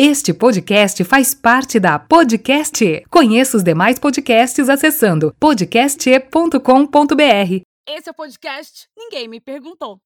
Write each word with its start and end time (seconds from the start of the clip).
Este 0.00 0.32
podcast 0.32 1.02
faz 1.02 1.34
parte 1.34 1.80
da 1.80 1.98
Podcast. 1.98 3.04
Conheça 3.10 3.56
os 3.56 3.64
demais 3.64 3.98
podcasts 3.98 4.68
acessando 4.68 5.34
podcast.com.br. 5.40 7.62
Esse 7.84 8.08
é 8.08 8.12
o 8.12 8.14
podcast 8.14 8.88
Ninguém 8.96 9.26
Me 9.26 9.40
Perguntou. 9.40 10.00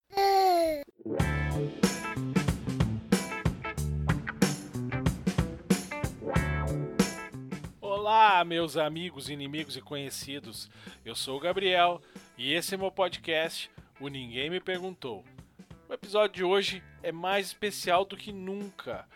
Olá, 7.82 8.42
meus 8.46 8.78
amigos, 8.78 9.28
inimigos 9.28 9.76
e 9.76 9.82
conhecidos. 9.82 10.70
Eu 11.04 11.14
sou 11.14 11.36
o 11.36 11.40
Gabriel 11.40 12.00
e 12.38 12.54
esse 12.54 12.74
é 12.74 12.78
meu 12.78 12.90
podcast, 12.90 13.70
o 14.00 14.08
Ninguém 14.08 14.48
Me 14.48 14.58
Perguntou. 14.58 15.22
O 15.86 15.92
episódio 15.92 16.36
de 16.36 16.44
hoje 16.44 16.82
é 17.02 17.12
mais 17.12 17.48
especial 17.48 18.06
do 18.06 18.16
que 18.16 18.32
nunca 18.32 19.06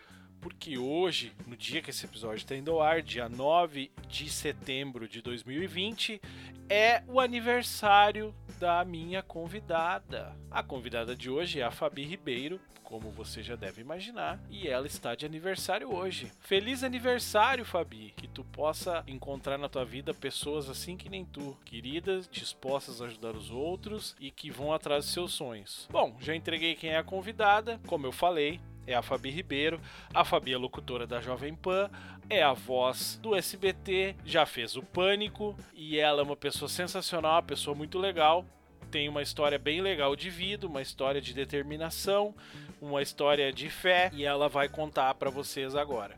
porque 0.41 0.77
hoje, 0.77 1.33
no 1.45 1.55
dia 1.55 1.81
que 1.81 1.89
esse 1.89 2.05
episódio 2.05 2.37
está 2.37 2.55
indo 2.55 2.71
ao 2.71 2.81
ar, 2.81 3.01
dia 3.01 3.27
9 3.27 3.91
de 4.07 4.29
setembro 4.29 5.07
de 5.07 5.21
2020, 5.21 6.21
é 6.69 7.03
o 7.07 7.19
aniversário 7.19 8.33
da 8.59 8.83
minha 8.83 9.21
convidada. 9.21 10.35
A 10.51 10.63
convidada 10.63 11.15
de 11.15 11.29
hoje 11.29 11.59
é 11.59 11.63
a 11.63 11.71
Fabi 11.71 12.03
Ribeiro, 12.03 12.59
como 12.83 13.11
você 13.11 13.43
já 13.43 13.57
deve 13.57 13.81
imaginar, 13.81 14.39
e 14.49 14.65
ela 14.65 14.87
está 14.87 15.13
de 15.13 15.25
aniversário 15.25 15.93
hoje. 15.93 16.31
Feliz 16.39 16.83
aniversário, 16.83 17.65
Fabi! 17.65 18.13
Que 18.15 18.29
tu 18.29 18.45
possa 18.45 19.03
encontrar 19.05 19.57
na 19.57 19.67
tua 19.67 19.83
vida 19.83 20.13
pessoas 20.13 20.69
assim 20.69 20.95
que 20.95 21.09
nem 21.09 21.25
tu, 21.25 21.57
queridas, 21.65 22.29
dispostas 22.31 23.01
a 23.01 23.05
ajudar 23.05 23.35
os 23.35 23.51
outros 23.51 24.15
e 24.21 24.31
que 24.31 24.49
vão 24.49 24.71
atrás 24.71 25.03
dos 25.03 25.13
seus 25.13 25.33
sonhos. 25.33 25.85
Bom, 25.91 26.15
já 26.21 26.33
entreguei 26.33 26.75
quem 26.75 26.91
é 26.91 26.97
a 26.97 27.03
convidada, 27.03 27.77
como 27.87 28.05
eu 28.05 28.11
falei, 28.13 28.61
é 28.87 28.95
a 28.95 29.01
Fabi 29.01 29.29
Ribeiro. 29.29 29.79
A 30.13 30.23
Fabi 30.23 30.53
é 30.53 30.57
locutora 30.57 31.05
da 31.05 31.19
Jovem 31.19 31.53
Pan, 31.53 31.91
é 32.29 32.41
a 32.41 32.53
voz 32.53 33.19
do 33.21 33.35
SBT, 33.35 34.15
já 34.25 34.45
fez 34.45 34.75
o 34.75 34.81
Pânico 34.81 35.55
e 35.73 35.99
ela 35.99 36.21
é 36.21 36.23
uma 36.23 36.37
pessoa 36.37 36.69
sensacional, 36.69 37.33
uma 37.33 37.43
pessoa 37.43 37.75
muito 37.75 37.99
legal. 37.99 38.45
Tem 38.89 39.09
uma 39.09 39.21
história 39.21 39.59
bem 39.59 39.81
legal 39.81 40.15
de 40.15 40.29
vida, 40.29 40.65
uma 40.65 40.81
história 40.81 41.19
de 41.19 41.33
determinação, 41.33 42.33
uma 42.81 43.01
história 43.01 43.51
de 43.51 43.69
fé 43.69 44.09
e 44.13 44.23
ela 44.23 44.47
vai 44.47 44.69
contar 44.69 45.13
para 45.15 45.29
vocês 45.29 45.75
agora. 45.75 46.17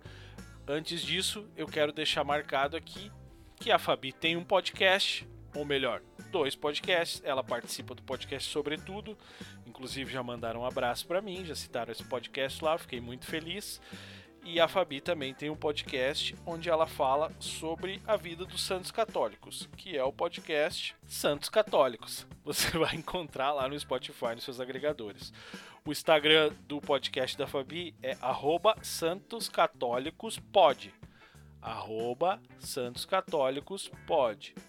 Antes 0.68 1.02
disso, 1.02 1.48
eu 1.58 1.66
quero 1.66 1.92
deixar 1.92 2.24
marcado 2.24 2.78
aqui 2.78 3.12
que 3.60 3.72
a 3.72 3.80
Fabi 3.80 4.14
tem 4.14 4.38
um 4.38 4.44
podcast, 4.44 5.28
ou 5.56 5.66
melhor, 5.66 6.02
dois 6.30 6.56
podcasts. 6.56 7.22
Ela 7.24 7.44
participa 7.44 7.94
do 7.94 8.04
podcast 8.04 8.50
Sobretudo, 8.50 9.18
inclusive 9.66 10.12
já 10.12 10.24
mandaram 10.24 10.62
um 10.62 10.66
abraço 10.66 11.06
para 11.06 11.22
mim, 11.22 11.46
já 11.46 11.56
citaram 11.56 11.92
esse 11.92 12.04
podcast 12.04 12.64
lá, 12.64 12.78
fiquei 12.78 13.02
muito 13.02 13.26
feliz. 13.26 13.82
E 14.44 14.60
a 14.60 14.68
Fabi 14.68 15.02
também 15.02 15.34
tem 15.34 15.50
um 15.50 15.56
podcast 15.56 16.36
onde 16.46 16.70
ela 16.70 16.86
fala 16.88 17.32
sobre 17.40 18.02
a 18.08 18.16
vida 18.16 18.46
dos 18.46 18.62
santos 18.62 18.90
católicos, 18.90 19.68
que 19.76 19.98
é 19.98 20.04
o 20.04 20.14
podcast 20.14 20.96
Santos 21.06 21.50
Católicos. 21.50 22.26
Você 22.44 22.78
vai 22.78 22.96
encontrar 22.96 23.52
lá 23.52 23.68
no 23.68 23.80
Spotify, 23.80 24.36
nos 24.36 24.44
seus 24.44 24.60
agregadores. 24.60 25.34
O 25.86 25.92
Instagram 25.92 26.52
do 26.68 26.82
podcast 26.82 27.38
da 27.38 27.48
Fabi 27.48 27.96
é 28.02 28.18
santoscatólicospod. 28.82 30.94
Arroba 31.62 32.42
santoscatólicospod. 32.60 34.56
P-O-D 34.56 34.69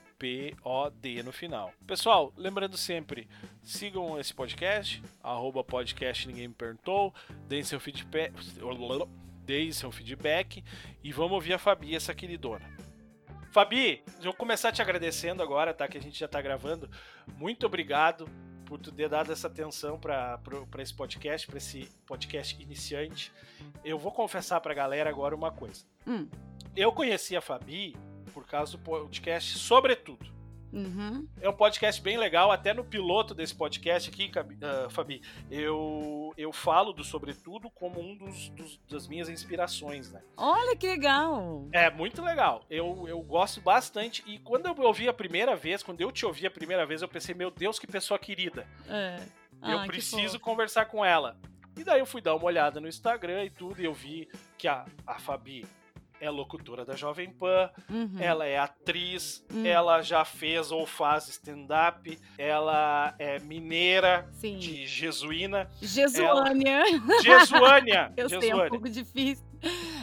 no 1.25 1.33
final. 1.33 1.73
Pessoal, 1.87 2.33
lembrando 2.37 2.77
sempre, 2.77 3.27
sigam 3.63 4.21
esse 4.21 4.35
podcast, 4.35 5.03
arroba 5.23 5.65
podcast 5.65 6.29
Ninguém 6.29 6.49
Me 6.49 6.55
Perguntou, 6.55 7.15
deem 7.49 7.65
seu 7.65 7.81
feedback, 7.81 8.35
deem 9.47 9.73
seu 9.73 9.91
feedback 9.91 10.63
e 11.03 11.11
vamos 11.11 11.33
ouvir 11.33 11.55
a 11.55 11.59
Fabi, 11.59 11.95
essa 11.95 12.15
queridona. 12.15 12.69
Fabi, 13.51 14.03
eu 14.19 14.25
vou 14.25 14.35
começar 14.35 14.71
te 14.73 14.83
agradecendo 14.83 15.43
agora, 15.43 15.73
tá? 15.73 15.89
Que 15.89 15.97
a 15.97 16.03
gente 16.03 16.21
já 16.21 16.29
tá 16.29 16.41
gravando. 16.43 16.89
Muito 17.39 17.65
obrigado 17.65 18.29
por 18.67 18.79
tu 18.79 18.93
ter 18.93 19.09
dado 19.09 19.33
essa 19.33 19.49
atenção 19.49 19.99
para 19.99 20.39
esse 20.79 20.95
podcast, 20.95 21.47
para 21.47 21.57
esse 21.57 21.91
podcast 22.07 22.63
iniciante. 22.63 23.33
Eu 23.83 23.99
vou 23.99 24.13
confessar 24.13 24.61
pra 24.61 24.75
galera 24.75 25.09
agora 25.09 25.35
uma 25.35 25.51
coisa. 25.51 25.85
Hum. 26.07 26.29
Eu 26.77 26.93
conheci 26.93 27.35
a 27.35 27.41
Fabi 27.41 27.97
por 28.31 28.47
causa 28.47 28.73
do 28.73 28.79
podcast 28.79 29.59
Sobretudo. 29.59 30.41
Uhum. 30.73 31.27
É 31.41 31.49
um 31.49 31.53
podcast 31.53 32.01
bem 32.01 32.17
legal, 32.17 32.51
até 32.53 32.73
no 32.73 32.85
piloto 32.85 33.35
desse 33.35 33.55
podcast 33.55 34.09
aqui, 34.09 34.31
uh, 34.31 34.89
Fabi, 34.91 35.21
eu, 35.51 36.33
eu 36.37 36.53
falo 36.53 36.93
do 36.93 37.03
Sobretudo 37.03 37.69
como 37.71 38.01
um 38.01 38.17
dos, 38.17 38.51
dos, 38.51 38.79
das 38.89 39.09
minhas 39.09 39.29
inspirações, 39.29 40.13
né? 40.13 40.23
Olha 40.37 40.77
que 40.77 40.87
legal! 40.87 41.69
É, 41.73 41.91
muito 41.91 42.23
legal. 42.23 42.65
Eu, 42.71 43.07
eu 43.09 43.21
gosto 43.21 43.61
bastante. 43.61 44.23
E 44.27 44.39
quando 44.39 44.67
eu 44.67 44.85
ouvi 44.85 45.09
a 45.09 45.13
primeira 45.13 45.57
vez, 45.57 45.83
quando 45.83 46.01
eu 46.01 46.13
te 46.13 46.25
ouvi 46.25 46.47
a 46.47 46.51
primeira 46.51 46.87
vez, 46.87 47.03
eu 47.03 47.09
pensei, 47.09 47.35
meu 47.35 47.51
Deus, 47.51 47.79
que 47.79 47.87
pessoa 47.87 48.19
querida. 48.19 48.67
É. 48.89 49.17
eu 49.63 49.79
Ah, 49.79 49.83
que 49.83 49.89
preciso 49.89 50.39
conversar 50.39 50.87
com 50.87 51.05
ela. 51.05 51.37
E 51.77 51.83
daí 51.83 52.01
eu 52.01 52.07
fui 52.07 52.21
dar 52.21 52.35
uma 52.35 52.45
olhada 52.45 52.81
no 52.81 52.89
Instagram 52.89 53.45
e 53.45 53.51
tudo, 53.51 53.81
e 53.81 53.85
eu 53.85 53.95
vi 53.95 54.29
que 54.59 54.69
a, 54.69 54.85
a 55.07 55.19
Fabi 55.19 55.67
é 56.21 56.29
locutora 56.31 56.85
da 56.85 56.95
Jovem 56.95 57.31
Pan, 57.31 57.71
Uhum. 57.89 58.17
ela 58.21 58.47
é 58.47 58.59
atriz, 58.59 59.45
Hum. 59.53 59.65
ela 59.65 60.03
já 60.03 60.25
fez 60.25 60.71
ou 60.71 60.87
faz 60.87 61.29
stand-up, 61.29 62.19
ela 62.37 63.15
é 63.19 63.39
mineira 63.41 64.29
Sim. 64.33 64.59
de 64.59 64.87
Jesuína. 64.87 65.71
Jesuânia. 65.81 66.83
Jesuânia! 67.23 68.13
Eu 68.17 68.29
sei, 68.29 68.37
é 68.37 68.39
um 68.39 68.43
Jesuânia. 68.43 68.71
pouco 68.71 68.89
difícil. 68.89 69.45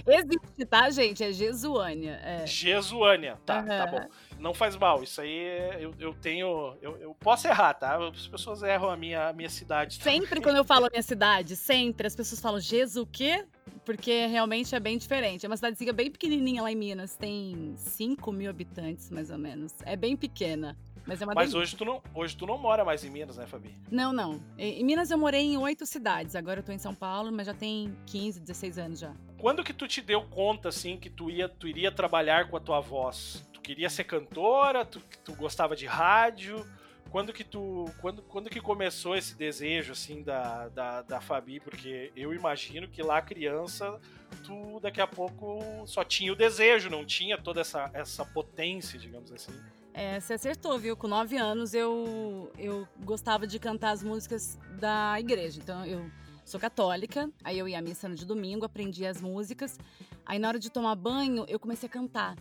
Existe, 0.05 0.65
tá, 0.69 0.89
gente? 0.89 1.23
É 1.23 1.31
Jesuânia. 1.31 2.19
É. 2.23 2.45
Jesuânia, 2.45 3.37
tá, 3.45 3.63
tá 3.63 3.83
Aham. 3.83 3.91
bom. 3.91 4.07
Não 4.39 4.53
faz 4.53 4.75
mal, 4.75 5.01
isso 5.03 5.19
aí 5.21 5.37
é- 5.37 5.77
eu, 5.79 5.93
eu 5.99 6.13
tenho. 6.13 6.75
Eu, 6.81 6.97
eu 6.97 7.15
posso 7.15 7.47
errar, 7.47 7.73
tá? 7.73 7.97
As 8.07 8.27
pessoas 8.27 8.61
erram 8.63 8.89
a 8.89 8.97
minha, 8.97 9.29
a 9.29 9.33
minha 9.33 9.49
cidade. 9.49 9.95
Sempre 9.95 10.41
quando 10.41 10.57
eu 10.57 10.63
falo 10.63 10.85
a 10.85 10.89
minha 10.89 11.01
cidade, 11.01 11.55
sempre 11.55 12.07
as 12.07 12.15
pessoas 12.15 12.39
falam 12.39 12.59
Jesus 12.59 12.95
o 12.97 13.05
quê? 13.05 13.45
Porque 13.85 14.25
realmente 14.27 14.75
é 14.75 14.79
bem 14.79 14.97
diferente. 14.97 15.45
É 15.45 15.49
uma 15.49 15.55
cidadezinha 15.55 15.93
bem 15.93 16.11
pequenininha 16.11 16.61
lá 16.61 16.71
em 16.71 16.75
Minas. 16.75 17.15
Tem 17.15 17.73
5 17.77 18.31
mil 18.31 18.49
habitantes, 18.49 19.09
mais 19.09 19.29
ou 19.29 19.37
menos. 19.37 19.73
É 19.85 19.95
bem 19.95 20.15
pequena. 20.15 20.77
Mas 21.05 21.21
é 21.21 21.25
uma 21.25 21.33
Mas 21.33 21.51
delícia. 21.51 21.59
hoje 21.61 21.75
tu, 21.77 21.85
não, 21.85 22.01
hoje 22.13 22.35
tu 22.35 22.45
não 22.45 22.57
mora 22.57 22.83
mais 22.83 23.01
em 23.05 23.09
Minas, 23.09 23.37
né, 23.37 23.47
Fabi? 23.47 23.73
Não, 23.89 24.11
não. 24.11 24.41
Em 24.57 24.81
em 24.81 24.83
Minas 24.83 25.09
eu 25.09 25.17
morei 25.17 25.41
em 25.41 25.57
oito 25.57 25.85
cidades. 25.85 26.35
Agora 26.35 26.59
eu 26.59 26.63
tô 26.63 26.73
em 26.73 26.77
São 26.77 26.93
Paulo, 26.93 27.31
mas 27.31 27.47
já 27.47 27.53
tem 27.53 27.95
15, 28.07 28.41
16 28.41 28.77
anos 28.77 28.99
já. 28.99 29.13
Quando 29.37 29.63
que 29.63 29.71
tu 29.71 29.87
te 29.87 30.01
deu 30.01 30.21
conta, 30.23 30.67
assim, 30.67 30.97
que 30.97 31.09
tu, 31.09 31.29
ia, 31.29 31.47
tu 31.47 31.65
iria 31.65 31.89
trabalhar 31.91 32.49
com 32.49 32.57
a 32.57 32.59
tua 32.59 32.81
voz? 32.81 33.47
Queria 33.67 33.89
ser 33.89 34.05
cantora? 34.05 34.85
Tu, 34.85 35.01
tu 35.25 35.35
gostava 35.35 35.75
de 35.75 35.85
rádio? 35.85 36.65
Quando 37.09 37.33
que 37.33 37.43
tu. 37.43 37.83
Quando, 37.99 38.21
quando 38.21 38.49
que 38.49 38.61
começou 38.61 39.13
esse 39.13 39.35
desejo, 39.35 39.91
assim, 39.91 40.23
da, 40.23 40.69
da, 40.69 41.01
da 41.01 41.19
Fabi? 41.19 41.59
Porque 41.59 42.09
eu 42.15 42.33
imagino 42.33 42.87
que 42.87 43.03
lá 43.03 43.21
criança, 43.21 43.99
tu 44.45 44.79
daqui 44.79 45.01
a 45.01 45.05
pouco 45.05 45.85
só 45.85 46.01
tinha 46.05 46.31
o 46.31 46.35
desejo, 46.35 46.89
não 46.89 47.03
tinha 47.03 47.37
toda 47.37 47.59
essa, 47.59 47.91
essa 47.93 48.23
potência, 48.23 48.97
digamos 48.97 49.33
assim. 49.33 49.51
É, 49.93 50.17
você 50.17 50.35
acertou, 50.35 50.79
viu? 50.79 50.95
Com 50.95 51.09
nove 51.09 51.35
anos 51.35 51.73
eu, 51.73 52.49
eu 52.57 52.87
gostava 53.03 53.45
de 53.45 53.59
cantar 53.59 53.91
as 53.91 54.01
músicas 54.01 54.57
da 54.79 55.19
igreja. 55.19 55.59
Então 55.61 55.85
eu 55.85 56.09
sou 56.45 56.57
católica, 56.57 57.29
aí 57.43 57.59
eu 57.59 57.67
ia 57.67 57.79
à 57.79 57.81
missa 57.81 58.07
no 58.07 58.15
de 58.15 58.25
domingo, 58.25 58.63
aprendia 58.63 59.09
as 59.09 59.19
músicas. 59.19 59.77
Aí 60.25 60.39
na 60.39 60.47
hora 60.47 60.59
de 60.59 60.71
tomar 60.71 60.95
banho, 60.95 61.43
eu 61.49 61.59
comecei 61.59 61.87
a 61.87 61.91
cantar. 61.91 62.37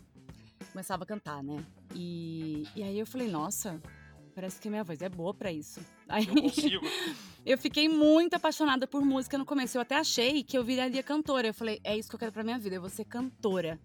Começava 0.77 1.05
a 1.05 1.07
cantar, 1.07 1.43
né? 1.43 1.65
E, 1.95 2.65
e 2.77 2.83
aí 2.83 2.99
eu 2.99 3.07
falei, 3.07 3.31
nossa, 3.31 3.81
parece 4.35 4.61
que 4.61 4.69
minha 4.69 4.85
voz 4.85 5.01
é 5.01 5.09
boa 5.09 5.33
pra 5.33 5.51
isso. 5.51 5.81
Aí 6.07 6.27
Eu 6.29 6.35
consigo. 6.43 6.85
eu 7.47 7.57
fiquei 7.57 7.89
muito 7.89 8.35
apaixonada 8.35 8.87
por 8.87 9.03
música 9.03 9.39
no 9.39 9.47
começo. 9.47 9.79
Eu 9.79 9.81
até 9.81 9.97
achei 9.97 10.43
que 10.43 10.57
eu 10.57 10.63
viraria 10.63 11.03
cantora. 11.03 11.47
Eu 11.47 11.55
falei, 11.55 11.81
é 11.83 11.97
isso 11.97 12.11
que 12.11 12.15
eu 12.15 12.19
quero 12.19 12.31
pra 12.31 12.45
minha 12.45 12.59
vida, 12.59 12.77
eu 12.77 12.81
vou 12.83 12.91
ser 12.91 13.07
cantora. 13.07 13.81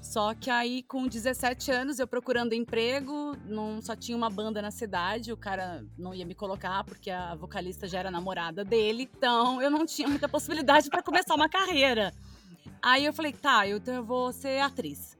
Só 0.00 0.32
que 0.32 0.48
aí, 0.48 0.84
com 0.84 1.08
17 1.08 1.72
anos, 1.72 1.98
eu 1.98 2.06
procurando 2.06 2.52
emprego, 2.54 3.36
não 3.44 3.82
só 3.82 3.96
tinha 3.96 4.16
uma 4.16 4.30
banda 4.30 4.62
na 4.62 4.70
cidade, 4.70 5.32
o 5.32 5.36
cara 5.36 5.84
não 5.98 6.14
ia 6.14 6.24
me 6.24 6.36
colocar 6.36 6.84
porque 6.84 7.10
a 7.10 7.34
vocalista 7.34 7.88
já 7.88 7.98
era 7.98 8.12
namorada 8.12 8.64
dele, 8.64 9.10
então 9.12 9.60
eu 9.60 9.68
não 9.72 9.84
tinha 9.84 10.06
muita 10.06 10.28
possibilidade 10.28 10.88
para 10.88 11.02
começar 11.02 11.34
uma 11.34 11.48
carreira. 11.48 12.14
Aí 12.80 13.04
eu 13.04 13.12
falei, 13.12 13.32
tá, 13.32 13.66
eu- 13.66 13.78
então 13.78 13.92
eu 13.92 14.04
vou 14.04 14.32
ser 14.32 14.60
atriz. 14.60 15.17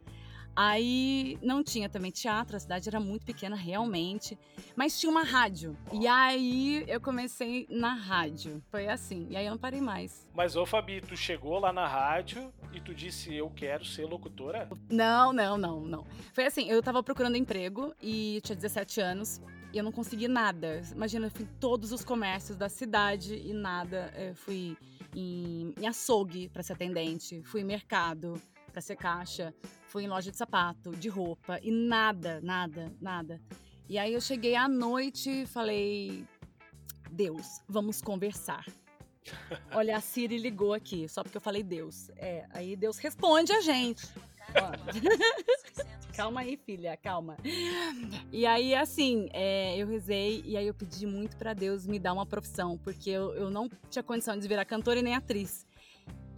Aí 0.61 1.39
não 1.41 1.63
tinha 1.63 1.89
também 1.89 2.11
teatro, 2.11 2.57
a 2.57 2.59
cidade 2.59 2.89
era 2.89 2.99
muito 2.99 3.25
pequena 3.25 3.55
realmente, 3.55 4.37
mas 4.75 4.99
tinha 4.99 5.09
uma 5.09 5.23
rádio. 5.23 5.77
E 5.93 6.05
aí 6.09 6.85
eu 6.89 7.01
comecei 7.01 7.65
na 7.71 7.95
rádio. 7.95 8.61
Foi 8.69 8.89
assim. 8.89 9.29
E 9.31 9.37
aí 9.37 9.47
eu 9.47 9.53
não 9.53 9.59
parei 9.59 9.81
mais. 9.81 10.27
Mas, 10.35 10.57
ô 10.57 10.67
Fabi, 10.67 11.01
tu 11.01 11.17
chegou 11.17 11.61
lá 11.61 11.73
na 11.73 11.87
rádio 11.87 12.53
e 12.73 12.81
tu 12.81 12.93
disse, 12.93 13.33
eu 13.33 13.49
quero 13.51 13.85
ser 13.85 14.05
locutora? 14.05 14.69
Não, 14.91 15.33
não, 15.33 15.57
não, 15.57 15.81
não. 15.81 16.05
Foi 16.33 16.47
assim, 16.47 16.69
eu 16.69 16.83
tava 16.83 17.05
procurando 17.05 17.37
emprego 17.37 17.95
e 18.03 18.41
tinha 18.43 18.57
17 18.57 19.01
anos 19.01 19.41
e 19.73 19.79
eu 19.79 19.85
não 19.85 19.93
consegui 19.93 20.27
nada. 20.27 20.83
Imagina, 20.91 21.29
eu 21.29 21.31
fui 21.31 21.45
em 21.45 21.59
todos 21.61 21.93
os 21.93 22.03
comércios 22.05 22.57
da 22.57 22.69
cidade 22.69 23.37
e 23.37 23.53
nada. 23.53 24.13
Eu 24.17 24.35
fui 24.35 24.77
em, 25.15 25.73
em 25.81 25.87
açougue 25.87 26.49
para 26.49 26.65
ser 26.65 26.73
atendente, 26.73 27.45
fui 27.45 27.61
em 27.61 27.65
mercado 27.65 28.43
para 28.79 28.83
ser 28.83 28.97
caixa, 28.97 29.53
fui 29.89 30.05
em 30.05 30.09
loja 30.09 30.31
de 30.31 30.37
sapato, 30.37 30.93
de 30.95 31.09
roupa 31.09 31.59
e 31.63 31.71
nada, 31.73 32.41
nada, 32.41 32.93
nada. 33.01 33.41
E 33.89 33.99
aí 33.99 34.13
eu 34.13 34.21
cheguei 34.21 34.55
à 34.55 34.69
noite 34.69 35.43
e 35.43 35.47
falei: 35.47 36.25
Deus, 37.11 37.61
vamos 37.69 38.01
conversar. 38.01 38.65
Olha, 39.75 39.97
a 39.97 40.01
Siri 40.01 40.39
ligou 40.39 40.73
aqui, 40.73 41.09
só 41.09 41.25
porque 41.25 41.37
eu 41.37 41.41
falei 41.41 41.65
Deus. 41.65 42.09
É, 42.11 42.47
aí 42.51 42.77
Deus 42.77 42.99
responde 42.99 43.53
a 43.53 43.61
gente. 43.61 44.07
calma 46.15 46.41
aí, 46.43 46.57
filha, 46.57 46.97
calma. 46.97 47.37
E 48.31 48.47
aí, 48.47 48.77
assim, 48.77 49.29
é, 49.33 49.77
eu 49.77 49.89
rezei 49.89 50.41
e 50.47 50.57
aí 50.57 50.69
eu 50.69 50.75
pedi 50.75 51.05
muito 51.05 51.37
para 51.37 51.53
Deus 51.53 51.85
me 51.85 51.99
dar 51.99 52.13
uma 52.13 52.25
profissão, 52.25 52.79
porque 52.79 53.11
eu, 53.11 53.35
eu 53.35 53.51
não 53.51 53.69
tinha 53.91 54.05
condição 54.05 54.39
de 54.39 54.47
virar 54.47 54.65
cantora 54.65 55.01
e 55.01 55.03
nem 55.03 55.17
atriz. 55.17 55.67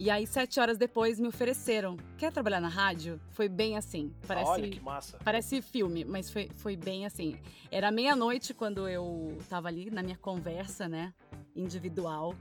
E 0.01 0.09
aí, 0.09 0.25
sete 0.25 0.59
horas 0.59 0.79
depois, 0.79 1.19
me 1.19 1.27
ofereceram. 1.27 1.95
Quer 2.17 2.31
trabalhar 2.31 2.59
na 2.59 2.67
rádio? 2.67 3.21
Foi 3.29 3.47
bem 3.47 3.77
assim. 3.77 4.11
Parece, 4.27 4.49
Olha 4.49 4.67
que 4.67 4.79
massa. 4.79 5.19
Parece 5.23 5.61
filme, 5.61 6.03
mas 6.03 6.27
foi, 6.27 6.49
foi 6.55 6.75
bem 6.75 7.05
assim. 7.05 7.37
Era 7.69 7.91
meia-noite 7.91 8.51
quando 8.51 8.89
eu 8.89 9.37
tava 9.47 9.67
ali 9.67 9.91
na 9.91 10.01
minha 10.01 10.17
conversa, 10.17 10.89
né? 10.89 11.13
Individual. 11.55 12.33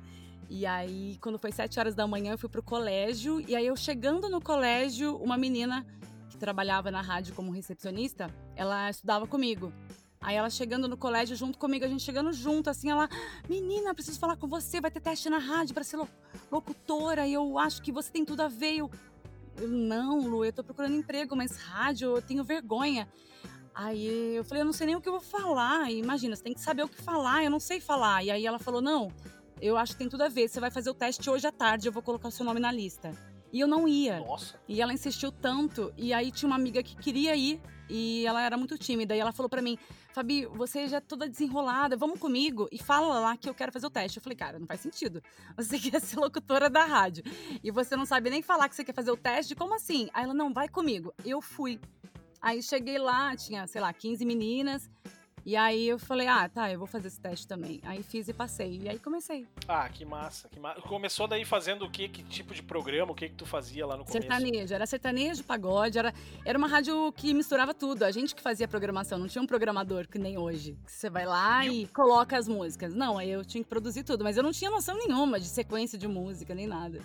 E 0.49 0.65
aí, 0.65 1.19
quando 1.21 1.39
foi 1.39 1.53
sete 1.53 1.79
horas 1.79 1.95
da 1.95 2.07
manhã, 2.07 2.33
eu 2.33 2.39
fui 2.39 2.49
pro 2.49 2.63
colégio. 2.63 3.43
E 3.47 3.55
aí, 3.55 3.67
eu 3.67 3.77
chegando 3.77 4.31
no 4.31 4.41
colégio, 4.41 5.19
uma 5.19 5.37
menina 5.37 5.87
que 6.31 6.39
trabalhava 6.39 6.91
na 6.91 7.03
rádio 7.03 7.35
como 7.35 7.53
recepcionista, 7.53 8.35
ela 8.57 8.89
estudava 8.89 9.27
comigo. 9.27 9.71
Aí 10.23 10.37
ela 10.37 10.51
chegando 10.51 10.87
no 10.87 10.99
colégio 10.99 11.35
junto 11.35 11.57
comigo, 11.57 11.83
a 11.83 11.89
gente 11.89 12.03
chegando 12.03 12.31
junto, 12.31 12.69
assim, 12.69 12.91
ela, 12.91 13.09
menina, 13.49 13.95
preciso 13.95 14.19
falar 14.19 14.37
com 14.37 14.47
você, 14.47 14.79
vai 14.79 14.91
ter 14.91 15.01
teste 15.01 15.31
na 15.31 15.39
rádio 15.39 15.73
para 15.73 15.83
ser 15.83 15.99
locutora, 16.53 17.27
e 17.27 17.33
eu 17.33 17.59
acho 17.59 17.81
que 17.81 17.91
você 17.91 18.13
tem 18.13 18.23
tudo 18.23 18.43
a 18.43 18.49
ver. 18.49 18.77
Eu, 18.77 18.91
eu, 19.57 19.67
não, 19.67 20.21
Lu, 20.21 20.45
eu 20.45 20.53
tô 20.53 20.63
procurando 20.63 20.95
emprego, 20.95 21.35
mas 21.35 21.57
rádio, 21.57 22.17
eu 22.17 22.23
tenho 22.23 22.45
vergonha. 22.45 23.09
Aí 23.75 24.37
eu 24.37 24.45
falei, 24.45 24.61
eu 24.61 24.67
não 24.67 24.75
sei 24.75 24.89
nem 24.89 24.97
o 24.97 25.01
que 25.01 25.09
eu 25.09 25.15
vou 25.15 25.23
falar. 25.23 25.91
E 25.91 25.99
imagina, 25.99 26.37
você 26.37 26.43
tem 26.43 26.53
que 26.53 26.61
saber 26.61 26.83
o 26.83 26.89
que 26.89 27.01
falar, 27.01 27.43
eu 27.43 27.51
não 27.51 27.61
sei 27.61 27.81
falar. 27.81 28.23
E 28.23 28.31
aí 28.31 28.45
ela 28.45 28.59
falou, 28.59 28.83
não, 28.83 29.11
eu 29.59 29.79
acho 29.79 29.93
que 29.93 30.01
tem 30.01 30.09
tudo 30.11 30.25
a 30.25 30.29
ver. 30.29 30.51
Você 30.51 30.61
vai 30.61 30.71
fazer 30.71 30.91
o 30.91 30.95
teste 30.95 31.31
hoje 31.31 31.47
à 31.47 31.53
tarde, 31.53 31.89
eu 31.89 31.93
vou 31.93 32.03
colocar 32.03 32.29
o 32.29 32.31
seu 32.31 32.45
nome 32.45 32.61
na 32.61 32.71
lista. 32.71 33.11
E 33.51 33.59
eu 33.59 33.67
não 33.67 33.89
ia. 33.89 34.21
Nossa. 34.21 34.61
E 34.69 34.83
ela 34.83 34.93
insistiu 34.93 35.33
tanto. 35.33 35.95
E 35.97 36.13
aí 36.13 36.31
tinha 36.31 36.47
uma 36.47 36.57
amiga 36.57 36.83
que 36.83 36.95
queria 36.95 37.35
ir 37.35 37.59
e 37.91 38.25
ela 38.27 38.43
era 38.43 38.57
muito 38.57 38.79
tímida. 38.79 39.15
E 39.15 39.19
ela 39.19 39.33
falou 39.33 39.51
para 39.51 39.61
mim: 39.61 39.77
Fabi, 40.15 40.47
você 40.47 40.89
já 40.89 40.99
é 40.99 41.01
toda 41.01 41.29
desenrolada, 41.29 41.97
vamos 41.97 42.19
comigo 42.19 42.69
e 42.71 42.79
fala 42.79 43.19
lá 43.19 43.37
que 43.37 43.49
eu 43.49 43.55
quero 43.55 43.73
fazer 43.73 43.87
o 43.87 43.91
teste. 43.91 44.19
Eu 44.19 44.23
falei: 44.23 44.37
Cara, 44.37 44.59
não 44.59 44.67
faz 44.67 44.81
sentido. 44.81 45.23
Você 45.57 45.79
quer 45.81 46.01
ser 46.01 46.19
locutora 46.19 46.71
da 46.71 46.85
rádio 46.85 47.25
e 47.63 47.71
você 47.71 47.97
não 47.97 48.07
sabe 48.07 48.31
nem 48.31 48.43
falar 48.43 48.69
que 48.69 48.77
você 48.77 48.85
quer 48.85 48.95
fazer 48.95 49.11
o 49.11 49.17
teste? 49.17 49.55
Como 49.55 49.75
assim? 49.75 50.09
Aí 50.15 50.25
ela: 50.25 50.35
Não, 50.35 50.53
vai 50.53 50.69
comigo. 50.69 51.13
Eu 51.25 51.43
fui. 51.43 51.81
Aí 52.41 52.63
cheguei 52.63 52.99
lá, 52.99 53.37
tinha, 53.37 53.67
sei 53.67 53.81
lá, 53.81 53.93
15 53.93 54.25
meninas. 54.25 54.89
E 55.45 55.57
aí 55.57 55.89
eu 55.89 55.99
falei, 55.99 56.27
ah, 56.27 56.49
tá, 56.49 56.71
eu 56.71 56.79
vou 56.79 56.87
fazer 56.87 57.09
esse 57.09 57.21
teste 57.21 57.47
também. 57.47 57.81
Aí 57.85 58.03
fiz 58.03 58.29
e 58.29 58.33
passei. 58.33 58.81
E 58.83 58.89
aí 58.89 58.99
comecei. 58.99 59.47
Ah, 59.67 59.89
que 59.89 60.05
massa, 60.05 60.49
que 60.49 60.61
massa. 60.61 60.81
Começou 60.83 61.27
daí 61.27 61.45
fazendo 61.45 61.85
o 61.85 61.91
quê? 61.91 62.09
Que 62.09 62.23
tipo 62.23 62.55
de 62.55 62.63
programa? 62.63 63.13
O 63.13 63.15
que 63.15 63.29
que 63.29 63.35
tu 63.35 63.47
fazia 63.47 63.87
lá 63.87 63.97
no 63.97 64.05
começo? 64.05 64.27
Sertanejo. 64.27 64.75
Era 64.75 64.87
sertanejo, 64.87 65.45
pagode. 65.45 65.99
Era, 65.99 66.13
era 66.45 66.59
uma 66.59 66.69
rádio 66.69 67.13
que 67.13 67.33
misturava 67.33 67.73
tudo. 67.73 68.05
A 68.05 68.11
gente 68.11 68.35
que 68.35 68.43
fazia 68.43 68.69
programação. 68.69 69.19
Não 69.19 69.29
tinha 69.29 69.43
um 69.43 69.47
programador 69.47 70.07
que 70.09 70.19
nem 70.19 70.37
hoje. 70.37 70.77
Que 70.85 70.93
você 70.93 71.09
vai 71.09 71.27
lá 71.27 71.67
e, 71.67 71.83
e 71.83 71.87
coloca 71.89 72.37
as 72.37 72.47
músicas. 72.47 72.95
Não, 72.95 73.19
aí 73.19 73.31
eu 73.31 73.45
tinha 73.45 73.63
que 73.63 73.69
produzir 73.69 74.03
tudo. 74.05 74.25
Mas 74.25 74.37
eu 74.37 74.43
não 74.43 74.53
tinha 74.53 74.71
noção 74.71 74.97
nenhuma 74.97 75.41
de 75.41 75.47
sequência 75.47 75.99
de 75.99 76.07
música, 76.07 76.55
nem 76.55 76.67
nada. 76.67 77.01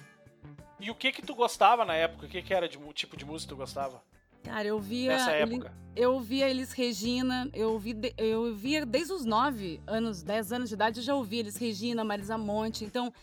E 0.80 0.92
o 0.92 0.96
que 0.96 1.12
que 1.12 1.22
tu 1.22 1.34
gostava 1.34 1.86
na 1.86 1.96
época? 1.96 2.26
O 2.26 2.30
que 2.30 2.42
que 2.42 2.54
era 2.54 2.68
de 2.68 2.78
tipo 2.94 3.16
de 3.16 3.26
música 3.26 3.50
que 3.50 3.56
tu 3.56 3.58
gostava? 3.58 4.04
Cara, 4.46 4.68
eu 4.68 4.80
via. 4.80 5.14
Nessa 5.14 5.32
época. 5.32 5.68
Ele, 5.68 5.86
eu 5.96 6.20
via 6.20 6.50
eles 6.50 6.74
Regina, 6.74 7.50
eu, 7.54 7.72
ouvi, 7.72 7.96
eu 8.18 8.54
via 8.54 8.86
desde 8.86 9.14
os 9.14 9.24
9 9.24 9.80
anos, 9.88 10.22
10 10.22 10.52
anos 10.52 10.70
de 10.70 10.76
idade, 10.76 11.00
eu 11.00 11.04
já 11.04 11.16
ouvia 11.16 11.40
eles 11.40 11.56
Regina, 11.56 12.04
Marisa 12.04 12.38
Monte. 12.38 12.84
Então, 12.84 13.14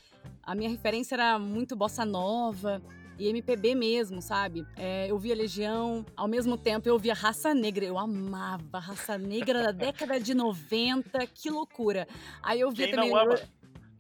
a 0.43 0.55
minha 0.55 0.71
referência 0.71 1.15
era 1.15 1.39
muito 1.39 1.77
bossa 1.77 2.05
nova 2.05 2.81
e 3.19 3.29
MPB 3.29 3.75
mesmo, 3.75 4.23
sabe? 4.23 4.67
É, 4.75 5.07
eu 5.11 5.19
via 5.19 5.35
Legião, 5.35 6.05
ao 6.17 6.27
mesmo 6.27 6.57
tempo 6.57 6.89
eu 6.89 6.99
via 6.99 7.13
Raça 7.13 7.55
Negra, 7.55 7.85
eu 7.85 7.99
amava 7.99 8.79
Raça 8.79 9.19
Negra 9.19 9.65
da 9.65 9.73
década 9.73 10.19
de 10.19 10.33
90, 10.33 11.27
que 11.27 11.51
loucura. 11.51 12.09
Aí 12.43 12.61
eu 12.61 12.71
via 12.71 12.87
Quem 12.87 12.95
também. 12.95 13.11
Não 13.11 13.19
ama? 13.19 13.41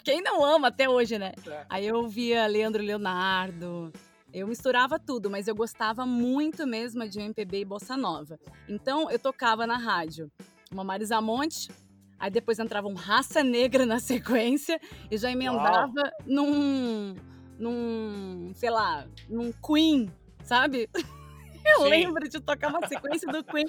Quem 0.03 0.23
não 0.23 0.45
ama 0.45 0.69
até 0.69 0.89
hoje, 0.89 1.19
né? 1.19 1.33
É. 1.47 1.67
Aí 1.69 1.87
eu 1.87 2.09
via 2.09 2.47
Leandro 2.47 2.83
Leonardo. 2.83 3.93
Eu 4.33 4.49
misturava 4.49 4.99
tudo, 4.99 5.31
mas 5.31 5.47
eu 5.47 5.55
gostava 5.55 6.07
muito 6.07 6.67
mesmo 6.67 7.07
de 7.09 7.21
MPB 7.21 7.61
e 7.61 7.65
bossa 7.65 7.97
nova. 7.97 8.39
Então 8.69 9.11
eu 9.11 9.19
tocava 9.19 9.67
na 9.67 9.77
rádio 9.77 10.31
uma 10.71 10.83
Marisa 10.83 11.21
Monte, 11.21 11.71
aí 12.19 12.31
depois 12.31 12.59
entrava 12.59 12.89
um 12.89 12.95
Raça 12.95 13.45
Negra 13.45 13.85
na 13.85 13.99
sequência 14.01 14.81
e 15.11 15.19
já 15.19 15.31
emendava 15.31 16.11
num 16.27 17.15
num, 17.59 18.51
sei 18.55 18.71
lá, 18.71 19.07
num 19.29 19.53
Queen, 19.53 20.11
sabe? 20.43 20.89
Eu 21.65 21.83
Sim. 21.83 21.91
lembro 21.91 22.29
de 22.29 22.41
tocar 22.41 22.71
uma 22.71 22.87
sequência 22.89 23.31
do 23.31 23.45
Queen. 23.45 23.67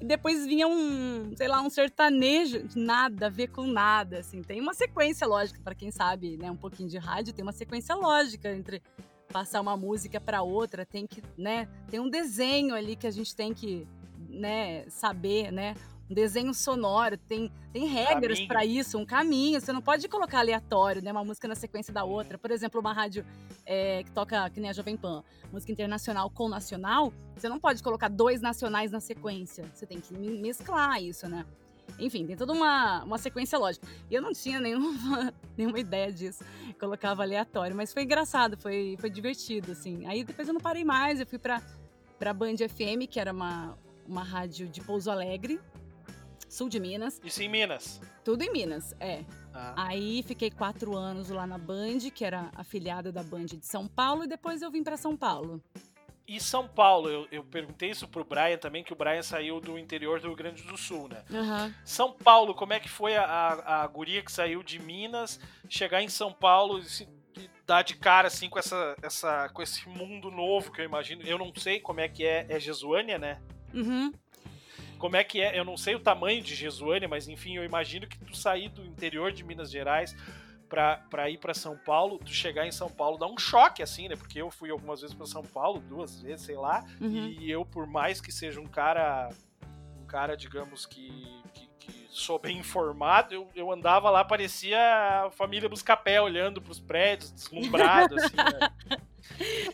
E 0.00 0.04
depois 0.04 0.44
vinha 0.44 0.66
um, 0.66 1.32
sei 1.36 1.46
lá, 1.46 1.60
um 1.60 1.70
sertanejo, 1.70 2.66
nada 2.74 3.26
a 3.26 3.30
ver 3.30 3.48
com 3.48 3.68
nada, 3.68 4.18
assim. 4.18 4.42
Tem 4.42 4.60
uma 4.60 4.74
sequência 4.74 5.28
lógica, 5.28 5.60
para 5.62 5.74
quem 5.74 5.92
sabe, 5.92 6.36
né, 6.36 6.50
um 6.50 6.56
pouquinho 6.56 6.88
de 6.88 6.98
rádio, 6.98 7.32
tem 7.32 7.44
uma 7.44 7.52
sequência 7.52 7.94
lógica 7.94 8.50
entre 8.50 8.82
passar 9.30 9.60
uma 9.60 9.76
música 9.76 10.20
para 10.20 10.42
outra, 10.42 10.84
tem 10.84 11.06
que, 11.06 11.22
né, 11.38 11.68
tem 11.88 12.00
um 12.00 12.08
desenho 12.10 12.74
ali 12.74 12.96
que 12.96 13.06
a 13.06 13.10
gente 13.10 13.34
tem 13.34 13.54
que, 13.54 13.86
né, 14.28 14.84
saber, 14.88 15.50
né? 15.50 15.74
Um 16.10 16.14
desenho 16.14 16.52
sonoro, 16.52 17.16
tem, 17.16 17.52
tem 17.72 17.86
regras 17.86 18.40
para 18.40 18.64
isso, 18.64 18.98
um 18.98 19.06
caminho. 19.06 19.60
Você 19.60 19.72
não 19.72 19.80
pode 19.80 20.08
colocar 20.08 20.40
aleatório, 20.40 21.00
né? 21.00 21.12
Uma 21.12 21.22
música 21.22 21.46
na 21.46 21.54
sequência 21.54 21.94
da 21.94 22.02
outra. 22.02 22.36
Por 22.36 22.50
exemplo, 22.50 22.80
uma 22.80 22.92
rádio 22.92 23.24
é, 23.64 24.02
que 24.02 24.10
toca, 24.10 24.50
que 24.50 24.58
nem 24.58 24.70
a 24.70 24.72
Jovem 24.72 24.96
Pan, 24.96 25.22
música 25.52 25.70
internacional 25.70 26.28
com 26.28 26.48
nacional, 26.48 27.12
você 27.36 27.48
não 27.48 27.60
pode 27.60 27.80
colocar 27.80 28.08
dois 28.08 28.40
nacionais 28.40 28.90
na 28.90 28.98
sequência. 28.98 29.64
Você 29.72 29.86
tem 29.86 30.00
que 30.00 30.12
me- 30.12 30.40
mesclar 30.40 31.00
isso, 31.00 31.28
né? 31.28 31.46
Enfim, 31.98 32.26
tem 32.26 32.36
toda 32.36 32.52
uma, 32.52 33.04
uma 33.04 33.18
sequência 33.18 33.58
lógica. 33.58 33.86
E 34.10 34.14
eu 34.14 34.22
não 34.22 34.32
tinha 34.32 34.60
nenhuma, 34.60 35.32
nenhuma 35.56 35.78
ideia 35.78 36.12
disso. 36.12 36.44
Colocava 36.78 37.22
aleatório, 37.22 37.76
mas 37.76 37.92
foi 37.92 38.02
engraçado, 38.02 38.56
foi, 38.56 38.96
foi 38.98 39.10
divertido, 39.10 39.72
assim. 39.72 40.06
Aí 40.06 40.24
depois 40.24 40.48
eu 40.48 40.54
não 40.54 40.60
parei 40.60 40.84
mais, 40.84 41.20
eu 41.20 41.26
fui 41.26 41.38
pra, 41.38 41.62
pra 42.18 42.32
Band 42.32 42.56
FM, 42.56 43.08
que 43.08 43.18
era 43.20 43.32
uma, 43.32 43.78
uma 44.06 44.22
rádio 44.22 44.68
de 44.68 44.80
Pouso 44.80 45.10
Alegre, 45.10 45.60
sul 46.48 46.68
de 46.68 46.80
Minas. 46.80 47.20
Isso 47.24 47.42
em 47.42 47.48
Minas. 47.48 48.00
Tudo 48.24 48.42
em 48.42 48.50
Minas, 48.50 48.94
é. 48.98 49.24
Ah. 49.52 49.86
Aí 49.88 50.22
fiquei 50.22 50.50
quatro 50.50 50.96
anos 50.96 51.30
lá 51.30 51.46
na 51.46 51.58
Band, 51.58 52.10
que 52.14 52.24
era 52.24 52.50
afiliada 52.54 53.10
da 53.10 53.22
Band 53.22 53.46
de 53.46 53.66
São 53.66 53.86
Paulo, 53.86 54.24
e 54.24 54.26
depois 54.26 54.62
eu 54.62 54.70
vim 54.70 54.82
pra 54.82 54.96
São 54.96 55.16
Paulo. 55.16 55.62
E 56.30 56.38
São 56.38 56.68
Paulo, 56.68 57.08
eu, 57.08 57.26
eu 57.32 57.42
perguntei 57.42 57.90
isso 57.90 58.06
pro 58.06 58.22
Brian 58.22 58.56
também, 58.56 58.84
que 58.84 58.92
o 58.92 58.96
Brian 58.96 59.20
saiu 59.20 59.60
do 59.60 59.76
interior 59.76 60.20
do 60.20 60.28
Rio 60.28 60.36
Grande 60.36 60.62
do 60.62 60.76
Sul, 60.76 61.08
né? 61.08 61.24
Aham. 61.28 61.74
São 61.84 62.12
Paulo, 62.12 62.54
como 62.54 62.72
é 62.72 62.78
que 62.78 62.88
foi 62.88 63.16
a, 63.16 63.24
a, 63.24 63.82
a 63.82 63.86
guria 63.88 64.22
que 64.22 64.30
saiu 64.30 64.62
de 64.62 64.78
Minas, 64.78 65.40
chegar 65.68 66.00
em 66.00 66.08
São 66.08 66.32
Paulo 66.32 66.78
e 66.78 66.84
se 66.84 67.08
e 67.36 67.50
dar 67.66 67.82
de 67.82 67.96
cara 67.96 68.28
assim 68.28 68.48
com 68.48 68.60
essa, 68.60 68.96
essa 69.02 69.48
com 69.48 69.60
esse 69.60 69.88
mundo 69.88 70.30
novo 70.30 70.70
que 70.70 70.80
eu 70.80 70.84
imagino. 70.84 71.22
Eu 71.22 71.36
não 71.36 71.52
sei 71.52 71.80
como 71.80 71.98
é 71.98 72.08
que 72.08 72.24
é, 72.24 72.46
é 72.48 72.60
Jesuânia, 72.60 73.18
né? 73.18 73.40
Uhum. 73.74 74.12
Como 74.98 75.16
é 75.16 75.24
que 75.24 75.40
é? 75.40 75.58
Eu 75.58 75.64
não 75.64 75.76
sei 75.76 75.96
o 75.96 76.00
tamanho 76.00 76.40
de 76.40 76.54
Jesuânia, 76.54 77.08
mas 77.08 77.26
enfim, 77.26 77.56
eu 77.56 77.64
imagino 77.64 78.06
que 78.06 78.18
tu 78.18 78.36
sair 78.36 78.68
do 78.68 78.84
interior 78.84 79.32
de 79.32 79.42
Minas 79.42 79.68
Gerais 79.68 80.14
pra, 80.70 80.96
pra 81.10 81.28
ir 81.28 81.36
pra 81.36 81.52
São 81.52 81.76
Paulo, 81.76 82.18
tu 82.18 82.32
chegar 82.32 82.66
em 82.66 82.72
São 82.72 82.88
Paulo 82.88 83.18
dá 83.18 83.26
um 83.26 83.36
choque 83.36 83.82
assim, 83.82 84.08
né? 84.08 84.16
Porque 84.16 84.40
eu 84.40 84.50
fui 84.50 84.70
algumas 84.70 85.02
vezes 85.02 85.14
pra 85.14 85.26
São 85.26 85.42
Paulo, 85.42 85.80
duas 85.80 86.22
vezes, 86.22 86.46
sei 86.46 86.56
lá, 86.56 86.82
Uhum. 87.00 87.26
e 87.38 87.50
eu 87.50 87.66
por 87.66 87.86
mais 87.86 88.20
que 88.20 88.32
seja 88.32 88.58
um 88.60 88.66
cara 88.66 89.28
um 90.00 90.06
cara, 90.06 90.36
digamos 90.36 90.86
que, 90.86 91.10
que, 91.52 91.66
que 91.78 92.06
sou 92.08 92.38
bem 92.38 92.58
informado, 92.58 93.34
eu, 93.34 93.48
eu 93.54 93.70
andava 93.70 94.08
lá, 94.10 94.24
parecia 94.24 94.78
a 95.26 95.30
família 95.30 95.68
Buscapé 95.68 96.20
olhando 96.20 96.62
pros 96.62 96.80
prédios, 96.80 97.30
deslumbrado 97.32 98.14
assim, 98.14 98.36
né? 98.36 98.70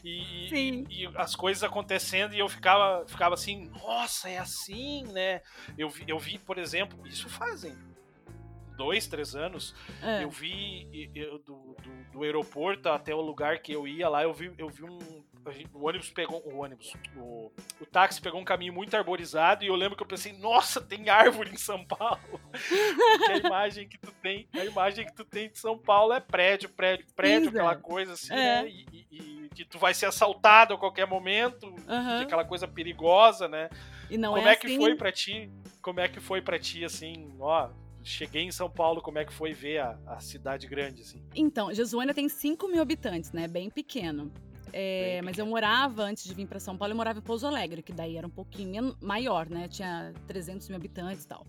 E, 0.04 0.48
Sim. 0.48 0.84
e 0.90 1.06
as 1.16 1.34
coisas 1.34 1.62
acontecendo 1.64 2.34
e 2.34 2.38
eu 2.38 2.48
ficava, 2.48 3.04
ficava 3.06 3.34
assim, 3.34 3.70
nossa, 3.70 4.28
é 4.28 4.38
assim, 4.38 5.04
né? 5.12 5.40
Eu 5.78 5.88
vi, 5.88 6.04
eu 6.06 6.18
vi, 6.18 6.38
por 6.38 6.58
exemplo, 6.58 7.06
isso 7.06 7.28
fazem 7.28 7.76
dois, 8.76 9.06
três 9.06 9.34
anos, 9.34 9.74
É. 10.02 10.24
eu 10.24 10.30
vi 10.30 11.10
eu- 11.14 11.38
do, 11.38 11.76
do, 11.82 12.12
do 12.12 12.22
aeroporto 12.22 12.88
até 12.88 13.14
o 13.14 13.20
lugar 13.20 13.58
que 13.60 13.72
eu 13.72 13.86
ia 13.86 14.08
lá, 14.08 14.22
eu 14.22 14.32
vi, 14.32 14.52
eu 14.58 14.68
vi 14.68 14.84
um, 14.84 14.98
o 15.72 15.86
ônibus 15.86 16.10
pegou. 16.10 16.42
O 16.44 16.58
ônibus. 16.58 16.92
O, 17.16 17.52
o 17.80 17.86
táxi 17.86 18.20
pegou 18.20 18.40
um 18.40 18.44
caminho 18.44 18.72
muito 18.72 18.96
arborizado 18.96 19.64
e 19.64 19.68
eu 19.68 19.76
lembro 19.76 19.96
que 19.96 20.02
eu 20.02 20.06
pensei, 20.06 20.32
nossa, 20.32 20.80
tem 20.80 21.08
árvore 21.08 21.50
em 21.50 21.56
São 21.56 21.84
Paulo. 21.84 22.18
Porque 22.50 23.32
a 23.32 23.36
imagem 23.36 23.88
que 23.88 23.98
tu 23.98 24.12
tem, 24.22 24.48
a 24.52 24.64
imagem 24.64 25.06
que 25.06 25.14
tu 25.14 25.24
tem 25.24 25.50
de 25.50 25.58
São 25.58 25.78
Paulo 25.78 26.12
é 26.12 26.20
prédio, 26.20 26.68
prédio, 26.70 27.06
prédio, 27.14 27.50
Sim, 27.50 27.56
aquela 27.56 27.76
coisa 27.76 28.14
assim, 28.14 28.32
é. 28.32 28.62
né? 28.62 28.68
E, 28.68 28.86
e, 28.92 29.06
e, 29.10 29.48
que 29.50 29.64
tu 29.64 29.78
vai 29.78 29.94
ser 29.94 30.06
assaltado 30.06 30.74
a 30.74 30.78
qualquer 30.78 31.06
momento, 31.06 31.66
uhum. 31.66 32.20
aquela 32.20 32.44
coisa 32.44 32.68
perigosa, 32.68 33.48
né? 33.48 33.70
E 34.10 34.18
não 34.18 34.34
Como 34.34 34.46
é, 34.46 34.52
é 34.52 34.56
que 34.56 34.66
assim... 34.66 34.76
foi 34.76 34.94
para 34.96 35.12
ti? 35.12 35.50
Como 35.80 36.00
é 36.00 36.08
que 36.08 36.20
foi 36.20 36.42
para 36.42 36.58
ti, 36.58 36.84
assim, 36.84 37.34
ó, 37.40 37.70
cheguei 38.06 38.42
em 38.42 38.52
São 38.52 38.70
Paulo, 38.70 39.02
como 39.02 39.18
é 39.18 39.24
que 39.24 39.32
foi 39.32 39.52
ver 39.52 39.78
a, 39.78 39.98
a 40.06 40.20
cidade 40.20 40.66
grande, 40.66 41.02
assim? 41.02 41.22
Então, 41.34 41.72
Jesuânia 41.74 42.14
tem 42.14 42.28
5 42.28 42.68
mil 42.68 42.80
habitantes, 42.80 43.32
né? 43.32 43.48
Bem 43.48 43.68
pequeno. 43.68 44.32
É, 44.72 45.20
mas 45.22 45.38
eu 45.38 45.46
morava, 45.46 46.02
antes 46.02 46.24
de 46.24 46.34
vir 46.34 46.46
para 46.46 46.60
São 46.60 46.76
Paulo, 46.76 46.92
eu 46.92 46.96
morava 46.96 47.18
em 47.18 47.22
Pouso 47.22 47.46
Alegre, 47.46 47.82
que 47.82 47.92
daí 47.92 48.16
era 48.16 48.26
um 48.26 48.30
pouquinho 48.30 48.96
maior, 49.00 49.48
né? 49.48 49.68
Tinha 49.68 50.12
300 50.26 50.68
mil 50.68 50.76
habitantes 50.76 51.24
e 51.24 51.28
tal. 51.28 51.46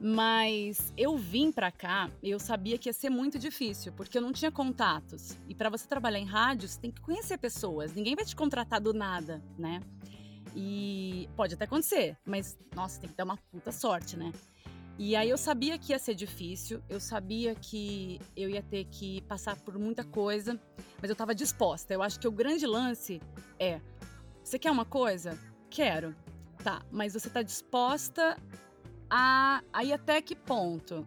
Mas 0.00 0.92
eu 0.96 1.16
vim 1.16 1.50
para 1.50 1.70
cá, 1.70 2.10
eu 2.22 2.38
sabia 2.38 2.78
que 2.78 2.88
ia 2.88 2.92
ser 2.92 3.10
muito 3.10 3.38
difícil, 3.38 3.92
porque 3.92 4.16
eu 4.16 4.22
não 4.22 4.32
tinha 4.32 4.50
contatos. 4.50 5.36
E 5.48 5.54
para 5.54 5.68
você 5.68 5.86
trabalhar 5.86 6.18
em 6.18 6.24
rádio, 6.24 6.68
você 6.68 6.80
tem 6.80 6.90
que 6.90 7.00
conhecer 7.00 7.36
pessoas. 7.38 7.94
Ninguém 7.94 8.14
vai 8.14 8.24
te 8.24 8.34
contratar 8.34 8.80
do 8.80 8.92
nada, 8.92 9.42
né? 9.58 9.80
E 10.54 11.28
pode 11.36 11.54
até 11.54 11.64
acontecer, 11.64 12.16
mas 12.24 12.58
nossa, 12.74 13.00
tem 13.00 13.10
que 13.10 13.16
dar 13.16 13.24
uma 13.24 13.36
puta 13.36 13.70
sorte, 13.70 14.16
né? 14.16 14.32
E 14.98 15.14
aí 15.14 15.30
eu 15.30 15.38
sabia 15.38 15.78
que 15.78 15.92
ia 15.92 15.98
ser 15.98 16.16
difícil, 16.16 16.82
eu 16.88 16.98
sabia 16.98 17.54
que 17.54 18.20
eu 18.36 18.50
ia 18.50 18.60
ter 18.60 18.84
que 18.86 19.22
passar 19.22 19.54
por 19.54 19.78
muita 19.78 20.02
coisa, 20.02 20.60
mas 21.00 21.08
eu 21.08 21.12
estava 21.12 21.32
disposta. 21.32 21.94
Eu 21.94 22.02
acho 22.02 22.18
que 22.18 22.26
o 22.26 22.32
grande 22.32 22.66
lance 22.66 23.22
é: 23.60 23.80
você 24.42 24.58
quer 24.58 24.72
uma 24.72 24.84
coisa? 24.84 25.38
Quero. 25.70 26.16
Tá, 26.64 26.82
mas 26.90 27.12
você 27.12 27.28
está 27.28 27.42
disposta 27.42 28.36
a, 29.08 29.62
a 29.72 29.84
ir 29.84 29.92
até 29.92 30.20
que 30.20 30.34
ponto? 30.34 31.06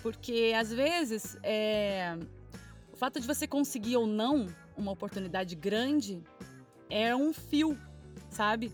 Porque 0.00 0.54
às 0.56 0.72
vezes 0.72 1.36
é, 1.42 2.16
o 2.92 2.96
fato 2.96 3.18
de 3.18 3.26
você 3.26 3.48
conseguir 3.48 3.96
ou 3.96 4.06
não 4.06 4.46
uma 4.76 4.92
oportunidade 4.92 5.56
grande 5.56 6.22
é 6.88 7.16
um 7.16 7.32
fio, 7.32 7.76
sabe? 8.30 8.72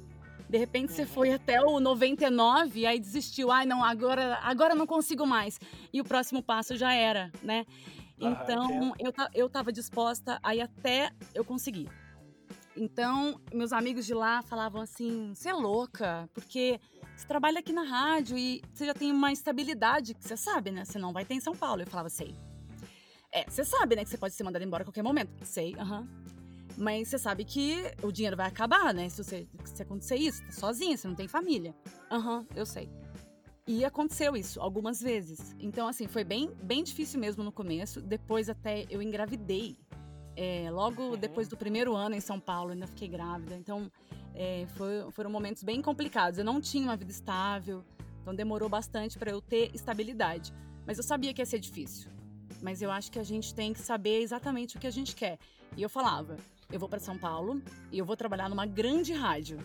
De 0.54 0.58
repente 0.58 0.92
você 0.92 1.04
foi 1.04 1.32
até 1.32 1.60
o 1.60 1.80
99 1.80 2.78
e 2.78 2.86
aí 2.86 3.00
desistiu. 3.00 3.50
Ai, 3.50 3.66
não, 3.66 3.82
agora, 3.82 4.38
agora 4.40 4.72
não 4.72 4.86
consigo 4.86 5.26
mais. 5.26 5.58
E 5.92 6.00
o 6.00 6.04
próximo 6.04 6.40
passo 6.40 6.76
já 6.76 6.94
era, 6.94 7.32
né? 7.42 7.66
Então, 8.20 8.94
eu, 9.00 9.12
eu 9.34 9.50
tava 9.50 9.72
disposta 9.72 10.38
a 10.44 10.54
ir 10.54 10.60
até 10.60 11.10
eu 11.34 11.44
conseguir. 11.44 11.90
Então, 12.76 13.40
meus 13.52 13.72
amigos 13.72 14.06
de 14.06 14.14
lá 14.14 14.42
falavam 14.42 14.80
assim: 14.80 15.34
você 15.34 15.48
é 15.48 15.52
louca, 15.52 16.30
porque 16.32 16.78
você 17.16 17.26
trabalha 17.26 17.58
aqui 17.58 17.72
na 17.72 17.82
rádio 17.82 18.38
e 18.38 18.62
você 18.72 18.86
já 18.86 18.94
tem 18.94 19.10
uma 19.10 19.32
estabilidade 19.32 20.14
que 20.14 20.22
você 20.22 20.36
sabe, 20.36 20.70
né? 20.70 20.84
Você 20.84 21.00
não 21.00 21.12
vai 21.12 21.24
ter 21.24 21.34
em 21.34 21.40
São 21.40 21.56
Paulo. 21.56 21.82
Eu 21.82 21.88
falava, 21.88 22.08
sei. 22.08 22.32
É, 23.32 23.42
você 23.50 23.64
sabe, 23.64 23.96
né, 23.96 24.04
que 24.04 24.10
você 24.10 24.18
pode 24.18 24.34
ser 24.34 24.44
mandado 24.44 24.62
embora 24.62 24.84
a 24.84 24.86
qualquer 24.86 25.02
momento. 25.02 25.32
Sei, 25.44 25.74
aham. 25.80 26.02
Uhum. 26.02 26.33
Mas 26.76 27.08
você 27.08 27.18
sabe 27.18 27.44
que 27.44 27.84
o 28.02 28.10
dinheiro 28.10 28.36
vai 28.36 28.46
acabar, 28.46 28.92
né? 28.92 29.08
Se, 29.08 29.22
você, 29.22 29.46
se 29.64 29.82
acontecer 29.82 30.16
isso, 30.16 30.42
tá 30.44 30.52
sozinha, 30.52 30.96
você 30.96 31.06
não 31.06 31.14
tem 31.14 31.28
família. 31.28 31.74
Aham, 32.10 32.38
uhum, 32.38 32.46
eu 32.54 32.66
sei. 32.66 32.90
E 33.66 33.84
aconteceu 33.84 34.36
isso 34.36 34.60
algumas 34.60 35.00
vezes. 35.00 35.54
Então, 35.58 35.88
assim, 35.88 36.06
foi 36.06 36.22
bem, 36.22 36.50
bem 36.62 36.82
difícil 36.84 37.18
mesmo 37.18 37.42
no 37.42 37.50
começo. 37.50 38.00
Depois 38.00 38.50
até 38.50 38.84
eu 38.90 39.00
engravidei. 39.00 39.78
É, 40.36 40.68
logo 40.70 41.02
uhum. 41.02 41.16
depois 41.16 41.48
do 41.48 41.56
primeiro 41.56 41.94
ano 41.94 42.14
em 42.14 42.20
São 42.20 42.40
Paulo, 42.40 42.72
ainda 42.72 42.86
fiquei 42.86 43.08
grávida. 43.08 43.54
Então, 43.54 43.90
é, 44.34 44.66
foi, 44.74 45.10
foram 45.12 45.30
momentos 45.30 45.62
bem 45.62 45.80
complicados. 45.80 46.38
Eu 46.38 46.44
não 46.44 46.60
tinha 46.60 46.84
uma 46.84 46.96
vida 46.96 47.10
estável. 47.10 47.84
Então, 48.20 48.34
demorou 48.34 48.68
bastante 48.68 49.18
para 49.18 49.30
eu 49.30 49.40
ter 49.40 49.70
estabilidade. 49.74 50.52
Mas 50.86 50.98
eu 50.98 51.04
sabia 51.04 51.32
que 51.32 51.40
ia 51.40 51.46
ser 51.46 51.58
difícil. 51.58 52.10
Mas 52.60 52.82
eu 52.82 52.90
acho 52.90 53.10
que 53.10 53.18
a 53.18 53.24
gente 53.24 53.54
tem 53.54 53.72
que 53.72 53.80
saber 53.80 54.20
exatamente 54.20 54.76
o 54.76 54.80
que 54.80 54.86
a 54.86 54.90
gente 54.90 55.16
quer. 55.16 55.38
E 55.74 55.82
eu 55.82 55.88
falava, 55.88 56.36
eu 56.74 56.80
vou 56.80 56.88
para 56.88 56.98
São 56.98 57.16
Paulo 57.16 57.62
e 57.92 57.98
eu 58.00 58.04
vou 58.04 58.16
trabalhar 58.16 58.48
numa 58.48 58.66
grande 58.66 59.12
rádio. 59.12 59.64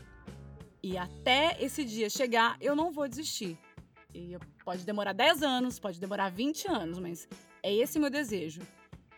E 0.82 0.96
até 0.96 1.58
esse 1.60 1.84
dia 1.84 2.08
chegar, 2.08 2.56
eu 2.62 2.76
não 2.76 2.92
vou 2.92 3.08
desistir. 3.08 3.58
E 4.14 4.38
pode 4.64 4.86
demorar 4.86 5.14
10 5.14 5.42
anos, 5.42 5.80
pode 5.80 6.00
demorar 6.00 6.30
20 6.30 6.68
anos, 6.70 7.00
mas 7.00 7.28
é 7.64 7.74
esse 7.74 7.98
meu 7.98 8.12
desejo. 8.12 8.62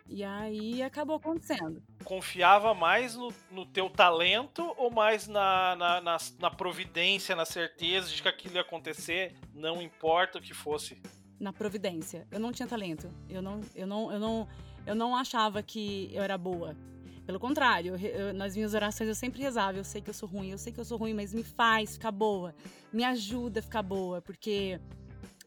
E 0.07 0.24
aí 0.24 0.81
acabou 0.81 1.17
acontecendo. 1.17 1.83
Confiava 2.05 2.74
mais 2.74 3.15
no, 3.15 3.33
no 3.51 3.65
teu 3.65 3.89
talento 3.89 4.74
ou 4.77 4.89
mais 4.89 5.27
na, 5.27 5.75
na, 5.75 6.00
na, 6.00 6.17
na, 6.39 6.50
providência, 6.50 7.36
na 7.36 7.45
certeza 7.45 8.10
de 8.10 8.21
que 8.21 8.27
aquilo 8.29 8.55
ia 8.55 8.62
acontecer, 8.62 9.36
não 9.53 9.81
importa 9.81 10.38
o 10.38 10.41
que 10.41 10.53
fosse? 10.53 11.01
Na 11.38 11.51
providência. 11.51 12.25
Eu 12.31 12.39
não 12.39 12.53
tinha 12.53 12.69
talento. 12.69 13.13
Eu 13.27 13.41
não, 13.41 13.60
eu 13.75 13.86
não, 13.86 14.12
eu 14.13 14.19
não, 14.19 14.48
eu 14.86 14.95
não 14.95 15.13
achava 15.13 15.62
que 15.62 16.10
eu 16.13 16.24
era 16.24 16.38
boa. 16.38 16.74
Pelo 17.31 17.39
contrário, 17.39 17.95
eu, 17.95 18.33
nas 18.33 18.57
minhas 18.57 18.73
orações 18.73 19.07
eu 19.07 19.15
sempre 19.15 19.41
rezava, 19.41 19.77
eu 19.77 19.85
sei 19.85 20.01
que 20.01 20.09
eu 20.09 20.13
sou 20.13 20.27
ruim, 20.27 20.50
eu 20.50 20.57
sei 20.57 20.73
que 20.73 20.81
eu 20.81 20.83
sou 20.83 20.97
ruim, 20.97 21.13
mas 21.13 21.33
me 21.33 21.45
faz 21.45 21.93
ficar 21.93 22.11
boa, 22.11 22.53
me 22.91 23.05
ajuda 23.05 23.61
a 23.61 23.63
ficar 23.63 23.81
boa, 23.81 24.21
porque 24.21 24.77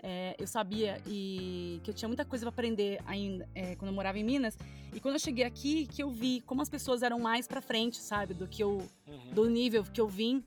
é, 0.02 0.34
eu 0.38 0.46
sabia 0.46 0.98
e 1.06 1.82
que 1.84 1.90
eu 1.90 1.94
tinha 1.94 2.08
muita 2.08 2.24
coisa 2.24 2.46
para 2.46 2.48
aprender 2.48 3.02
ainda 3.04 3.46
é, 3.54 3.76
quando 3.76 3.90
eu 3.90 3.94
morava 3.94 4.18
em 4.18 4.24
Minas. 4.24 4.56
E 4.94 4.98
quando 4.98 5.16
eu 5.16 5.20
cheguei 5.20 5.44
aqui, 5.44 5.86
que 5.86 6.02
eu 6.02 6.10
vi 6.10 6.40
como 6.46 6.62
as 6.62 6.70
pessoas 6.70 7.02
eram 7.02 7.18
mais 7.18 7.46
para 7.46 7.60
frente, 7.60 7.98
sabe, 7.98 8.32
do 8.32 8.48
que 8.48 8.62
eu, 8.62 8.78
uhum. 9.06 9.34
do 9.34 9.50
nível 9.50 9.84
que 9.84 10.00
eu 10.00 10.08
vim. 10.08 10.42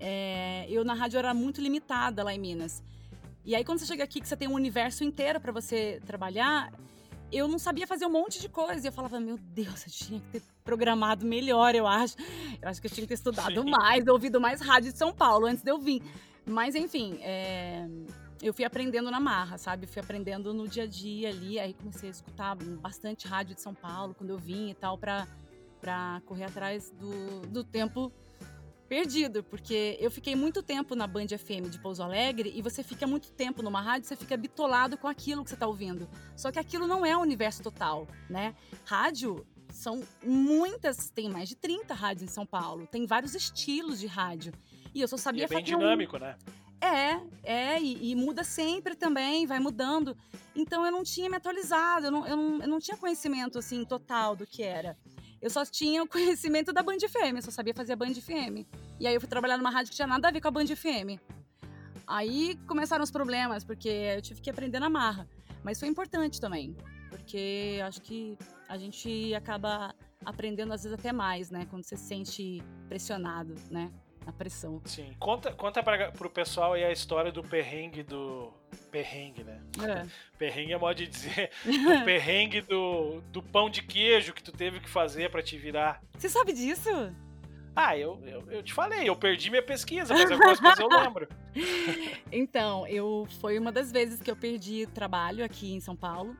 É, 0.00 0.64
eu 0.70 0.82
na 0.82 0.94
rádio 0.94 1.18
era 1.18 1.34
muito 1.34 1.60
limitada 1.60 2.22
lá 2.22 2.32
em 2.32 2.38
Minas. 2.38 2.82
E 3.44 3.54
aí 3.54 3.62
quando 3.62 3.80
você 3.80 3.86
chega 3.86 4.02
aqui 4.02 4.18
que 4.18 4.26
você 4.26 4.34
tem 4.34 4.48
um 4.48 4.54
universo 4.54 5.04
inteiro 5.04 5.42
para 5.42 5.52
você 5.52 6.00
trabalhar, 6.06 6.72
eu 7.32 7.46
não 7.46 7.58
sabia 7.58 7.86
fazer 7.86 8.06
um 8.06 8.10
monte 8.10 8.40
de 8.40 8.48
coisa. 8.48 8.86
E 8.86 8.88
eu 8.88 8.92
falava, 8.92 9.20
meu 9.20 9.38
Deus, 9.38 9.86
eu 9.86 9.92
tinha 9.92 10.20
que 10.20 10.26
ter 10.32 10.42
programado 10.64 11.26
melhor, 11.26 11.74
eu 11.74 11.86
acho. 11.86 12.16
Eu 12.60 12.68
acho 12.68 12.80
que 12.80 12.86
eu 12.86 12.90
tinha 12.90 13.02
que 13.02 13.08
ter 13.08 13.14
estudado 13.14 13.62
Sim. 13.62 13.70
mais, 13.70 14.06
ouvido 14.06 14.40
mais 14.40 14.60
rádio 14.60 14.92
de 14.92 14.98
São 14.98 15.12
Paulo 15.12 15.46
antes 15.46 15.62
de 15.62 15.70
eu 15.70 15.78
vir. 15.78 16.02
Mas, 16.46 16.74
enfim, 16.74 17.18
é... 17.20 17.86
eu 18.42 18.54
fui 18.54 18.64
aprendendo 18.64 19.10
na 19.10 19.20
marra, 19.20 19.58
sabe? 19.58 19.86
Fui 19.86 20.00
aprendendo 20.00 20.54
no 20.54 20.66
dia 20.66 20.84
a 20.84 20.86
dia 20.86 21.28
ali. 21.28 21.58
Aí 21.58 21.74
comecei 21.74 22.08
a 22.08 22.12
escutar 22.12 22.56
bastante 22.56 23.28
rádio 23.28 23.54
de 23.54 23.60
São 23.60 23.74
Paulo 23.74 24.14
quando 24.14 24.30
eu 24.30 24.38
vim 24.38 24.70
e 24.70 24.74
tal, 24.74 24.96
pra 24.96 25.26
correr 26.24 26.44
atrás 26.44 26.90
do, 26.92 27.40
do 27.48 27.62
tempo 27.62 28.12
perdido, 28.88 29.44
porque 29.44 29.96
eu 30.00 30.10
fiquei 30.10 30.34
muito 30.34 30.62
tempo 30.62 30.94
na 30.94 31.06
Band 31.06 31.26
FM 31.28 31.68
de 31.68 31.78
Pouso 31.78 32.02
Alegre 32.02 32.52
e 32.54 32.62
você 32.62 32.82
fica 32.82 33.06
muito 33.06 33.30
tempo 33.30 33.62
numa 33.62 33.80
rádio, 33.80 34.08
você 34.08 34.16
fica 34.16 34.36
bitolado 34.36 34.96
com 34.96 35.06
aquilo 35.06 35.44
que 35.44 35.50
você 35.50 35.56
está 35.56 35.66
ouvindo. 35.66 36.08
Só 36.34 36.50
que 36.50 36.58
aquilo 36.58 36.86
não 36.86 37.04
é 37.04 37.16
o 37.16 37.20
universo 37.20 37.62
total, 37.62 38.08
né? 38.28 38.54
Rádio 38.84 39.46
são 39.70 40.02
muitas, 40.24 41.10
tem 41.10 41.28
mais 41.28 41.48
de 41.48 41.54
30 41.54 41.92
rádios 41.92 42.30
em 42.30 42.32
São 42.32 42.46
Paulo, 42.46 42.86
tem 42.86 43.06
vários 43.06 43.34
estilos 43.34 44.00
de 44.00 44.06
rádio. 44.06 44.52
E 44.94 45.00
eu 45.00 45.06
só 45.06 45.18
sabia 45.18 45.42
e 45.42 45.44
é 45.44 45.48
bem 45.48 45.62
dinâmico, 45.62 46.16
um... 46.16 46.20
né? 46.20 46.36
É, 46.80 47.20
é, 47.42 47.80
e, 47.80 48.12
e, 48.12 48.14
muda 48.14 48.44
sempre 48.44 48.94
também, 48.94 49.46
vai 49.46 49.58
mudando. 49.58 50.16
Então 50.54 50.86
eu 50.86 50.92
não 50.92 51.02
tinha 51.02 51.28
me 51.28 51.36
atualizado, 51.36 52.06
eu 52.06 52.10
não, 52.10 52.26
eu 52.26 52.36
não, 52.36 52.62
eu 52.62 52.68
não 52.68 52.78
tinha 52.78 52.96
conhecimento 52.96 53.58
assim 53.58 53.84
total 53.84 54.36
do 54.36 54.46
que 54.46 54.62
era. 54.62 54.96
Eu 55.40 55.50
só 55.50 55.64
tinha 55.64 56.02
o 56.02 56.08
conhecimento 56.08 56.72
da 56.72 56.82
Band 56.82 56.98
FM, 56.98 57.36
eu 57.36 57.42
só 57.42 57.50
sabia 57.50 57.74
fazer 57.74 57.92
a 57.92 57.96
Band 57.96 58.14
FM. 58.14 58.66
E 58.98 59.06
aí 59.06 59.14
eu 59.14 59.20
fui 59.20 59.28
trabalhar 59.28 59.56
numa 59.56 59.70
rádio 59.70 59.90
que 59.90 59.96
tinha 59.96 60.08
nada 60.08 60.28
a 60.28 60.30
ver 60.30 60.40
com 60.40 60.48
a 60.48 60.50
Band 60.50 60.66
FM. 60.66 61.20
Aí 62.06 62.56
começaram 62.66 63.04
os 63.04 63.10
problemas, 63.10 63.64
porque 63.64 63.88
eu 63.88 64.22
tive 64.22 64.40
que 64.40 64.50
aprender 64.50 64.80
na 64.80 64.88
marra. 64.90 65.28
Mas 65.62 65.78
foi 65.78 65.88
importante 65.88 66.40
também, 66.40 66.76
porque 67.10 67.80
acho 67.84 68.00
que 68.00 68.36
a 68.68 68.76
gente 68.78 69.34
acaba 69.34 69.94
aprendendo 70.24 70.72
às 70.72 70.82
vezes 70.82 70.98
até 70.98 71.12
mais, 71.12 71.50
né? 71.50 71.66
Quando 71.70 71.84
você 71.84 71.96
se 71.96 72.04
sente 72.04 72.62
pressionado, 72.88 73.54
né? 73.70 73.92
A 74.28 74.32
pressão. 74.32 74.82
Sim. 74.84 75.16
Conta, 75.18 75.50
conta 75.52 75.82
pra, 75.82 76.12
pro 76.12 76.28
pessoal 76.28 76.74
aí 76.74 76.84
a 76.84 76.92
história 76.92 77.32
do 77.32 77.42
perrengue 77.42 78.02
do. 78.02 78.52
Perrengue, 78.90 79.42
né? 79.42 79.58
É. 79.82 80.06
Perrengue 80.36 80.74
é 80.74 80.78
modo 80.78 80.94
de 80.96 81.06
dizer. 81.06 81.50
o 81.64 82.04
perrengue 82.04 82.60
do, 82.60 83.22
do 83.32 83.42
pão 83.42 83.70
de 83.70 83.82
queijo 83.82 84.34
que 84.34 84.42
tu 84.42 84.52
teve 84.52 84.80
que 84.80 84.88
fazer 84.88 85.30
para 85.30 85.42
te 85.42 85.56
virar. 85.56 86.02
Você 86.18 86.28
sabe 86.28 86.52
disso? 86.52 86.90
Ah, 87.74 87.96
eu, 87.96 88.20
eu, 88.26 88.44
eu, 88.50 88.62
te 88.62 88.74
falei, 88.74 89.08
eu 89.08 89.16
perdi 89.16 89.48
minha 89.48 89.62
pesquisa, 89.62 90.12
mas 90.12 90.30
algumas 90.30 90.60
coisas 90.60 90.78
eu 90.78 90.88
lembro. 90.88 91.28
Então, 92.30 92.86
eu 92.86 93.26
foi 93.40 93.58
uma 93.58 93.72
das 93.72 93.90
vezes 93.90 94.20
que 94.20 94.30
eu 94.30 94.36
perdi 94.36 94.86
trabalho 94.92 95.42
aqui 95.42 95.72
em 95.72 95.80
São 95.80 95.96
Paulo. 95.96 96.36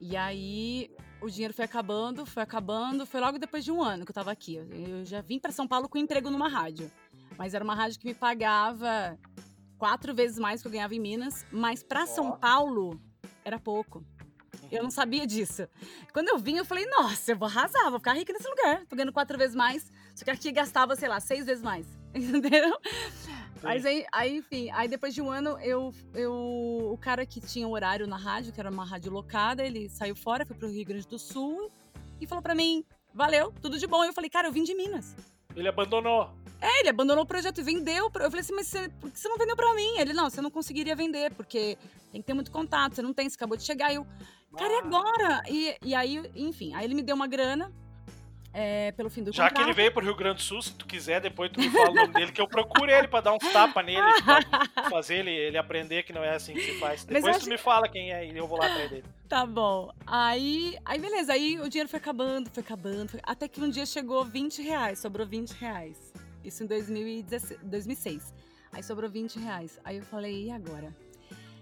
E 0.00 0.16
aí 0.16 0.90
o 1.20 1.28
dinheiro 1.28 1.52
foi 1.52 1.64
acabando, 1.64 2.24
foi 2.24 2.42
acabando, 2.42 3.04
foi 3.04 3.20
logo 3.20 3.38
depois 3.38 3.64
de 3.64 3.72
um 3.72 3.82
ano 3.82 4.04
que 4.04 4.10
eu 4.10 4.14
tava 4.14 4.30
aqui. 4.30 4.56
Eu 4.56 5.04
já 5.04 5.20
vim 5.20 5.38
para 5.38 5.52
São 5.52 5.66
Paulo 5.66 5.88
com 5.88 5.98
emprego 5.98 6.30
numa 6.30 6.48
rádio. 6.48 6.90
Mas 7.38 7.54
era 7.54 7.62
uma 7.62 7.74
rádio 7.74 8.00
que 8.00 8.06
me 8.06 8.14
pagava 8.14 9.16
quatro 9.78 10.12
vezes 10.12 10.38
mais 10.40 10.60
que 10.60 10.66
eu 10.66 10.72
ganhava 10.72 10.92
em 10.94 10.98
Minas, 10.98 11.46
mas 11.52 11.84
para 11.84 12.04
São 12.04 12.36
Paulo 12.36 13.00
era 13.44 13.60
pouco. 13.60 14.04
Eu 14.72 14.82
não 14.82 14.90
sabia 14.90 15.24
disso. 15.24 15.68
Quando 16.12 16.28
eu 16.28 16.36
vim, 16.36 16.56
eu 16.56 16.64
falei, 16.64 16.84
nossa, 16.86 17.32
eu 17.32 17.38
vou 17.38 17.46
arrasar, 17.46 17.88
vou 17.90 18.00
ficar 18.00 18.14
rica 18.14 18.32
nesse 18.32 18.48
lugar. 18.48 18.84
Tô 18.86 18.96
ganhando 18.96 19.12
quatro 19.12 19.38
vezes 19.38 19.54
mais. 19.54 19.90
Só 20.16 20.24
que 20.24 20.30
aqui 20.30 20.50
gastava, 20.50 20.96
sei 20.96 21.08
lá, 21.08 21.20
seis 21.20 21.46
vezes 21.46 21.62
mais. 21.62 21.86
Entendeu? 22.12 22.76
Mas 23.62 23.86
aí, 23.86 24.04
aí, 24.12 24.36
enfim, 24.38 24.70
aí 24.72 24.88
depois 24.88 25.14
de 25.14 25.22
um 25.22 25.30
ano, 25.30 25.58
eu, 25.60 25.94
eu, 26.14 26.32
o 26.32 26.98
cara 27.00 27.24
que 27.24 27.40
tinha 27.40 27.66
horário 27.66 28.06
na 28.06 28.16
rádio, 28.16 28.52
que 28.52 28.60
era 28.60 28.70
uma 28.70 28.84
rádio 28.84 29.12
locada, 29.12 29.64
ele 29.64 29.88
saiu 29.88 30.14
fora, 30.14 30.44
foi 30.44 30.56
pro 30.56 30.68
Rio 30.68 30.84
Grande 30.84 31.06
do 31.06 31.18
Sul 31.18 31.70
e 32.20 32.26
falou 32.26 32.42
pra 32.42 32.54
mim, 32.54 32.84
valeu, 33.14 33.52
tudo 33.62 33.78
de 33.78 33.86
bom. 33.86 34.04
Eu 34.04 34.12
falei, 34.12 34.28
cara, 34.28 34.48
eu 34.48 34.52
vim 34.52 34.64
de 34.64 34.74
Minas. 34.74 35.16
Ele 35.56 35.68
abandonou. 35.68 36.30
É, 36.60 36.80
ele 36.80 36.88
abandonou 36.88 37.22
o 37.22 37.26
projeto 37.26 37.58
e 37.60 37.62
vendeu. 37.64 38.06
Eu 38.06 38.10
falei 38.10 38.40
assim, 38.40 38.54
mas 38.54 38.66
você, 38.66 38.88
por 39.00 39.10
que 39.10 39.18
você 39.20 39.28
não 39.28 39.36
vendeu 39.38 39.54
pra 39.56 39.74
mim? 39.74 39.98
Ele, 39.98 40.12
não, 40.12 40.28
você 40.28 40.40
não 40.40 40.50
conseguiria 40.50 40.96
vender, 40.96 41.32
porque 41.34 41.78
tem 42.10 42.20
que 42.20 42.26
ter 42.26 42.34
muito 42.34 42.50
contato, 42.50 42.94
você 42.96 43.02
não 43.02 43.12
tem, 43.14 43.28
você 43.28 43.36
acabou 43.36 43.56
de 43.56 43.62
chegar. 43.64 43.92
E 43.92 43.96
eu, 43.96 44.06
cara, 44.56 44.72
e 44.72 44.76
Ah. 44.76 44.78
agora? 44.80 45.42
E, 45.48 45.76
e 45.82 45.94
aí, 45.94 46.20
enfim, 46.34 46.74
aí 46.74 46.84
ele 46.84 46.94
me 46.94 47.02
deu 47.02 47.14
uma 47.14 47.28
grana 47.28 47.72
é, 48.52 48.90
pelo 48.92 49.08
fim 49.10 49.22
do 49.22 49.30
Já 49.32 49.44
que 49.44 49.50
contrato. 49.50 49.66
ele 49.68 49.72
veio 49.74 49.92
pro 49.92 50.02
Rio 50.04 50.16
Grande 50.16 50.36
do 50.38 50.42
Sul, 50.42 50.60
se 50.60 50.72
tu 50.74 50.84
quiser, 50.84 51.20
depois 51.20 51.48
tu 51.52 51.60
me 51.60 51.70
fala 51.70 51.90
o 51.90 51.94
nome 51.94 52.12
dele, 52.14 52.32
que 52.32 52.40
eu 52.40 52.48
procuro 52.48 52.90
ele 52.90 53.06
pra 53.06 53.20
dar 53.20 53.34
uns 53.34 53.52
tapas 53.52 53.84
nele, 53.84 54.00
pra 54.24 54.40
fazer 54.90 55.16
ele, 55.18 55.30
ele 55.30 55.58
aprender 55.58 56.02
que 56.02 56.12
não 56.12 56.24
é 56.24 56.34
assim 56.34 56.54
que 56.54 56.62
se 56.62 56.78
faz. 56.80 57.04
Mas 57.04 57.14
Depois 57.14 57.36
acho 57.36 57.44
tu 57.44 57.50
me 57.50 57.58
fala 57.58 57.86
quem 57.88 58.10
é 58.12 58.26
e 58.26 58.36
eu 58.36 58.48
vou 58.48 58.58
lá 58.58 58.66
atrás 58.66 58.90
dele. 58.90 59.04
Tá 59.28 59.46
bom. 59.46 59.92
Aí, 60.04 60.76
aí 60.84 60.98
beleza, 60.98 61.34
aí 61.34 61.60
o 61.60 61.68
dinheiro 61.68 61.88
foi 61.88 61.98
acabando, 62.00 62.50
foi 62.50 62.62
acabando, 62.64 63.10
foi- 63.10 63.20
até 63.22 63.46
que 63.46 63.60
um 63.60 63.70
dia 63.70 63.86
chegou 63.86 64.24
20 64.24 64.60
reais, 64.62 64.98
sobrou 64.98 65.24
20 65.26 65.52
reais. 65.52 65.96
Isso 66.48 66.64
em 66.64 66.66
2016, 66.66 67.60
2006. 67.62 68.34
Aí 68.72 68.82
sobrou 68.82 69.10
20 69.10 69.38
reais. 69.38 69.78
Aí 69.84 69.98
eu 69.98 70.02
falei, 70.02 70.46
e 70.46 70.50
agora? 70.50 70.94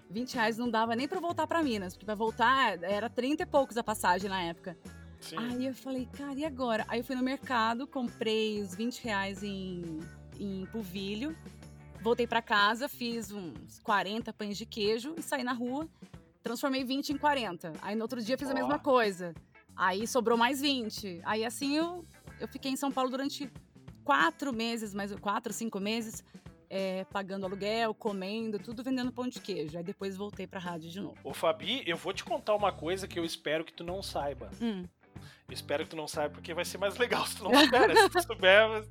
20 0.08 0.34
reais 0.34 0.56
não 0.56 0.70
dava 0.70 0.94
nem 0.94 1.08
pra 1.08 1.18
eu 1.18 1.22
voltar 1.22 1.46
pra 1.46 1.62
Minas, 1.62 1.94
porque 1.94 2.06
pra 2.06 2.14
voltar 2.14 2.82
era 2.82 3.10
30 3.10 3.42
e 3.42 3.46
poucos 3.46 3.76
a 3.76 3.82
passagem 3.82 4.30
na 4.30 4.40
época. 4.42 4.78
Sim. 5.20 5.36
Aí 5.36 5.66
eu 5.66 5.74
falei, 5.74 6.06
cara, 6.06 6.34
e 6.34 6.44
agora? 6.44 6.84
Aí 6.88 7.00
eu 7.00 7.04
fui 7.04 7.16
no 7.16 7.22
mercado, 7.22 7.86
comprei 7.86 8.60
os 8.60 8.76
20 8.76 9.02
reais 9.02 9.42
em, 9.42 9.98
em 10.38 10.66
polvilho, 10.66 11.36
voltei 12.00 12.26
pra 12.26 12.40
casa, 12.40 12.88
fiz 12.88 13.32
uns 13.32 13.80
40 13.80 14.32
pães 14.32 14.56
de 14.56 14.64
queijo 14.64 15.16
e 15.18 15.22
saí 15.22 15.42
na 15.42 15.52
rua, 15.52 15.88
transformei 16.44 16.84
20 16.84 17.10
em 17.10 17.18
40. 17.18 17.72
Aí 17.82 17.96
no 17.96 18.02
outro 18.02 18.22
dia 18.22 18.38
fiz 18.38 18.48
a 18.48 18.54
mesma 18.54 18.78
coisa. 18.78 19.34
Aí 19.74 20.06
sobrou 20.06 20.38
mais 20.38 20.60
20. 20.60 21.20
Aí 21.24 21.44
assim 21.44 21.76
eu, 21.76 22.04
eu 22.38 22.46
fiquei 22.46 22.70
em 22.70 22.76
São 22.76 22.92
Paulo 22.92 23.10
durante 23.10 23.50
quatro 24.06 24.52
meses, 24.52 24.94
mais 24.94 25.12
quatro, 25.16 25.52
cinco 25.52 25.80
meses, 25.80 26.24
é, 26.70 27.04
pagando 27.12 27.44
aluguel, 27.44 27.92
comendo, 27.92 28.58
tudo 28.58 28.82
vendendo 28.82 29.12
pão 29.12 29.26
de 29.26 29.40
queijo. 29.40 29.76
Aí 29.76 29.82
depois 29.84 30.16
voltei 30.16 30.46
pra 30.46 30.60
rádio 30.60 30.88
de 30.88 31.00
novo. 31.00 31.16
Ô 31.24 31.34
Fabi, 31.34 31.82
eu 31.84 31.96
vou 31.96 32.12
te 32.12 32.22
contar 32.24 32.54
uma 32.54 32.70
coisa 32.72 33.08
que 33.08 33.18
eu 33.18 33.24
espero 33.24 33.64
que 33.64 33.72
tu 33.72 33.82
não 33.84 34.00
saiba. 34.02 34.48
Hum. 34.62 34.84
Eu 35.48 35.52
espero 35.54 35.84
que 35.84 35.90
tu 35.90 35.96
não 35.96 36.06
saiba, 36.08 36.34
porque 36.34 36.54
vai 36.54 36.64
ser 36.64 36.78
mais 36.78 36.96
legal 36.96 37.26
se 37.26 37.36
tu 37.36 37.44
não 37.50 37.52
souber. 37.52 37.88
né? 37.88 37.94
Se 37.96 38.08
tu 38.10 38.22
souber, 38.22 38.84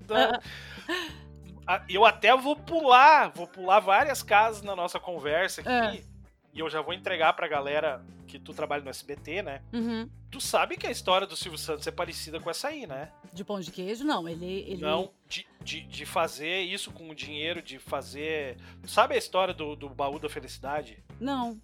Ah, 1.68 1.84
eu 1.90 2.06
até 2.06 2.36
vou 2.36 2.56
pular, 2.56 3.30
vou 3.30 3.48
pular 3.48 3.80
várias 3.80 4.22
casas 4.22 4.62
na 4.62 4.76
nossa 4.76 5.00
conversa 5.00 5.62
aqui. 5.62 5.98
É. 6.12 6.15
E 6.56 6.60
eu 6.60 6.70
já 6.70 6.82
vou 6.82 6.94
entregar 6.94 7.34
pra 7.34 7.50
galera 7.50 8.02
que 8.26 8.40
tu 8.40 8.54
trabalha 8.54 8.82
no 8.82 8.90
SBT, 8.90 9.42
né? 9.42 9.62
Uhum. 9.74 10.10
Tu 10.32 10.40
sabe 10.40 10.78
que 10.78 10.88
a 10.88 10.92
história 10.92 11.28
do 11.28 11.36
Silvio 11.36 11.60
Santos 11.60 11.86
é 11.86 11.92
parecida 11.92 12.40
com 12.40 12.50
essa 12.50 12.70
aí, 12.70 12.88
né? 12.88 13.12
De 13.34 13.44
pão 13.44 13.60
de 13.60 13.70
queijo, 13.70 14.06
não. 14.06 14.28
Ele. 14.28 14.64
ele... 14.66 14.82
Não, 14.82 15.12
de, 15.28 15.46
de, 15.62 15.82
de 15.82 16.06
fazer 16.06 16.62
isso 16.62 16.92
com 16.92 17.10
o 17.10 17.16
dinheiro, 17.16 17.62
de 17.62 17.78
fazer. 17.78 18.56
Tu 18.82 18.90
sabe 18.90 19.16
a 19.16 19.18
história 19.18 19.54
do, 19.54 19.76
do 19.76 19.90
baú 19.90 20.18
da 20.18 20.30
felicidade? 20.30 21.04
Não. 21.20 21.62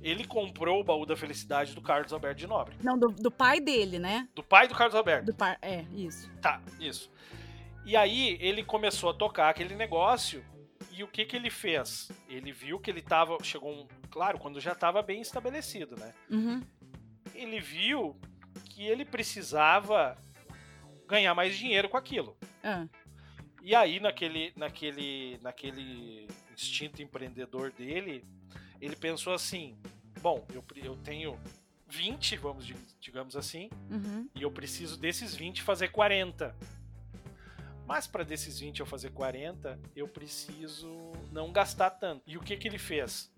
Ele 0.00 0.24
comprou 0.24 0.80
o 0.80 0.84
baú 0.84 1.04
da 1.04 1.16
felicidade 1.16 1.74
do 1.74 1.82
Carlos 1.82 2.12
Alberto 2.12 2.38
de 2.38 2.46
Nobre. 2.46 2.76
Não, 2.84 2.96
do, 2.96 3.08
do 3.08 3.30
pai 3.30 3.58
dele, 3.58 3.98
né? 3.98 4.28
Do 4.36 4.42
pai 4.42 4.68
do 4.68 4.74
Carlos 4.74 4.94
Alberto. 4.94 5.26
Do 5.26 5.34
par... 5.34 5.58
É, 5.60 5.84
isso. 5.92 6.30
Tá, 6.40 6.62
isso. 6.78 7.10
E 7.84 7.96
aí 7.96 8.36
ele 8.40 8.62
começou 8.62 9.10
a 9.10 9.14
tocar 9.14 9.48
aquele 9.48 9.74
negócio. 9.74 10.44
E 10.96 11.02
o 11.04 11.08
que 11.08 11.24
que 11.26 11.36
ele 11.36 11.50
fez? 11.50 12.10
Ele 12.28 12.52
viu 12.52 12.78
que 12.80 12.90
ele 12.90 13.02
tava. 13.02 13.36
Chegou 13.42 13.70
um. 13.72 13.86
Claro, 14.10 14.38
quando 14.38 14.60
já 14.60 14.74
tava 14.74 15.02
bem 15.02 15.20
estabelecido, 15.20 15.94
né? 15.96 16.14
Uhum. 16.30 16.62
Ele 17.34 17.60
viu 17.60 18.18
que 18.70 18.82
ele 18.86 19.04
precisava 19.04 20.16
ganhar 21.06 21.34
mais 21.34 21.56
dinheiro 21.56 21.88
com 21.88 21.96
aquilo. 21.96 22.36
Ah, 22.62 22.86
E 23.62 23.74
aí, 23.74 24.00
naquele, 24.00 24.52
naquele, 24.56 25.38
naquele 25.42 26.26
instinto 26.52 27.02
empreendedor 27.02 27.72
dele, 27.72 28.24
ele 28.80 28.96
pensou 28.96 29.34
assim: 29.34 29.76
bom, 30.22 30.46
eu, 30.54 30.64
eu 30.76 30.96
tenho 30.96 31.38
20, 31.88 32.36
vamos, 32.38 32.64
di- 32.66 32.74
digamos 33.00 33.36
assim, 33.36 33.68
uhum. 33.90 34.28
e 34.34 34.42
eu 34.42 34.50
preciso 34.50 34.98
desses 34.98 35.34
20 35.34 35.62
fazer 35.62 35.88
40. 35.88 36.56
Mas 37.86 38.06
para 38.06 38.24
desses 38.24 38.58
20 38.58 38.80
eu 38.80 38.86
fazer 38.86 39.10
40, 39.10 39.78
eu 39.94 40.08
preciso 40.08 41.12
não 41.30 41.52
gastar 41.52 41.90
tanto. 41.90 42.22
E 42.26 42.36
o 42.36 42.40
que, 42.42 42.56
que 42.56 42.66
ele 42.66 42.78
fez? 42.78 43.32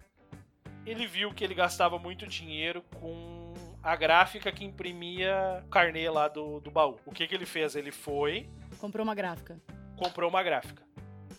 Ele 0.87 1.07
viu 1.07 1.33
que 1.35 1.45
ele 1.45 1.55
gastava 1.55 1.99
muito 1.99 2.27
dinheiro 2.27 2.83
com 2.99 3.53
a 3.83 3.95
gráfica 3.95 4.51
que 4.51 4.65
imprimia 4.65 5.63
o 5.67 5.69
carnê 5.69 6.09
lá 6.09 6.29
do, 6.29 6.61
do 6.61 6.71
baú. 6.71 6.99
O 7.05 7.13
que, 7.13 7.27
que 7.27 7.35
ele 7.35 7.45
fez? 7.47 7.77
Ele 7.77 7.91
foi, 7.93 8.49
Comprou 8.79 9.05
uma 9.05 9.15
gráfica. 9.15 9.61
comprou 9.97 10.31
uma 10.31 10.43
gráfica. 10.43 10.83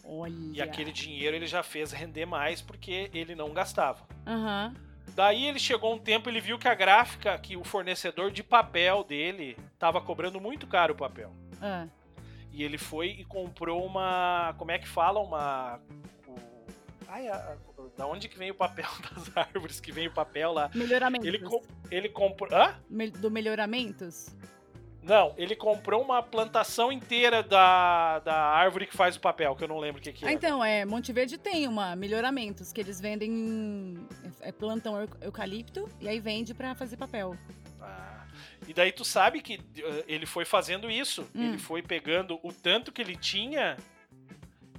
Olha. 0.04 0.34
E 0.54 0.62
aquele 0.62 0.92
dinheiro 0.92 1.36
ele 1.36 1.48
já 1.48 1.64
fez 1.64 1.92
render 1.92 2.26
mais 2.26 2.62
porque 2.62 3.10
ele 3.14 3.34
não 3.34 3.52
gastava. 3.54 4.06
Aham. 4.26 4.74
Daí 5.16 5.46
ele 5.48 5.58
chegou 5.60 5.94
um 5.96 6.00
tempo, 6.00 6.30
ele 6.30 6.40
viu 6.40 6.60
que 6.60 6.68
a 6.68 6.76
gráfica, 6.76 7.38
que 7.40 7.58
o 7.58 7.64
fornecedor 7.64 8.30
de 8.32 8.44
papel 8.44 9.04
dele 9.04 9.58
estava 9.74 10.00
cobrando 10.00 10.40
muito 10.40 10.68
caro 10.68 10.94
o 10.94 10.98
papel. 10.98 11.34
Ah. 11.60 11.88
E 12.52 12.64
ele 12.64 12.78
foi 12.78 13.10
e 13.10 13.26
comprou 13.26 13.86
uma. 13.86 14.54
Como 14.58 14.72
é 14.72 14.80
que 14.80 14.88
fala? 14.88 15.20
Uma. 15.20 15.80
o- 16.28 16.36
Ai, 17.08 17.28
a- 17.28 17.56
da 17.98 18.06
onde 18.08 18.28
que 18.30 18.38
vem 18.38 18.52
o 18.52 18.56
papel 18.56 18.86
das 19.16 19.36
árvores? 19.36 19.80
Que 19.80 19.92
vem 19.92 20.08
o 20.08 20.12
papel 20.14 20.52
lá. 20.52 20.70
Melhoramentos. 20.74 21.28
Ele, 21.28 21.42
ele 21.92 22.10
comprou. 22.10 22.50
Hã? 22.54 22.76
Do 23.20 23.30
melhoramentos? 23.32 24.36
Não, 25.02 25.34
ele 25.38 25.56
comprou 25.56 26.02
uma 26.04 26.22
plantação 26.22 26.92
inteira 26.92 27.42
da, 27.42 28.20
da 28.20 28.36
árvore 28.36 28.86
que 28.86 28.96
faz 28.96 29.16
o 29.16 29.20
papel, 29.20 29.56
que 29.56 29.64
eu 29.64 29.68
não 29.68 29.78
lembro 29.80 30.00
o 30.02 30.04
que, 30.04 30.12
que 30.12 30.26
é. 30.26 30.28
Ah, 30.28 30.34
então, 30.34 30.64
é, 30.64 30.84
Monte 30.86 31.14
Verde 31.14 31.38
tem 31.38 31.68
uma 31.70 31.96
melhoramentos 31.96 32.74
que 32.74 32.82
eles 32.82 33.00
vendem. 33.00 33.96
É, 34.42 34.52
plantam 34.52 35.00
eu- 35.00 35.10
eucalipto 35.22 35.88
e 36.02 36.08
aí 36.10 36.20
vende 36.20 36.54
pra 36.54 36.76
fazer 36.76 36.98
papel. 36.98 37.34
Ah, 37.82 38.19
E 38.70 38.74
daí 38.74 38.92
tu 38.92 39.04
sabe 39.04 39.42
que 39.42 39.56
eh, 39.56 40.04
ele 40.08 40.28
foi 40.28 40.46
fazendo 40.46 40.92
isso. 40.92 41.28
Hum. 41.34 41.50
Ele 41.50 41.58
foi 41.58 41.82
pegando 41.82 42.40
o 42.44 42.54
tanto 42.54 42.92
que 42.92 43.02
ele 43.02 43.16
tinha 43.16 43.76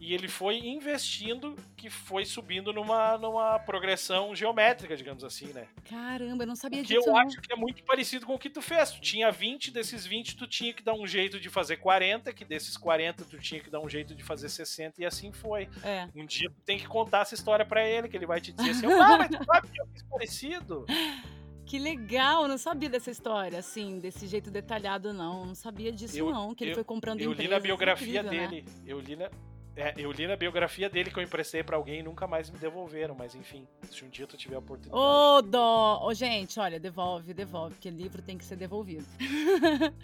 e 0.00 0.14
ele 0.14 0.28
foi 0.28 0.58
investindo, 0.58 1.56
que 1.76 1.90
foi 1.90 2.24
subindo 2.24 2.72
numa, 2.72 3.18
numa 3.18 3.58
progressão 3.58 4.32
geométrica, 4.34 4.96
digamos 4.96 5.24
assim, 5.24 5.52
né? 5.52 5.66
Caramba, 5.84 6.44
eu 6.44 6.46
não 6.46 6.54
sabia 6.54 6.82
Que 6.82 6.94
disso. 6.94 7.08
eu 7.08 7.12
não. 7.12 7.18
acho 7.18 7.40
que 7.40 7.52
é 7.52 7.56
muito 7.56 7.82
parecido 7.82 8.24
com 8.24 8.34
o 8.34 8.38
que 8.38 8.48
tu 8.48 8.62
fez. 8.62 8.92
Tu 8.92 9.00
tinha 9.00 9.28
20, 9.32 9.72
desses 9.72 10.06
20 10.06 10.36
tu 10.36 10.46
tinha 10.46 10.72
que 10.72 10.84
dar 10.84 10.94
um 10.94 11.04
jeito 11.04 11.40
de 11.40 11.50
fazer 11.50 11.78
40, 11.78 12.32
que 12.32 12.44
desses 12.44 12.76
40 12.76 13.24
tu 13.24 13.38
tinha 13.38 13.60
que 13.60 13.68
dar 13.68 13.80
um 13.80 13.88
jeito 13.88 14.14
de 14.14 14.22
fazer 14.22 14.48
60 14.48 15.02
e 15.02 15.04
assim 15.04 15.32
foi. 15.32 15.68
É. 15.82 16.08
Um 16.14 16.24
dia 16.24 16.48
tu 16.48 16.62
tem 16.64 16.78
que 16.78 16.86
contar 16.86 17.22
essa 17.22 17.34
história 17.34 17.66
pra 17.66 17.84
ele, 17.84 18.08
que 18.08 18.16
ele 18.16 18.24
vai 18.26 18.40
te 18.40 18.52
dizer 18.52 18.70
assim, 18.70 18.86
ah, 18.86 19.18
mas 19.18 19.36
tu 19.36 19.44
sabe 19.44 19.68
que 19.68 19.82
eu 19.82 19.86
fiz 19.88 20.02
parecido. 20.04 20.86
Que 21.70 21.78
legal, 21.78 22.42
eu 22.42 22.48
não 22.48 22.58
sabia 22.58 22.88
dessa 22.90 23.12
história, 23.12 23.56
assim, 23.56 24.00
desse 24.00 24.26
jeito 24.26 24.50
detalhado, 24.50 25.12
não. 25.12 25.46
Não 25.46 25.54
sabia 25.54 25.92
disso, 25.92 26.18
Eu- 26.18 26.32
não. 26.32 26.52
Que 26.52 26.64
ele 26.64 26.72
eu- 26.72 26.74
foi 26.74 26.82
comprando 26.82 27.20
Eu 27.20 27.32
li 27.32 27.46
na 27.46 27.60
biografia 27.60 28.22
incrível, 28.22 28.40
né? 28.40 28.48
dele. 28.48 28.64
Eu 28.84 28.98
li 28.98 29.14
na. 29.14 29.30
é, 29.76 29.94
eu 29.96 30.10
li 30.10 30.26
na 30.26 30.34
biografia 30.34 30.90
dele 30.90 31.12
que 31.12 31.18
eu 31.20 31.22
emprestei 31.22 31.62
pra 31.62 31.76
alguém 31.76 32.00
e 32.00 32.02
nunca 32.02 32.26
mais 32.26 32.50
me 32.50 32.58
devolveram, 32.58 33.14
mas 33.14 33.36
enfim, 33.36 33.68
se 33.88 34.04
um 34.04 34.08
dia 34.08 34.26
tu 34.26 34.36
tiver 34.36 34.56
a 34.56 34.58
oportunidade. 34.58 35.00
Ô, 35.00 35.40
dó! 35.42 36.00
Ô, 36.04 36.12
gente, 36.12 36.58
olha, 36.58 36.80
devolve, 36.80 37.32
devolve, 37.32 37.74
porque 37.76 37.88
livro 37.88 38.20
tem 38.20 38.36
que 38.36 38.44
ser 38.44 38.56
devolvido. 38.56 39.06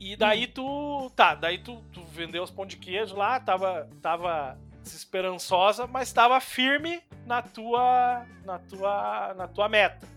E 0.00 0.16
daí 0.16 0.46
tu. 0.46 1.12
Tá, 1.14 1.34
daí 1.34 1.58
tu, 1.58 1.76
tu 1.92 2.02
vendeu 2.06 2.42
os 2.42 2.50
pão 2.50 2.64
de 2.66 2.76
queijo 2.78 3.14
lá, 3.14 3.38
tava, 3.38 3.86
tava 4.00 4.58
desesperançosa, 4.82 5.86
mas 5.86 6.10
tava 6.12 6.40
firme 6.40 7.00
na 7.26 7.42
tua. 7.42 8.26
na 8.46 8.58
tua. 8.58 9.34
na 9.34 9.46
tua 9.46 9.68
meta, 9.68 10.08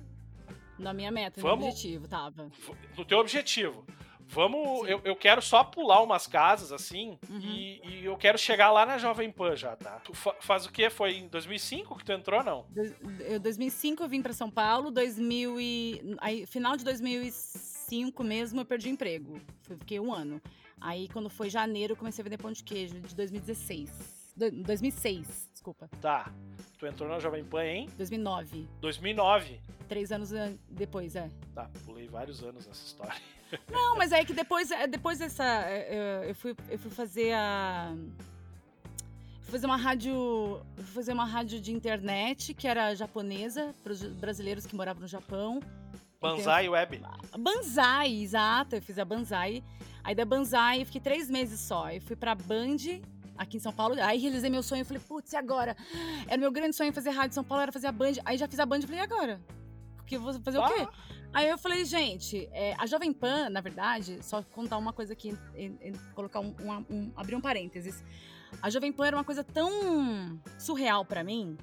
Na 0.78 0.94
minha 0.94 1.12
meta, 1.12 1.40
no 1.42 1.48
Vamos- 1.48 1.66
objetivo, 1.68 2.08
tava. 2.08 2.52
no 2.98 3.06
teu 3.06 3.18
objetivo. 3.20 3.86
Vamos. 4.28 4.90
Eu, 4.90 5.00
eu 5.04 5.16
quero 5.16 5.40
só 5.42 5.64
pular 5.64 6.02
umas 6.02 6.26
casas 6.26 6.72
assim 6.72 7.18
Uhum. 7.30 7.40
e, 7.40 7.82
e 8.02 8.06
eu 8.06 8.18
quero 8.18 8.38
chegar 8.40 8.72
lá 8.72 8.84
na 8.86 8.98
Jovem 8.98 9.32
Pan 9.32 9.56
já, 9.56 9.76
tá? 9.76 10.00
Tu 10.00 10.14
fa- 10.16 10.36
faz 10.42 10.66
o 10.66 10.72
quê? 10.72 10.90
Foi 10.90 11.14
em 11.18 11.28
2005 11.28 11.96
que 11.96 12.04
tu 12.04 12.12
entrou, 12.12 12.44
não? 12.44 12.66
Eu, 13.20 13.40
2005 13.40 14.02
eu 14.04 14.10
vim 14.10 14.24
pra 14.24 14.34
São 14.34 14.50
Paulo, 14.50 14.90
2000 14.90 15.62
e, 15.62 16.16
aí, 16.20 16.46
final 16.48 16.76
de 16.76 16.84
2005 16.84 18.24
mesmo 18.24 18.62
eu 18.62 18.66
perdi 18.66 18.90
o 18.90 18.92
emprego. 18.92 19.40
Fiquei 19.62 20.00
um 20.00 20.12
ano. 20.12 20.42
Aí 20.82 21.08
quando 21.10 21.30
foi 21.30 21.50
janeiro 21.50 21.94
eu 21.94 21.98
comecei 21.98 22.22
a 22.22 22.26
vender 22.26 22.38
pão 22.38 22.52
de 22.52 22.64
queijo, 22.64 23.00
de 23.00 23.16
2016. 23.16 23.90
2006, 24.36 25.50
desculpa. 25.54 25.90
Tá. 26.02 26.32
Tu 26.78 26.86
entrou 26.86 27.10
na 27.10 27.20
Jovem 27.20 27.44
Pan 27.44 27.64
em 27.64 27.90
2009. 27.98 28.68
2009. 28.82 29.60
Três 29.88 30.12
anos 30.12 30.32
depois, 30.70 31.16
é. 31.16 31.30
Tá, 31.54 31.70
pulei 31.86 32.08
vários 32.08 32.44
anos 32.44 32.68
nessa 32.68 32.86
história. 32.86 33.22
Não, 33.72 33.96
mas 33.98 34.12
é 34.12 34.26
que 34.26 34.34
depois, 34.34 34.72
é, 34.72 34.88
depois 34.88 35.20
dessa. 35.20 35.44
É, 35.44 36.30
eu 36.30 36.36
fui, 36.36 36.56
eu 36.70 36.80
fui 36.80 36.92
fazer 36.92 37.34
a. 37.34 37.96
Fui 39.42 39.52
fazer 39.52 39.66
uma 39.68 39.78
rádio. 39.78 40.62
Fui 40.76 40.86
fazer 40.86 41.14
uma 41.14 41.26
rádio 41.26 41.62
de 41.62 41.72
internet 41.72 42.54
que 42.54 42.68
era 42.68 42.94
japonesa, 42.96 43.74
para 43.84 43.94
os 43.94 44.02
brasileiros 44.04 44.66
que 44.66 44.76
moravam 44.76 45.02
no 45.02 45.08
Japão. 45.08 45.62
Banzai 46.20 46.68
Web. 46.68 47.02
Banzai, 47.38 48.22
exato. 48.22 48.76
Eu 48.76 48.82
fiz 48.82 48.98
a 48.98 49.06
Banzai. 49.06 49.64
Aí 50.04 50.16
da 50.16 50.26
Banzai 50.26 50.82
eu 50.82 50.86
fiquei 50.86 51.02
três 51.02 51.30
meses 51.30 51.60
só. 51.60 51.92
Eu 51.92 52.02
fui 52.02 52.16
pra 52.16 52.34
Band, 52.34 52.78
aqui 53.38 53.58
em 53.58 53.60
São 53.60 53.74
Paulo. 53.74 53.96
Aí 54.02 54.20
realizei 54.20 54.50
meu 54.50 54.64
sonho. 54.64 54.86
Falei, 54.86 55.02
putz, 55.06 55.34
e 55.34 55.36
agora? 55.36 55.76
Era 56.28 56.38
meu 56.38 56.52
grande 56.52 56.76
sonho 56.76 56.94
fazer 56.94 57.10
rádio 57.10 57.32
em 57.32 57.36
São 57.36 57.44
Paulo, 57.44 57.64
era 57.64 57.72
fazer 57.72 57.88
a 57.88 57.92
Band. 57.92 58.14
Aí 58.24 58.38
já 58.38 58.48
fiz 58.48 58.60
a 58.60 58.66
Band 58.66 58.80
e 58.80 58.82
falei, 58.84 59.00
e 59.00 59.04
agora? 59.04 59.42
Porque 59.98 60.18
vou 60.18 60.34
fazer 60.42 60.58
ah. 60.60 60.66
o 60.66 60.74
quê? 60.74 60.88
Aí 61.34 61.50
eu 61.50 61.58
falei, 61.58 61.84
gente, 61.84 62.48
é, 62.54 62.76
a 62.78 62.86
Jovem 62.86 63.12
Pan, 63.12 63.50
na 63.50 63.60
verdade, 63.60 64.20
só 64.24 64.42
contar 64.42 64.78
uma 64.78 64.94
coisa 64.94 65.12
aqui, 65.12 65.38
colocar 66.14 66.40
um, 66.40 66.56
um, 66.62 66.96
um, 66.96 67.12
abrir 67.14 67.36
um 67.36 67.42
parênteses. 67.42 68.02
A 68.62 68.70
Jovem 68.70 68.94
Pan 68.94 69.08
era 69.08 69.18
uma 69.18 69.24
coisa 69.24 69.44
tão 69.44 70.40
surreal 70.58 71.04
para 71.04 71.26
mim 71.26 71.58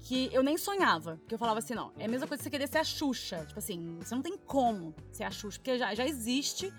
que 0.00 0.30
eu 0.32 0.42
nem 0.42 0.56
sonhava. 0.56 1.16
Porque 1.16 1.34
eu 1.34 1.38
falava 1.38 1.58
assim, 1.58 1.74
não, 1.74 1.92
é 1.98 2.04
a 2.04 2.08
mesma 2.08 2.26
coisa 2.26 2.40
que 2.40 2.44
você 2.44 2.50
querer 2.50 2.68
ser 2.68 2.78
a 2.78 2.84
Xuxa. 2.84 3.44
Tipo 3.46 3.58
assim, 3.58 3.98
você 3.98 4.14
não 4.14 4.22
tem 4.22 4.36
como 4.38 4.94
ser 5.10 5.24
a 5.24 5.30
Xuxa, 5.30 5.58
porque 5.58 5.76
já, 5.76 5.94
já 5.94 6.06
existe. 6.06 6.72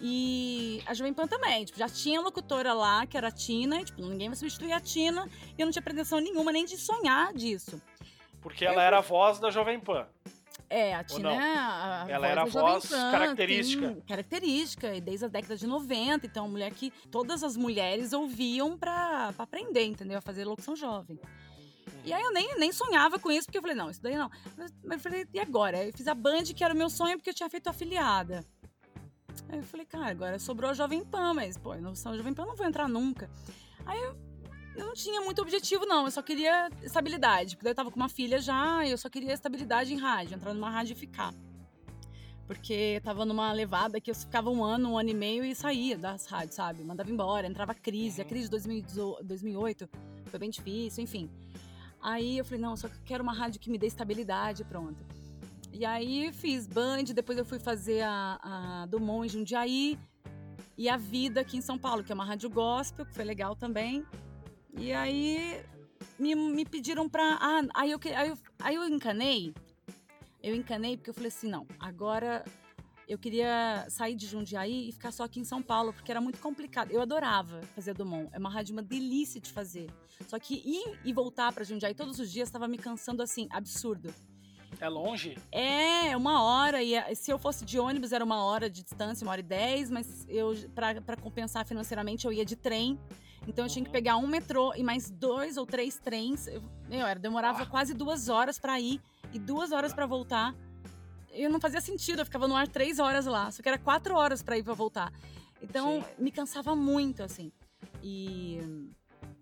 E 0.00 0.82
a 0.86 0.94
Jovem 0.94 1.12
Pan 1.12 1.26
também, 1.26 1.64
tipo, 1.64 1.78
já 1.78 1.88
tinha 1.88 2.20
locutora 2.20 2.72
lá, 2.72 3.06
que 3.06 3.16
era 3.16 3.28
a 3.28 3.30
Tina, 3.30 3.80
e, 3.80 3.84
tipo, 3.84 4.00
ninguém 4.02 4.28
vai 4.28 4.36
substituir 4.36 4.72
a 4.72 4.80
Tina, 4.80 5.28
e 5.56 5.60
eu 5.60 5.66
não 5.66 5.72
tinha 5.72 5.82
pretensão 5.82 6.20
nenhuma 6.20 6.52
nem 6.52 6.64
de 6.64 6.76
sonhar 6.76 7.32
disso. 7.32 7.80
Porque 8.40 8.64
ela 8.64 8.82
era 8.82 8.98
a 8.98 9.02
voz 9.02 9.38
da 9.38 9.50
Jovem 9.50 9.78
Pan. 9.78 10.06
É, 10.68 10.94
a 10.94 11.02
Tina 11.02 11.32
é 11.32 11.58
a, 11.58 12.06
Ela 12.08 12.28
era 12.28 12.42
a 12.42 12.44
voz 12.44 12.86
Pan, 12.86 13.10
característica. 13.10 13.96
característica, 14.06 14.94
e 14.94 15.00
desde 15.00 15.24
a 15.24 15.28
década 15.28 15.56
de 15.56 15.66
90. 15.66 16.26
Então, 16.26 16.48
mulher 16.48 16.72
que 16.72 16.92
todas 17.10 17.42
as 17.42 17.56
mulheres 17.56 18.12
ouviam 18.12 18.78
pra, 18.78 19.32
pra 19.32 19.44
aprender, 19.44 19.84
entendeu? 19.84 20.18
A 20.18 20.20
fazer 20.20 20.44
locução 20.44 20.76
jovem. 20.76 21.18
E 22.04 22.12
aí 22.12 22.22
eu 22.22 22.32
nem, 22.32 22.56
nem 22.56 22.72
sonhava 22.72 23.18
com 23.18 23.30
isso, 23.30 23.46
porque 23.46 23.58
eu 23.58 23.62
falei, 23.62 23.76
não, 23.76 23.90
isso 23.90 24.00
daí 24.00 24.16
não. 24.16 24.30
Mas, 24.56 24.72
mas 24.84 24.92
eu 24.92 25.00
falei, 25.00 25.26
e 25.34 25.40
agora? 25.40 25.84
Eu 25.84 25.92
fiz 25.92 26.06
a 26.06 26.14
Band, 26.14 26.44
que 26.44 26.64
era 26.64 26.72
o 26.72 26.76
meu 26.76 26.88
sonho, 26.88 27.18
porque 27.18 27.30
eu 27.30 27.34
tinha 27.34 27.50
feito 27.50 27.66
afiliada. 27.68 28.44
Aí 29.48 29.58
eu 29.58 29.64
falei, 29.64 29.86
cara, 29.86 30.10
agora 30.10 30.38
sobrou 30.38 30.70
a 30.70 30.74
Jovem 30.74 31.04
Pan, 31.04 31.34
mas, 31.34 31.56
pô, 31.56 31.72
sou 31.94 32.16
Jovem 32.16 32.34
Pan, 32.34 32.42
eu 32.42 32.48
não 32.48 32.56
vou 32.56 32.66
entrar 32.66 32.88
nunca. 32.88 33.30
Aí 33.84 34.00
eu, 34.00 34.16
eu 34.76 34.86
não 34.86 34.94
tinha 34.94 35.20
muito 35.20 35.40
objetivo, 35.42 35.86
não. 35.86 36.04
Eu 36.04 36.10
só 36.10 36.22
queria 36.22 36.70
estabilidade. 36.82 37.56
Porque 37.56 37.68
eu 37.68 37.74
tava 37.74 37.90
com 37.90 37.96
uma 37.96 38.08
filha 38.08 38.40
já, 38.40 38.84
e 38.84 38.90
eu 38.90 38.98
só 38.98 39.08
queria 39.08 39.32
estabilidade 39.32 39.92
em 39.92 39.98
rádio, 39.98 40.34
entrar 40.34 40.54
numa 40.54 40.70
rádio 40.70 40.92
e 40.92 40.96
ficar. 40.96 41.34
Porque 42.46 42.94
eu 42.96 43.00
tava 43.00 43.24
numa 43.24 43.52
levada 43.52 44.00
que 44.00 44.10
eu 44.10 44.14
ficava 44.14 44.50
um 44.50 44.64
ano, 44.64 44.90
um 44.90 44.98
ano 44.98 45.10
e 45.10 45.14
meio 45.14 45.44
e 45.44 45.54
saía 45.54 45.96
das 45.96 46.26
rádios, 46.26 46.56
sabe? 46.56 46.82
Mandava 46.82 47.10
embora, 47.10 47.46
entrava 47.46 47.74
crise. 47.74 48.20
A 48.20 48.24
crise 48.24 48.48
de 48.48 48.50
2008 49.22 49.88
foi 50.26 50.38
bem 50.38 50.50
difícil, 50.50 51.04
enfim. 51.04 51.30
Aí 52.02 52.38
eu 52.38 52.44
falei, 52.44 52.60
não, 52.60 52.76
só 52.76 52.88
quero 53.04 53.22
uma 53.22 53.32
rádio 53.32 53.60
que 53.60 53.70
me 53.70 53.78
dê 53.78 53.86
estabilidade, 53.86 54.64
pronto. 54.64 55.04
E 55.72 55.84
aí 55.84 56.32
fiz 56.32 56.66
Band, 56.66 57.04
depois 57.14 57.38
eu 57.38 57.44
fui 57.44 57.58
fazer 57.58 58.02
a, 58.02 58.38
a 58.42 58.86
Dumont 58.86 59.26
em 59.26 59.28
Jundiaí 59.28 59.98
e 60.76 60.88
a 60.88 60.96
Vida 60.96 61.40
aqui 61.40 61.56
em 61.56 61.60
São 61.60 61.78
Paulo, 61.78 62.02
que 62.02 62.10
é 62.10 62.14
uma 62.14 62.24
rádio 62.24 62.50
gospel, 62.50 63.06
que 63.06 63.14
foi 63.14 63.24
legal 63.24 63.54
também. 63.54 64.04
E 64.76 64.92
aí 64.92 65.62
me, 66.18 66.34
me 66.34 66.64
pediram 66.64 67.08
pra. 67.08 67.38
Ah, 67.40 67.62
aí 67.74 67.90
eu, 67.90 68.00
aí, 68.16 68.28
eu, 68.28 68.38
aí 68.58 68.74
eu 68.74 68.88
encanei. 68.88 69.54
Eu 70.42 70.54
encanei 70.54 70.96
porque 70.96 71.10
eu 71.10 71.14
falei 71.14 71.28
assim: 71.28 71.48
não, 71.48 71.66
agora 71.78 72.44
eu 73.08 73.18
queria 73.18 73.86
sair 73.88 74.14
de 74.14 74.26
Jundiaí 74.26 74.88
e 74.88 74.92
ficar 74.92 75.12
só 75.12 75.24
aqui 75.24 75.40
em 75.40 75.44
São 75.44 75.62
Paulo, 75.62 75.92
porque 75.92 76.10
era 76.10 76.20
muito 76.20 76.38
complicado. 76.38 76.92
Eu 76.92 77.00
adorava 77.00 77.60
fazer 77.74 77.92
Dumont, 77.92 78.28
é 78.32 78.38
uma 78.38 78.50
rádio 78.50 78.72
uma 78.72 78.82
delícia 78.82 79.40
de 79.40 79.50
fazer. 79.50 79.90
Só 80.28 80.38
que 80.38 80.54
ir 80.54 80.98
e 81.04 81.12
voltar 81.12 81.52
para 81.52 81.64
Jundiaí 81.64 81.94
todos 81.94 82.18
os 82.20 82.30
dias 82.30 82.48
estava 82.48 82.68
me 82.68 82.78
cansando 82.78 83.22
assim, 83.22 83.48
absurdo. 83.50 84.14
É 84.80 84.88
longe? 84.88 85.36
É, 85.52 86.16
uma 86.16 86.42
hora. 86.42 86.82
E 86.82 86.94
é, 86.94 87.14
se 87.14 87.30
eu 87.30 87.38
fosse 87.38 87.64
de 87.64 87.78
ônibus, 87.78 88.12
era 88.12 88.24
uma 88.24 88.42
hora 88.44 88.70
de 88.70 88.82
distância, 88.82 89.24
uma 89.24 89.32
hora 89.32 89.40
e 89.40 89.44
dez, 89.44 89.90
mas 89.90 90.26
eu, 90.28 90.54
para 90.74 91.16
compensar 91.16 91.66
financeiramente, 91.66 92.26
eu 92.26 92.32
ia 92.32 92.44
de 92.44 92.56
trem. 92.56 92.98
Então 93.46 93.64
eu 93.64 93.68
uhum. 93.68 93.72
tinha 93.72 93.84
que 93.84 93.88
uhum. 93.88 93.92
pegar 93.92 94.16
um 94.16 94.26
metrô 94.26 94.72
e 94.74 94.82
mais 94.82 95.10
dois 95.10 95.56
ou 95.56 95.66
três 95.66 95.98
trens. 95.98 96.46
Eu, 96.46 96.62
meu, 96.88 97.06
era, 97.06 97.18
demorava 97.18 97.62
ah. 97.62 97.66
quase 97.66 97.92
duas 97.92 98.28
horas 98.28 98.58
para 98.58 98.80
ir 98.80 99.00
e 99.32 99.38
duas 99.38 99.72
horas 99.72 99.92
para 99.92 100.06
voltar. 100.06 100.54
Eu 101.32 101.50
não 101.50 101.60
fazia 101.60 101.80
sentido, 101.80 102.20
eu 102.20 102.24
ficava 102.24 102.48
no 102.48 102.56
ar 102.56 102.66
três 102.66 102.98
horas 102.98 103.26
lá, 103.26 103.50
só 103.50 103.62
que 103.62 103.68
era 103.68 103.78
quatro 103.78 104.16
horas 104.16 104.42
para 104.42 104.58
ir 104.58 104.64
para 104.64 104.74
voltar. 104.74 105.12
Então 105.62 106.02
Sim. 106.02 106.22
me 106.22 106.30
cansava 106.30 106.74
muito, 106.74 107.22
assim. 107.22 107.52
E 108.02 108.58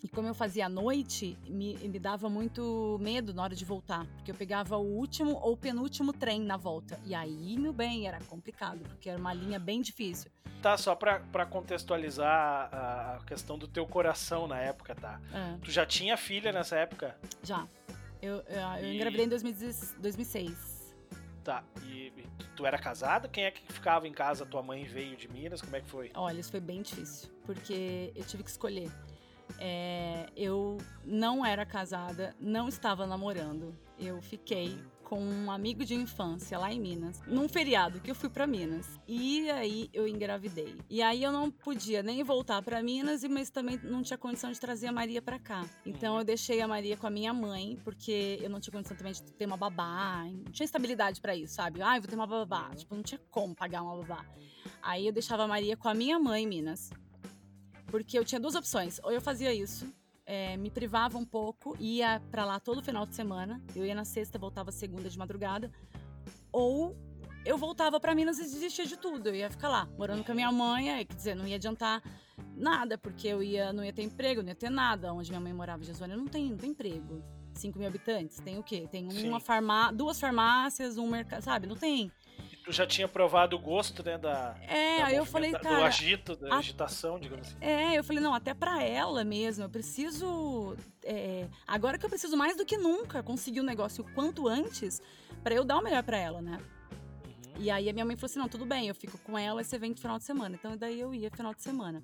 e 0.02 0.08
como 0.08 0.28
eu 0.28 0.34
fazia 0.34 0.66
à 0.66 0.68
noite, 0.68 1.36
me, 1.48 1.76
me 1.76 1.98
dava 1.98 2.28
muito 2.28 2.98
medo 3.00 3.34
na 3.34 3.42
hora 3.42 3.54
de 3.54 3.64
voltar, 3.64 4.06
porque 4.16 4.30
eu 4.30 4.34
pegava 4.34 4.76
o 4.76 4.84
último 4.84 5.38
ou 5.42 5.56
penúltimo 5.56 6.12
trem 6.12 6.40
na 6.40 6.56
volta. 6.56 6.98
E 7.04 7.14
aí, 7.14 7.58
meu 7.58 7.72
bem, 7.72 8.06
era 8.06 8.18
complicado, 8.24 8.80
porque 8.80 9.08
era 9.08 9.18
uma 9.18 9.32
linha 9.32 9.58
bem 9.58 9.80
difícil. 9.82 10.30
Tá, 10.62 10.76
só 10.76 10.94
pra, 10.94 11.20
pra 11.20 11.46
contextualizar 11.46 12.68
a, 12.72 13.18
questão 13.26 13.58
do 13.58 13.68
teu 13.68 13.86
coração 13.86 14.46
na 14.48 14.58
época, 14.58 14.94
tá? 14.94 15.20
É. 15.32 15.56
Tu 15.62 15.70
já 15.70 15.86
tinha 15.86 16.16
filha 16.16 16.52
nessa 16.52 16.76
época? 16.76 17.16
Já. 17.42 17.66
Eu, 18.20 18.36
eu, 18.48 18.60
eu 18.80 18.84
e... 18.84 18.96
engravidei 18.96 19.26
em 19.26 19.28
2006. 19.28 20.78
Tá, 21.44 21.64
e, 21.84 22.12
e 22.16 22.26
tu 22.56 22.66
era 22.66 22.78
casada? 22.78 23.28
Quem 23.28 23.44
é 23.44 23.50
que 23.50 23.72
ficava 23.72 24.06
em 24.06 24.12
casa? 24.12 24.44
Tua 24.44 24.62
mãe 24.62 24.84
veio 24.84 25.16
de 25.16 25.28
Minas? 25.28 25.62
Como 25.62 25.74
é 25.76 25.80
que 25.80 25.88
foi? 25.88 26.10
Olha, 26.14 26.40
isso 26.40 26.50
foi 26.50 26.60
bem 26.60 26.82
difícil, 26.82 27.30
porque 27.46 28.12
eu 28.14 28.24
tive 28.24 28.42
que 28.42 28.50
escolher. 28.50 28.90
É, 29.58 30.26
eu 30.36 30.78
não 31.04 31.44
era 31.44 31.64
casada, 31.64 32.34
não 32.40 32.68
estava 32.68 33.06
namorando. 33.06 33.74
Eu 33.98 34.20
fiquei 34.20 34.78
com 35.08 35.22
um 35.22 35.50
amigo 35.50 35.86
de 35.86 35.94
infância 35.94 36.58
lá 36.58 36.70
em 36.70 36.78
Minas, 36.78 37.22
num 37.26 37.48
feriado 37.48 37.98
que 37.98 38.10
eu 38.10 38.14
fui 38.14 38.28
para 38.28 38.46
Minas. 38.46 39.00
E 39.08 39.50
aí 39.50 39.88
eu 39.94 40.06
engravidei. 40.06 40.76
E 40.90 41.00
aí 41.00 41.22
eu 41.22 41.32
não 41.32 41.50
podia 41.50 42.02
nem 42.02 42.22
voltar 42.22 42.60
para 42.60 42.82
Minas, 42.82 43.24
mas 43.24 43.48
também 43.48 43.80
não 43.82 44.02
tinha 44.02 44.18
condição 44.18 44.52
de 44.52 44.60
trazer 44.60 44.86
a 44.86 44.92
Maria 44.92 45.22
para 45.22 45.38
cá. 45.38 45.64
Então 45.86 46.18
eu 46.18 46.24
deixei 46.24 46.60
a 46.60 46.68
Maria 46.68 46.94
com 46.94 47.06
a 47.06 47.10
minha 47.10 47.32
mãe, 47.32 47.78
porque 47.82 48.38
eu 48.42 48.50
não 48.50 48.60
tinha 48.60 48.72
condição 48.72 48.94
também 48.94 49.14
de 49.14 49.22
ter 49.22 49.46
uma 49.46 49.56
babá, 49.56 50.24
não 50.24 50.52
tinha 50.52 50.66
estabilidade 50.66 51.22
para 51.22 51.34
isso, 51.34 51.54
sabe? 51.54 51.80
Ah, 51.80 51.96
eu 51.96 52.02
vou 52.02 52.10
ter 52.10 52.14
uma 52.14 52.26
babá, 52.26 52.68
tipo, 52.76 52.94
não 52.94 53.02
tinha 53.02 53.20
como 53.30 53.54
pagar 53.54 53.82
uma 53.82 53.96
babá. 53.96 54.26
Aí 54.82 55.06
eu 55.06 55.12
deixava 55.12 55.44
a 55.44 55.48
Maria 55.48 55.74
com 55.74 55.88
a 55.88 55.94
minha 55.94 56.18
mãe 56.18 56.44
em 56.44 56.46
Minas. 56.46 56.90
Porque 57.88 58.18
eu 58.18 58.24
tinha 58.24 58.40
duas 58.40 58.54
opções. 58.54 59.00
Ou 59.02 59.10
eu 59.10 59.20
fazia 59.20 59.52
isso, 59.52 59.92
é, 60.24 60.56
me 60.56 60.70
privava 60.70 61.18
um 61.18 61.24
pouco, 61.24 61.76
ia 61.80 62.20
para 62.30 62.44
lá 62.44 62.60
todo 62.60 62.82
final 62.82 63.06
de 63.06 63.14
semana. 63.14 63.60
Eu 63.74 63.84
ia 63.84 63.94
na 63.94 64.04
sexta, 64.04 64.38
voltava 64.38 64.70
segunda 64.70 65.08
de 65.08 65.18
madrugada. 65.18 65.70
Ou 66.52 66.96
eu 67.44 67.56
voltava 67.56 67.98
para 67.98 68.14
Minas 68.14 68.38
e 68.38 68.42
desistia 68.42 68.84
de 68.84 68.96
tudo. 68.96 69.28
Eu 69.28 69.34
ia 69.34 69.50
ficar 69.50 69.68
lá, 69.68 69.88
morando 69.96 70.22
com 70.22 70.32
a 70.32 70.34
minha 70.34 70.52
mãe, 70.52 70.90
aí, 70.90 71.04
quer 71.04 71.14
dizer, 71.14 71.34
não 71.34 71.46
ia 71.46 71.56
adiantar 71.56 72.02
nada, 72.54 72.98
porque 72.98 73.26
eu 73.26 73.42
ia, 73.42 73.72
não 73.72 73.82
ia 73.82 73.92
ter 73.92 74.02
emprego, 74.02 74.42
não 74.42 74.50
ia 74.50 74.54
ter 74.54 74.70
nada. 74.70 75.12
Onde 75.14 75.30
minha 75.30 75.40
mãe 75.40 75.52
morava, 75.52 75.82
Jesuânia, 75.82 76.16
não 76.16 76.26
tem, 76.26 76.50
não 76.50 76.58
tem 76.58 76.70
emprego. 76.70 77.22
5 77.54 77.78
mil 77.78 77.88
habitantes, 77.88 78.38
tem 78.38 78.58
o 78.58 78.62
quê? 78.62 78.86
Tem 78.88 79.08
uma 79.26 79.40
farmá 79.40 79.90
duas 79.90 80.20
farmácias, 80.20 80.96
um 80.96 81.08
mercado, 81.08 81.42
sabe? 81.42 81.66
Não 81.66 81.74
tem 81.74 82.12
tu 82.68 82.72
já 82.72 82.86
tinha 82.86 83.08
provado 83.08 83.56
o 83.56 83.58
gosto, 83.58 84.04
né, 84.04 84.18
da. 84.18 84.54
É, 84.68 85.02
da 85.02 85.12
eu 85.12 85.24
falei, 85.24 85.52
cara. 85.52 85.76
Do 85.76 85.82
agito, 85.82 86.36
da 86.36 86.54
a... 86.54 86.58
agitação, 86.58 87.18
digamos 87.18 87.48
assim. 87.48 87.56
É, 87.62 87.98
eu 87.98 88.04
falei, 88.04 88.22
não, 88.22 88.34
até 88.34 88.52
para 88.52 88.82
ela 88.82 89.24
mesmo, 89.24 89.64
eu 89.64 89.70
preciso. 89.70 90.76
É, 91.02 91.46
agora 91.66 91.96
que 91.96 92.04
eu 92.04 92.10
preciso 92.10 92.36
mais 92.36 92.56
do 92.56 92.66
que 92.66 92.76
nunca 92.76 93.22
conseguir 93.22 93.60
o 93.60 93.62
um 93.62 93.66
negócio 93.66 94.04
o 94.04 94.12
quanto 94.12 94.46
antes, 94.46 95.00
para 95.42 95.54
eu 95.54 95.64
dar 95.64 95.78
o 95.78 95.82
melhor 95.82 96.02
para 96.02 96.18
ela, 96.18 96.42
né? 96.42 96.58
Uhum. 97.24 97.54
E 97.58 97.70
aí 97.70 97.88
a 97.88 97.92
minha 97.92 98.04
mãe 98.04 98.16
falou 98.16 98.26
assim: 98.26 98.38
não, 98.38 98.48
tudo 98.48 98.66
bem, 98.66 98.88
eu 98.88 98.94
fico 98.94 99.16
com 99.18 99.38
ela 99.38 99.62
e 99.62 99.64
você 99.64 99.78
vem 99.78 99.90
no 99.90 99.96
final 99.96 100.18
de 100.18 100.24
semana. 100.24 100.54
Então 100.54 100.76
daí 100.76 101.00
eu 101.00 101.14
ia 101.14 101.30
final 101.30 101.54
de 101.54 101.62
semana. 101.62 102.02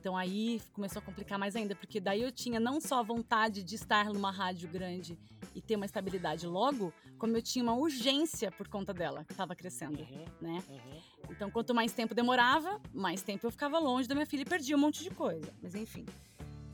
Então 0.00 0.16
aí 0.16 0.62
começou 0.72 0.98
a 0.98 1.02
complicar 1.02 1.38
mais 1.38 1.54
ainda, 1.54 1.76
porque 1.76 2.00
daí 2.00 2.22
eu 2.22 2.32
tinha 2.32 2.58
não 2.58 2.80
só 2.80 3.00
a 3.00 3.02
vontade 3.02 3.62
de 3.62 3.74
estar 3.74 4.06
numa 4.06 4.30
rádio 4.30 4.66
grande 4.66 5.18
e 5.54 5.60
ter 5.60 5.76
uma 5.76 5.84
estabilidade 5.84 6.46
logo, 6.46 6.90
como 7.18 7.36
eu 7.36 7.42
tinha 7.42 7.62
uma 7.62 7.74
urgência 7.74 8.50
por 8.50 8.66
conta 8.66 8.94
dela, 8.94 9.26
que 9.26 9.32
estava 9.32 9.54
crescendo, 9.54 10.00
uhum, 10.00 10.24
né? 10.40 10.64
Uhum. 10.70 11.00
Então 11.28 11.50
quanto 11.50 11.74
mais 11.74 11.92
tempo 11.92 12.14
demorava, 12.14 12.80
mais 12.94 13.22
tempo 13.22 13.46
eu 13.46 13.50
ficava 13.50 13.78
longe 13.78 14.08
da 14.08 14.14
minha 14.14 14.24
filha 14.24 14.40
e 14.40 14.46
perdia 14.46 14.74
um 14.74 14.80
monte 14.80 15.02
de 15.02 15.10
coisa. 15.10 15.52
Mas 15.62 15.74
enfim. 15.74 16.06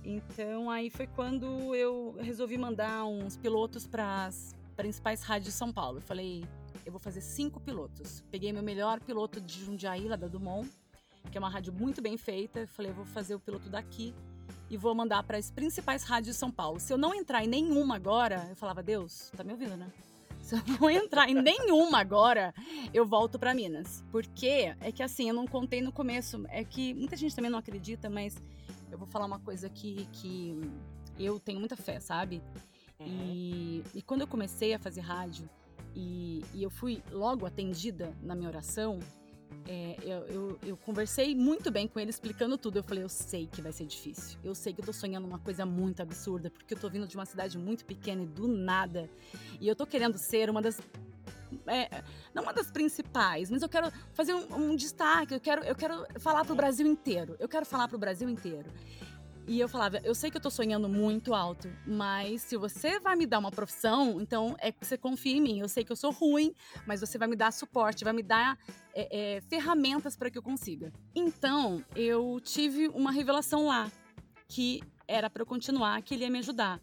Então 0.04 0.70
aí 0.70 0.88
foi 0.88 1.08
quando 1.08 1.74
eu 1.74 2.14
resolvi 2.20 2.56
mandar 2.56 3.04
uns 3.06 3.36
pilotos 3.36 3.88
para 3.88 4.26
as 4.26 4.54
principais 4.76 5.22
rádios 5.22 5.52
de 5.52 5.58
São 5.58 5.72
Paulo. 5.72 5.98
Eu 5.98 6.02
falei, 6.02 6.44
eu 6.84 6.92
vou 6.92 7.00
fazer 7.00 7.22
cinco 7.22 7.58
pilotos. 7.58 8.22
Peguei 8.30 8.52
meu 8.52 8.62
melhor 8.62 9.00
piloto 9.00 9.40
de 9.40 9.64
Jundiaí, 9.64 10.06
lá 10.06 10.14
da 10.14 10.28
Dumont, 10.28 10.70
que 11.30 11.36
é 11.36 11.40
uma 11.40 11.48
rádio 11.48 11.72
muito 11.72 12.00
bem 12.00 12.16
feita. 12.16 12.60
Eu 12.60 12.68
falei, 12.68 12.90
eu 12.90 12.94
vou 12.94 13.04
fazer 13.04 13.34
o 13.34 13.40
piloto 13.40 13.68
daqui. 13.68 14.14
e 14.68 14.76
vou 14.76 14.94
mandar 14.94 15.22
para 15.22 15.38
as 15.38 15.50
principais 15.50 16.02
rádios 16.02 16.34
de 16.34 16.38
São 16.38 16.50
Paulo. 16.50 16.80
Se 16.80 16.92
eu 16.92 16.98
não 16.98 17.14
entrar 17.14 17.44
em 17.44 17.48
nenhuma 17.48 17.94
agora, 17.96 18.46
eu 18.50 18.56
falava, 18.56 18.82
Deus, 18.82 19.30
tá 19.36 19.44
me 19.44 19.52
ouvindo, 19.52 19.76
né? 19.76 19.90
Se 20.40 20.54
eu 20.54 20.60
não 20.80 20.88
entrar 20.88 21.28
em 21.28 21.34
nenhuma 21.34 21.98
agora, 21.98 22.54
eu 22.94 23.04
volto 23.04 23.38
para 23.38 23.52
Minas. 23.54 24.04
Porque 24.12 24.74
é 24.80 24.92
que 24.92 25.02
assim, 25.02 25.28
eu 25.28 25.34
não 25.34 25.46
contei 25.46 25.80
no 25.80 25.92
começo, 25.92 26.44
é 26.48 26.62
que 26.64 26.94
muita 26.94 27.16
gente 27.16 27.34
também 27.34 27.50
não 27.50 27.58
acredita, 27.58 28.08
mas 28.08 28.36
eu 28.90 28.98
vou 28.98 29.08
falar 29.08 29.26
uma 29.26 29.40
coisa 29.40 29.66
aqui 29.66 30.08
que 30.12 30.60
eu 31.18 31.40
tenho 31.40 31.58
muita 31.58 31.76
fé, 31.76 31.98
sabe? 31.98 32.42
Uhum. 33.00 33.06
E, 33.06 33.84
e 33.94 34.02
quando 34.02 34.20
eu 34.20 34.26
comecei 34.26 34.72
a 34.72 34.78
fazer 34.78 35.00
rádio 35.00 35.48
e, 35.94 36.44
e 36.54 36.62
eu 36.62 36.70
fui 36.70 37.02
logo 37.10 37.44
atendida 37.44 38.14
na 38.22 38.34
minha 38.34 38.48
oração, 38.48 39.00
é, 39.68 39.96
eu, 40.02 40.18
eu, 40.26 40.58
eu, 40.64 40.76
conversei 40.76 41.34
muito 41.34 41.70
bem 41.70 41.88
com 41.88 41.98
ele, 41.98 42.10
explicando 42.10 42.56
tudo. 42.56 42.78
Eu 42.78 42.82
falei, 42.84 43.02
eu 43.02 43.08
sei 43.08 43.46
que 43.46 43.60
vai 43.60 43.72
ser 43.72 43.84
difícil. 43.84 44.38
Eu 44.44 44.54
sei 44.54 44.72
que 44.72 44.80
eu 44.80 44.84
tô 44.84 44.92
sonhando 44.92 45.26
uma 45.26 45.38
coisa 45.38 45.66
muito 45.66 46.00
absurda, 46.00 46.50
porque 46.50 46.74
eu 46.74 46.78
tô 46.78 46.88
vindo 46.88 47.06
de 47.06 47.16
uma 47.16 47.26
cidade 47.26 47.58
muito 47.58 47.84
pequena 47.84 48.22
e 48.22 48.26
do 48.26 48.46
nada. 48.46 49.10
E 49.60 49.66
eu 49.66 49.74
tô 49.74 49.84
querendo 49.86 50.18
ser 50.18 50.48
uma 50.48 50.62
das. 50.62 50.80
É, 51.66 52.02
não 52.34 52.42
uma 52.42 52.52
das 52.52 52.70
principais, 52.70 53.50
mas 53.50 53.62
eu 53.62 53.68
quero 53.68 53.90
fazer 54.12 54.34
um, 54.34 54.70
um 54.70 54.76
destaque. 54.76 55.34
Eu 55.34 55.40
quero, 55.40 55.64
eu 55.64 55.74
quero 55.74 56.06
falar 56.20 56.44
pro 56.44 56.54
Brasil 56.54 56.86
inteiro. 56.86 57.36
Eu 57.40 57.48
quero 57.48 57.66
falar 57.66 57.88
pro 57.88 57.98
Brasil 57.98 58.28
inteiro. 58.28 58.70
E 59.48 59.60
eu 59.60 59.68
falava, 59.68 60.00
eu 60.02 60.12
sei 60.12 60.28
que 60.28 60.36
eu 60.36 60.40
tô 60.40 60.50
sonhando 60.50 60.88
muito 60.88 61.32
alto, 61.32 61.70
mas 61.86 62.42
se 62.42 62.56
você 62.56 62.98
vai 62.98 63.14
me 63.14 63.26
dar 63.26 63.38
uma 63.38 63.52
profissão, 63.52 64.20
então 64.20 64.56
é 64.58 64.72
que 64.72 64.84
você 64.84 64.98
confia 64.98 65.36
em 65.36 65.40
mim. 65.40 65.60
Eu 65.60 65.68
sei 65.68 65.84
que 65.84 65.92
eu 65.92 65.96
sou 65.96 66.10
ruim, 66.10 66.52
mas 66.84 67.00
você 67.00 67.16
vai 67.16 67.28
me 67.28 67.36
dar 67.36 67.52
suporte, 67.52 68.02
vai 68.02 68.12
me 68.12 68.24
dar 68.24 68.58
é, 68.92 69.36
é, 69.36 69.40
ferramentas 69.42 70.16
para 70.16 70.30
que 70.30 70.36
eu 70.36 70.42
consiga. 70.42 70.92
Então, 71.14 71.84
eu 71.94 72.40
tive 72.42 72.88
uma 72.88 73.12
revelação 73.12 73.66
lá, 73.66 73.90
que 74.48 74.82
era 75.06 75.30
para 75.30 75.42
eu 75.42 75.46
continuar, 75.46 76.02
que 76.02 76.14
ele 76.14 76.24
ia 76.24 76.30
me 76.30 76.40
ajudar. 76.40 76.80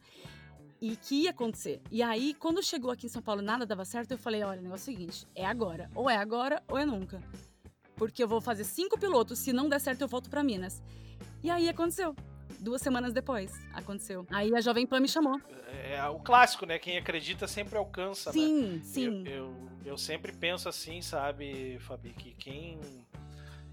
E 0.80 0.95
que 0.95 1.23
ia 1.23 1.32
acontecer. 1.32 1.82
E 1.91 2.02
aí, 2.02 2.34
quando 2.34 2.63
chegou 2.63 2.91
aqui 2.91 3.08
em 3.08 3.10
São 3.10 3.21
Paulo 3.21 3.41
nada 3.41 3.65
dava 3.65 3.84
certo, 3.84 4.12
eu 4.12 4.17
falei: 4.17 4.43
olha, 4.43 4.60
o 4.60 4.63
negócio 4.63 4.89
é 4.89 4.93
o 4.93 4.97
seguinte, 4.97 5.28
é 5.36 5.45
agora. 5.45 5.89
Ou 5.95 6.10
é 6.10 6.17
agora, 6.17 6.62
ou 6.69 6.78
é 6.78 6.86
nunca. 6.86 7.21
Porque 7.95 8.23
eu 8.23 8.28
vou 8.28 8.41
fazer 8.41 8.63
cinco 8.63 8.97
pilotos, 8.97 9.39
se 9.39 9.54
não 9.54 9.69
der 9.69 9.80
certo, 9.80 10.02
eu 10.02 10.08
volto 10.08 10.30
para 10.30 10.43
Minas. 10.43 10.82
E 11.41 11.49
aí 11.49 11.69
aconteceu 11.69 12.13
duas 12.63 12.82
semanas 12.82 13.13
depois 13.13 13.52
aconteceu. 13.73 14.26
Aí 14.32 14.56
a 14.56 14.62
Jovem 14.62 14.88
Pan 14.88 14.99
me 14.99 15.08
chamou. 15.08 15.39
É, 15.67 15.95
é 15.95 16.06
o 16.08 16.19
clássico, 16.19 16.65
né? 16.65 16.80
Quem 16.80 16.97
acredita 16.97 17.47
sempre 17.47 17.78
alcança, 17.78 18.32
sim, 18.32 18.63
né? 18.63 18.80
Sim, 18.80 18.82
sim. 18.84 19.28
Eu, 19.28 19.34
eu, 19.34 19.69
eu, 19.86 19.97
sempre 19.97 20.32
penso 20.32 20.69
assim, 20.69 21.02
sabe, 21.02 21.78
Fabi, 21.80 22.12
que 22.13 22.34
quem. 22.34 22.80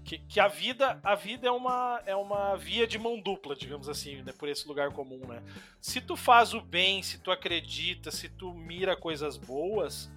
Que, 0.03 0.17
que, 0.17 0.39
a 0.39 0.47
vida 0.47 0.99
a 1.03 1.13
vida 1.13 1.47
é 1.47 1.51
uma, 1.51 2.01
é 2.07 2.15
uma 2.15 2.55
via 2.55 2.87
de 2.87 2.97
mão 2.97 3.21
dupla, 3.21 3.55
digamos 3.55 3.87
assim, 3.87 4.23
né, 4.23 4.33
por 4.33 4.49
esse 4.49 4.67
lugar 4.67 4.91
comum, 4.91 5.19
né? 5.27 5.43
Se 5.79 6.01
tu 6.01 6.15
faz 6.17 6.55
o 6.55 6.59
bem, 6.59 7.03
se 7.03 7.19
tu 7.19 7.29
acredita, 7.29 8.09
se 8.09 8.27
tu 8.27 8.51
mira 8.51 8.97
coisas 8.97 9.37
boas, 9.37 10.11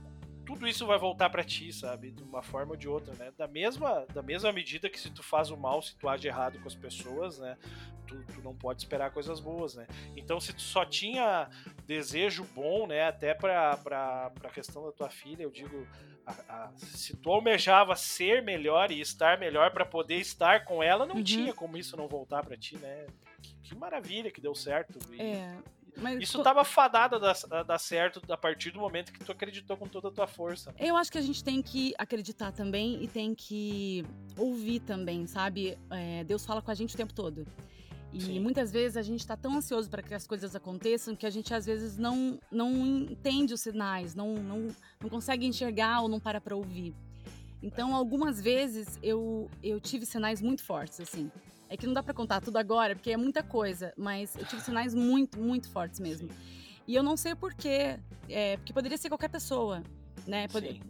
tudo 0.44 0.68
isso 0.68 0.86
vai 0.86 0.98
voltar 0.98 1.30
para 1.30 1.42
ti, 1.42 1.72
sabe? 1.72 2.10
De 2.10 2.22
uma 2.22 2.42
forma 2.42 2.72
ou 2.72 2.76
de 2.76 2.88
outra, 2.88 3.14
né? 3.14 3.32
Da 3.36 3.46
mesma, 3.46 4.06
da 4.12 4.22
mesma 4.22 4.52
medida 4.52 4.88
que 4.88 5.00
se 5.00 5.10
tu 5.10 5.22
faz 5.22 5.50
o 5.50 5.56
mal, 5.56 5.82
se 5.82 5.96
tu 5.96 6.08
age 6.08 6.28
errado 6.28 6.58
com 6.60 6.68
as 6.68 6.74
pessoas, 6.74 7.38
né? 7.38 7.56
Tu, 8.06 8.22
tu 8.34 8.42
não 8.42 8.54
pode 8.54 8.82
esperar 8.82 9.10
coisas 9.10 9.40
boas, 9.40 9.74
né? 9.74 9.86
Então, 10.16 10.38
se 10.38 10.52
tu 10.52 10.60
só 10.60 10.84
tinha 10.84 11.48
desejo 11.86 12.44
bom, 12.54 12.86
né? 12.86 13.04
Até 13.04 13.34
pra, 13.34 13.76
pra, 13.78 14.30
pra 14.30 14.50
questão 14.50 14.84
da 14.84 14.92
tua 14.92 15.08
filha, 15.08 15.42
eu 15.42 15.50
digo, 15.50 15.86
a, 16.26 16.32
a, 16.48 16.72
se 16.76 17.16
tu 17.16 17.30
almejava 17.30 17.96
ser 17.96 18.42
melhor 18.42 18.90
e 18.90 19.00
estar 19.00 19.38
melhor 19.38 19.70
para 19.70 19.84
poder 19.84 20.16
estar 20.16 20.64
com 20.64 20.82
ela, 20.82 21.06
não 21.06 21.16
uhum. 21.16 21.22
tinha 21.22 21.54
como 21.54 21.76
isso 21.76 21.96
não 21.96 22.08
voltar 22.08 22.44
para 22.44 22.56
ti, 22.56 22.76
né? 22.78 23.06
Que, 23.42 23.54
que, 23.62 23.74
maravilha 23.74 24.30
que 24.30 24.40
deu 24.40 24.54
certo. 24.54 24.98
E, 25.12 25.20
é, 25.20 25.58
mas 26.04 26.22
Isso 26.22 26.36
estava 26.36 26.62
fadado 26.64 27.16
a 27.16 27.62
dar, 27.62 27.78
certo 27.78 28.20
a 28.30 28.36
partir 28.36 28.70
do 28.70 28.78
momento 28.78 29.10
que 29.10 29.24
tu 29.24 29.32
acreditou 29.32 29.74
com 29.74 29.88
toda 29.88 30.08
a 30.08 30.10
tua 30.10 30.26
força. 30.26 30.74
Eu 30.78 30.96
acho 30.96 31.10
que 31.10 31.16
a 31.16 31.22
gente 31.22 31.42
tem 31.42 31.62
que 31.62 31.94
acreditar 31.96 32.52
também 32.52 33.02
e 33.02 33.08
tem 33.08 33.34
que 33.34 34.04
ouvir 34.36 34.80
também, 34.80 35.26
sabe? 35.26 35.78
É, 35.90 36.22
Deus 36.24 36.44
fala 36.44 36.60
com 36.60 36.70
a 36.70 36.74
gente 36.74 36.94
o 36.94 36.96
tempo 36.96 37.14
todo. 37.14 37.46
E 38.12 38.20
Sim. 38.20 38.38
muitas 38.38 38.70
vezes 38.70 38.98
a 38.98 39.02
gente 39.02 39.20
está 39.20 39.34
tão 39.34 39.56
ansioso 39.56 39.88
para 39.88 40.02
que 40.02 40.12
as 40.12 40.26
coisas 40.26 40.54
aconteçam 40.54 41.16
que 41.16 41.24
a 41.24 41.30
gente 41.30 41.52
às 41.54 41.64
vezes 41.64 41.96
não, 41.96 42.38
não 42.52 42.70
entende 42.86 43.54
os 43.54 43.62
sinais, 43.62 44.14
não, 44.14 44.34
não, 44.34 44.68
não 45.00 45.08
consegue 45.08 45.46
enxergar 45.46 46.02
ou 46.02 46.08
não 46.08 46.20
para 46.20 46.38
para 46.38 46.54
ouvir. 46.54 46.94
Então, 47.62 47.94
algumas 47.94 48.38
vezes 48.42 48.98
eu, 49.02 49.50
eu 49.62 49.80
tive 49.80 50.04
sinais 50.04 50.42
muito 50.42 50.62
fortes, 50.62 51.00
assim. 51.00 51.32
É 51.68 51.76
que 51.76 51.86
não 51.86 51.94
dá 51.94 52.02
para 52.02 52.14
contar 52.14 52.40
tudo 52.40 52.56
agora, 52.56 52.94
porque 52.94 53.10
é 53.10 53.16
muita 53.16 53.42
coisa, 53.42 53.92
mas 53.96 54.36
eu 54.36 54.44
tive 54.46 54.62
sinais 54.62 54.94
muito, 54.94 55.38
muito 55.40 55.68
fortes 55.70 55.98
mesmo. 55.98 56.28
Sim. 56.28 56.54
E 56.86 56.94
eu 56.94 57.02
não 57.02 57.16
sei 57.16 57.32
o 57.32 57.36
porquê, 57.36 57.98
é, 58.28 58.56
porque 58.58 58.72
poderia 58.72 58.98
ser 58.98 59.08
qualquer 59.08 59.30
pessoa, 59.30 59.82
né? 60.26 60.46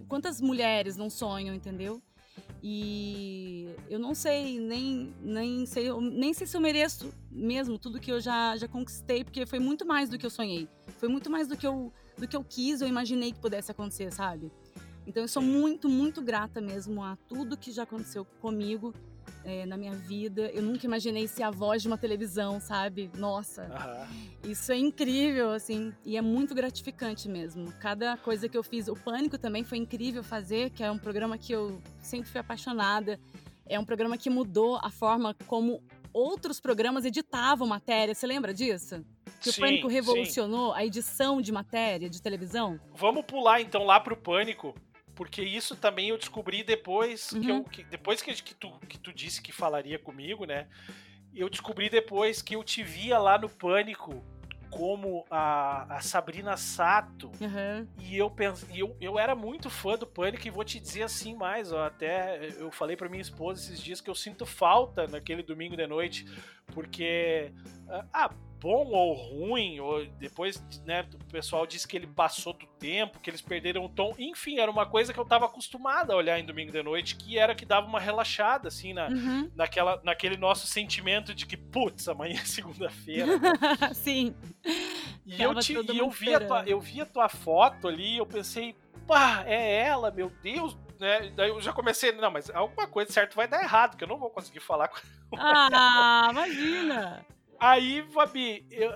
Quantas 0.09 0.41
mulheres 0.41 0.97
não 0.97 1.09
sonham, 1.09 1.55
entendeu? 1.55 2.03
E 2.63 3.69
eu 3.89 3.99
não 3.99 4.15
sei, 4.15 4.59
nem, 4.59 5.13
nem, 5.21 5.67
sei, 5.67 5.93
nem 6.01 6.33
sei 6.33 6.47
se 6.47 6.57
eu 6.57 6.61
mereço 6.61 7.13
mesmo 7.31 7.79
tudo 7.79 8.01
que 8.01 8.11
eu 8.11 8.21
já, 8.21 8.57
já 8.57 8.67
conquistei, 8.67 9.23
porque 9.23 9.47
foi 9.47 9.59
muito 9.59 9.87
mais 9.87 10.09
do 10.09 10.19
que 10.19 10.27
eu 10.27 10.31
sonhei. 10.31 10.69
Foi 10.99 11.09
muito 11.09 11.31
mais 11.31 11.47
do 11.47 11.57
que 11.57 11.67
eu, 11.67 11.93
do 12.17 12.27
que 12.27 12.35
eu 12.35 12.43
quis, 12.43 12.81
eu 12.81 12.89
imaginei 12.89 13.33
que 13.33 13.39
pudesse 13.39 13.71
acontecer, 13.71 14.13
sabe? 14.13 14.51
Então 15.07 15.23
eu 15.23 15.29
sou 15.29 15.43
muito, 15.43 15.89
muito 15.89 16.23
grata 16.23 16.61
mesmo 16.61 17.05
a 17.05 17.17
tudo 17.29 17.57
que 17.57 17.71
já 17.71 17.83
aconteceu 17.83 18.25
comigo 18.41 18.95
é, 19.45 19.67
na 19.67 19.77
minha 19.77 19.93
vida. 19.93 20.51
Eu 20.53 20.63
nunca 20.63 20.87
imaginei 20.87 21.29
ser 21.29 21.43
a 21.43 21.51
voz 21.51 21.83
de 21.83 21.89
uma 21.89 21.99
televisão, 21.99 22.61
sabe? 22.61 23.11
Nossa, 23.17 23.65
uhum. 23.65 24.51
isso 24.51 24.73
é 24.73 24.77
incrível, 24.77 25.51
assim, 25.51 25.93
e 26.05 26.17
é 26.17 26.23
muito 26.23 26.55
gratificante 26.55 27.29
mesmo. 27.29 27.73
Cada 27.81 28.17
coisa 28.17 28.49
que 28.49 28.57
eu 28.57 28.63
fiz, 28.63 28.89
o 28.89 28.95
Pânico 28.95 29.39
também 29.39 29.65
foi 29.65 29.79
incrível 29.79 30.23
fazer, 30.25 30.71
que 30.71 30.83
é 30.83 30.91
um 30.91 30.99
programa 30.99 31.39
que 31.39 31.53
eu 31.53 31.81
sempre 32.01 32.31
fui 32.31 32.41
apaixonada. 32.41 33.21
É 33.67 33.79
um 33.79 33.85
programa 33.85 34.19
que 34.19 34.29
mudou 34.29 34.79
a 34.83 34.91
forma 34.91 35.35
como 35.47 35.83
outros 36.13 36.61
programas 36.61 37.05
editavam 37.05 37.67
matéria. 37.67 38.15
Você 38.15 38.27
lembra 38.27 38.55
disso? 38.55 39.05
Que 39.41 39.53
sim, 39.53 39.61
o 39.61 39.65
Pânico 39.65 39.89
revolucionou 39.89 40.73
sim. 40.73 40.79
a 40.79 40.87
edição 40.87 41.41
de 41.41 41.51
matéria 41.53 42.09
de 42.09 42.23
televisão? 42.23 42.79
Vamos 42.95 43.25
pular 43.25 43.61
então 43.61 43.85
lá 43.85 43.99
pro 44.01 44.17
Pânico, 44.17 44.75
porque 45.15 45.43
isso 45.43 45.77
também 45.77 46.09
eu 46.09 46.19
descobri 46.19 46.63
depois 46.63 47.33
uhum. 47.33 47.41
que 47.41 47.51
eu, 47.51 47.65
que, 47.65 47.85
depois 47.85 48.23
que, 48.23 48.35
que, 48.35 48.55
tu, 48.55 48.71
que 48.89 48.99
tu 48.99 49.13
disse 49.13 49.41
que 49.41 49.53
falaria 49.53 49.99
comigo, 49.99 50.45
né? 50.45 50.67
Eu 51.35 51.49
descobri 51.49 51.89
depois 51.89 52.43
que 52.43 52.55
eu 52.55 52.63
te 52.63 52.83
via 52.83 53.19
lá 53.19 53.39
no 53.39 53.49
Pânico 53.49 54.25
como 54.75 55.25
a, 55.31 55.97
a 55.97 56.01
Sabrina 56.01 56.57
Sato. 56.57 57.31
Uhum. 57.41 57.87
E 57.99 58.17
eu, 58.17 58.29
pense, 58.29 58.67
eu, 58.77 58.97
eu 59.01 59.19
era 59.19 59.35
muito 59.35 59.71
fã 59.71 59.97
do 59.97 60.07
Pânico 60.07 60.47
e 60.49 60.51
vou 60.51 60.65
te 60.65 60.81
dizer 60.81 61.05
assim 61.05 61.35
mais. 61.35 61.71
Ó, 61.71 61.85
até 61.85 62.51
eu 62.59 62.73
falei 62.73 62.97
para 62.97 63.09
minha 63.09 63.23
esposa 63.23 63.61
esses 63.61 63.81
dias 63.81 64.01
que 64.01 64.11
eu 64.11 64.15
sinto 64.17 64.45
falta 64.45 65.07
naquele 65.07 65.45
domingo 65.45 65.77
de 65.77 65.87
noite, 65.87 66.27
porque. 66.73 67.53
Ah, 68.13 68.31
bom 68.65 68.87
ou 68.93 69.13
ruim, 69.13 69.79
ou 69.79 70.07
depois 70.19 70.65
né, 70.87 71.07
o 71.13 71.31
pessoal 71.31 71.67
disse 71.67 71.87
que 71.87 71.99
ele 71.99 72.07
passou 72.07 72.55
do 72.55 72.67
tempo, 72.79 73.21
que 73.21 73.29
eles 73.29 73.43
perderam 73.43 73.85
o 73.85 73.91
tom. 73.91 74.15
Enfim, 74.19 74.59
era 74.59 74.71
uma 74.71 74.87
coisa 74.87 75.13
que 75.13 75.21
eu 75.21 75.25
estava 75.25 75.45
acostumado 75.45 76.13
a 76.13 76.17
olhar 76.17 76.41
em 76.41 76.47
domingo 76.47 76.73
de 76.73 76.83
noite, 76.83 77.15
que 77.15 77.39
era 77.39 77.55
que 77.55 77.67
dava 77.67 77.87
uma 77.87 78.01
relaxada, 78.01 78.69
assim, 78.69 78.95
na, 78.95 79.09
uhum. 79.09 79.51
naquela, 79.55 80.01
naquele 80.03 80.39
nosso 80.39 80.67
sentimento 80.67 81.35
de 81.35 81.45
que, 81.45 81.59
putz, 81.59 82.09
amanhã 82.09 82.41
é 82.41 82.45
segunda-feira. 82.47 83.39
Sim. 83.93 84.35
E 85.27 85.43
eu, 85.43 85.55
te, 85.57 85.75
e 85.75 85.99
eu, 85.99 86.09
vi 86.09 86.35
a 86.35 86.41
tua, 86.41 86.65
eu 86.67 86.81
vi 86.81 87.03
a 87.03 87.07
tua 87.07 87.29
foto 87.29 87.87
ali, 87.87 88.17
eu 88.17 88.25
pensei, 88.25 88.75
pá, 89.07 89.45
é 89.47 89.83
ela, 89.83 90.11
meu 90.11 90.33
Deus, 90.43 90.75
né? 90.99 91.31
Daí 91.37 91.51
eu 91.51 91.61
já 91.61 91.75
comecei, 91.75 92.13
não, 92.13 92.31
mas 92.31 92.49
alguma 92.49 92.87
coisa 92.87 93.13
certo 93.13 93.37
vai 93.37 93.47
dar 93.47 93.63
errado, 93.63 93.95
que 93.99 94.05
eu 94.05 94.09
não 94.09 94.19
vou 94.19 94.31
conseguir 94.31 94.61
falar 94.61 94.89
com 94.89 94.97
Ah, 95.37 96.29
imagina! 96.31 97.27
Aí, 97.65 98.05
Fabi, 98.13 98.67
eu, 98.71 98.91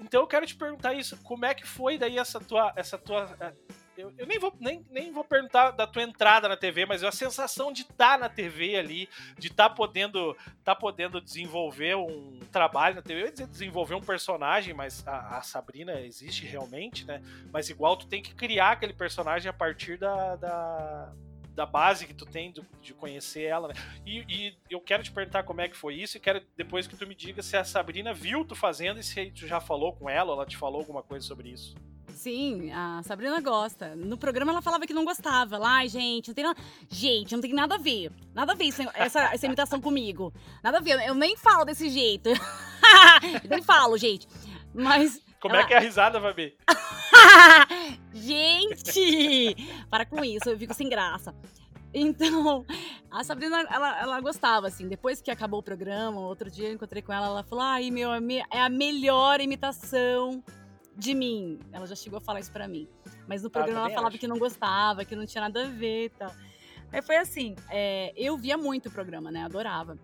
então 0.00 0.22
eu 0.22 0.26
quero 0.26 0.46
te 0.46 0.54
perguntar 0.54 0.94
isso. 0.94 1.14
Como 1.22 1.44
é 1.44 1.52
que 1.52 1.66
foi 1.66 1.98
daí 1.98 2.18
essa 2.18 2.40
tua. 2.40 2.72
Essa 2.74 2.96
tua 2.96 3.36
é, 3.38 3.52
eu, 3.98 4.10
eu, 4.16 4.26
nem, 4.26 4.38
vou, 4.38 4.50
nem, 4.58 4.82
nem 4.90 5.12
vou 5.12 5.22
perguntar 5.22 5.72
da 5.72 5.86
tua 5.86 6.02
entrada 6.02 6.48
na 6.48 6.56
TV, 6.56 6.86
mas 6.86 7.04
a 7.04 7.12
sensação 7.12 7.70
de 7.70 7.82
estar 7.82 8.12
tá 8.12 8.18
na 8.18 8.28
TV 8.30 8.76
ali, 8.76 9.10
de 9.38 9.48
estar 9.48 9.68
tá 9.68 9.74
podendo, 9.74 10.34
tá 10.64 10.74
podendo 10.74 11.20
desenvolver 11.20 11.94
um 11.94 12.40
trabalho 12.50 12.94
na 12.94 13.02
TV, 13.02 13.20
eu 13.20 13.26
ia 13.26 13.32
dizer 13.32 13.46
desenvolver 13.46 13.94
um 13.94 14.00
personagem, 14.00 14.72
mas 14.72 15.06
a, 15.06 15.36
a, 15.36 15.42
Sabrina 15.42 16.00
existe 16.00 16.46
realmente, 16.46 17.04
né? 17.04 17.22
Mas 17.52 17.68
igual 17.68 17.94
tu 17.94 18.06
tem 18.06 18.22
que 18.22 18.34
criar 18.34 18.72
aquele 18.72 18.94
personagem 18.94 19.50
a 19.50 19.52
partir 19.52 19.98
da, 19.98 20.36
da 20.36 21.12
da 21.54 21.66
base 21.66 22.06
que 22.06 22.14
tu 22.14 22.24
tem 22.24 22.50
de, 22.50 22.62
de 22.80 22.94
conhecer 22.94 23.42
ela, 23.42 23.68
né? 23.68 23.74
E, 24.06 24.24
e, 24.28 24.56
eu 24.70 24.80
quero 24.80 25.02
te 25.02 25.12
perguntar 25.12 25.42
como 25.42 25.60
é 25.60 25.68
que 25.68 25.76
foi 25.76 25.94
isso 25.94 26.16
e 26.16 26.20
quero 26.20 26.42
depois 26.56 26.86
que 26.86 26.96
tu 26.96 27.06
me 27.06 27.14
diga 27.14 27.42
se 27.42 27.56
a 27.56 27.64
Sabrina 27.64 28.14
viu 28.14 28.44
tu 28.44 28.54
fazendo 28.54 29.00
e 29.00 29.02
se 29.02 29.30
tu 29.30 29.46
já 29.46 29.60
falou 29.60 29.92
com 29.92 30.08
ela, 30.08 30.32
ela 30.32 30.46
te 30.46 30.56
falou 30.56 30.80
alguma 30.80 31.02
coisa 31.02 31.26
sobre 31.26 31.50
isso. 31.50 31.74
Sim, 32.08 32.70
a 32.72 33.02
Sabrina 33.02 33.40
gosta. 33.40 33.96
No 33.96 34.16
programa 34.16 34.52
ela 34.52 34.62
falava 34.62 34.86
que 34.86 34.94
não 34.94 35.04
gostava. 35.04 35.58
Lá, 35.58 35.78
ai, 35.78 35.88
gente, 35.88 36.28
não 36.28 36.34
tem 36.34 36.44
nada. 36.44 36.60
Gente, 36.88 37.34
não 37.34 37.40
tem 37.40 37.52
nada 37.52 37.74
a 37.74 37.78
ver. 37.78 38.12
Nada 38.34 38.52
a 38.52 38.54
ver 38.54 38.68
essa, 38.94 39.20
essa 39.32 39.46
imitação 39.46 39.80
comigo. 39.80 40.32
Nada 40.62 40.78
a 40.78 40.80
ver. 40.80 41.00
Eu 41.06 41.14
nem 41.14 41.36
falo 41.36 41.64
desse 41.64 41.88
jeito. 41.88 42.30
Nem 43.48 43.62
falo, 43.62 43.96
gente. 43.96 44.26
Mas. 44.74 45.20
Como 45.40 45.54
ela... 45.54 45.64
é 45.64 45.66
que 45.66 45.74
é 45.74 45.78
a 45.78 45.80
risada, 45.80 46.20
Fabi? 46.20 46.56
gente! 48.22 49.56
Para 49.90 50.06
com 50.06 50.24
isso, 50.24 50.48
eu 50.48 50.58
fico 50.58 50.74
sem 50.74 50.88
graça. 50.88 51.34
Então, 51.94 52.64
a 53.10 53.22
Sabrina, 53.22 53.60
ela, 53.70 54.00
ela 54.00 54.20
gostava, 54.20 54.68
assim. 54.68 54.88
Depois 54.88 55.20
que 55.20 55.30
acabou 55.30 55.60
o 55.60 55.62
programa, 55.62 56.20
outro 56.20 56.50
dia 56.50 56.68
eu 56.68 56.74
encontrei 56.74 57.02
com 57.02 57.12
ela, 57.12 57.26
ela 57.26 57.42
falou: 57.42 57.64
ai, 57.64 57.90
meu, 57.90 58.10
é 58.12 58.60
a 58.60 58.68
melhor 58.68 59.40
imitação 59.40 60.42
de 60.96 61.14
mim. 61.14 61.58
Ela 61.70 61.86
já 61.86 61.94
chegou 61.94 62.18
a 62.18 62.20
falar 62.20 62.40
isso 62.40 62.52
pra 62.52 62.66
mim. 62.66 62.88
Mas 63.26 63.42
no 63.42 63.50
programa 63.50 63.80
ah, 63.80 63.84
ela 63.84 63.90
falava 63.90 64.08
acho. 64.08 64.18
que 64.18 64.26
não 64.26 64.38
gostava, 64.38 65.04
que 65.04 65.14
não 65.14 65.26
tinha 65.26 65.42
nada 65.42 65.64
a 65.64 65.68
ver 65.68 66.06
e 66.06 66.08
tal. 66.10 66.32
Aí 66.90 67.00
foi 67.02 67.16
assim, 67.16 67.56
é, 67.70 68.12
eu 68.16 68.36
via 68.36 68.56
muito 68.56 68.88
o 68.88 68.92
programa, 68.92 69.30
né? 69.30 69.44
Adorava. 69.44 69.98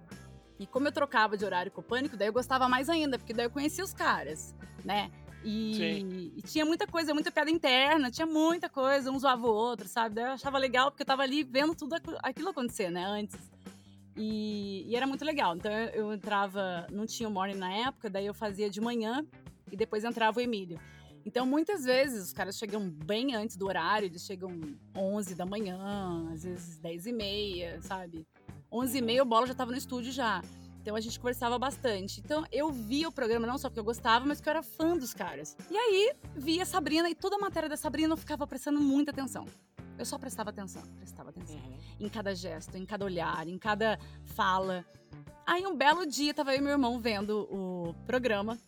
E 0.58 0.66
como 0.66 0.88
eu 0.88 0.92
trocava 0.92 1.36
de 1.36 1.44
horário 1.44 1.70
com 1.70 1.80
o 1.80 1.84
Pânico, 1.84 2.16
daí 2.16 2.28
eu 2.28 2.32
gostava 2.32 2.68
mais 2.68 2.88
ainda, 2.88 3.18
porque 3.18 3.32
daí 3.32 3.46
eu 3.46 3.50
conhecia 3.50 3.84
os 3.84 3.92
caras, 3.92 4.54
né? 4.84 5.10
E, 5.44 6.32
e, 6.36 6.42
tinha 6.42 6.64
muita 6.64 6.86
coisa, 6.86 7.14
muita 7.14 7.30
piada 7.30 7.50
interna, 7.50 8.10
tinha 8.10 8.26
muita 8.26 8.68
coisa, 8.68 9.10
um 9.10 9.18
zoava 9.18 9.46
o 9.46 9.54
outro, 9.54 9.86
sabe? 9.86 10.16
Daí 10.16 10.24
eu 10.24 10.32
achava 10.32 10.58
legal, 10.58 10.90
porque 10.90 11.02
eu 11.02 11.06
tava 11.06 11.22
ali 11.22 11.44
vendo 11.44 11.74
tudo 11.74 11.94
aquilo 12.22 12.48
acontecer, 12.48 12.90
né? 12.90 13.04
Antes. 13.04 13.38
E, 14.16 14.84
e 14.86 14.96
era 14.96 15.06
muito 15.06 15.24
legal. 15.24 15.56
Então 15.56 15.70
eu, 15.70 15.88
eu 15.90 16.12
entrava, 16.12 16.86
não 16.90 17.06
tinha 17.06 17.28
o 17.28 17.32
morning 17.32 17.54
na 17.54 17.72
época, 17.72 18.10
daí 18.10 18.26
eu 18.26 18.34
fazia 18.34 18.68
de 18.68 18.80
manhã 18.80 19.24
e 19.70 19.76
depois 19.76 20.04
entrava 20.04 20.38
o 20.38 20.42
Emílio. 20.42 20.78
Então, 21.24 21.44
muitas 21.44 21.84
vezes, 21.84 22.24
os 22.24 22.32
caras 22.32 22.56
chegam 22.56 22.88
bem 22.88 23.34
antes 23.34 23.56
do 23.56 23.66
horário, 23.66 24.06
eles 24.06 24.24
chegam 24.24 24.50
11 24.96 25.34
da 25.34 25.44
manhã, 25.44 26.26
às 26.32 26.42
vezes 26.42 26.78
10 26.78 27.06
e 27.06 27.12
meia, 27.12 27.82
sabe? 27.82 28.26
11 28.72 28.98
e 28.98 29.02
meia 29.02 29.22
o 29.22 29.26
Bola 29.26 29.46
já 29.46 29.52
estava 29.52 29.70
no 29.70 29.76
estúdio 29.76 30.10
já. 30.10 30.42
Então 30.88 30.96
a 30.96 31.00
gente 31.00 31.20
conversava 31.20 31.58
bastante. 31.58 32.18
Então 32.18 32.46
eu 32.50 32.72
via 32.72 33.06
o 33.06 33.12
programa 33.12 33.46
não 33.46 33.58
só 33.58 33.68
porque 33.68 33.78
eu 33.78 33.84
gostava, 33.84 34.24
mas 34.24 34.38
porque 34.38 34.48
eu 34.48 34.52
era 34.52 34.62
fã 34.62 34.96
dos 34.96 35.12
caras. 35.12 35.54
E 35.70 35.76
aí 35.76 36.14
via 36.34 36.62
a 36.62 36.64
Sabrina 36.64 37.10
e 37.10 37.14
toda 37.14 37.36
a 37.36 37.38
matéria 37.38 37.68
da 37.68 37.76
Sabrina 37.76 38.14
eu 38.14 38.16
ficava 38.16 38.46
prestando 38.46 38.80
muita 38.80 39.10
atenção. 39.10 39.44
Eu 39.98 40.06
só 40.06 40.16
prestava 40.18 40.48
atenção, 40.48 40.80
prestava 40.96 41.28
atenção. 41.28 41.56
Uhum. 41.56 41.78
Em 42.00 42.08
cada 42.08 42.34
gesto, 42.34 42.74
em 42.78 42.86
cada 42.86 43.04
olhar, 43.04 43.46
em 43.46 43.58
cada 43.58 43.98
fala. 44.34 44.82
Aí 45.46 45.66
um 45.66 45.76
belo 45.76 46.06
dia 46.06 46.32
tava 46.32 46.54
eu 46.54 46.58
e 46.58 46.62
meu 46.62 46.72
irmão 46.72 46.98
vendo 46.98 47.46
o 47.50 47.94
programa. 48.06 48.58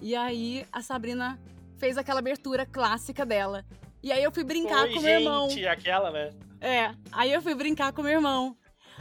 E 0.00 0.16
aí 0.16 0.66
a 0.72 0.82
Sabrina 0.82 1.38
fez 1.78 1.96
aquela 1.96 2.18
abertura 2.18 2.66
clássica 2.66 3.24
dela. 3.24 3.64
E 4.02 4.10
aí 4.10 4.24
eu 4.24 4.32
fui 4.32 4.42
brincar 4.42 4.86
Oi, 4.88 4.94
com 4.94 5.00
meu 5.02 5.20
irmão. 5.20 5.48
aquela, 5.70 6.10
né? 6.10 6.32
É, 6.60 6.92
aí 7.12 7.32
eu 7.32 7.40
fui 7.40 7.54
brincar 7.54 7.92
com 7.92 8.02
meu 8.02 8.10
irmão. 8.10 8.56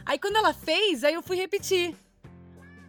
Aí 0.05 0.19
quando 0.19 0.35
ela 0.35 0.53
fez, 0.53 1.03
aí 1.03 1.15
eu 1.15 1.23
fui 1.23 1.35
repetir. 1.35 1.95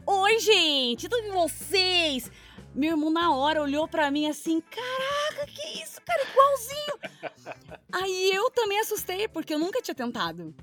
Oi, 0.07 0.39
gente, 0.41 1.09
tudo 1.09 1.23
bem 1.23 1.33
vocês? 1.33 2.31
Meu 2.75 2.93
irmão 2.93 3.11
na 3.11 3.35
hora 3.35 3.63
olhou 3.63 3.87
para 3.87 4.11
mim 4.11 4.29
assim, 4.29 4.61
caraca, 4.61 5.47
que 5.47 5.83
isso, 5.83 6.01
cara, 6.03 6.23
igualzinho. 6.23 7.79
aí 7.93 8.33
eu 8.33 8.51
também 8.51 8.79
assustei, 8.81 9.29
porque 9.29 9.55
eu 9.55 9.59
nunca 9.59 9.83
tinha 9.83 9.95
tentado. 9.95 10.55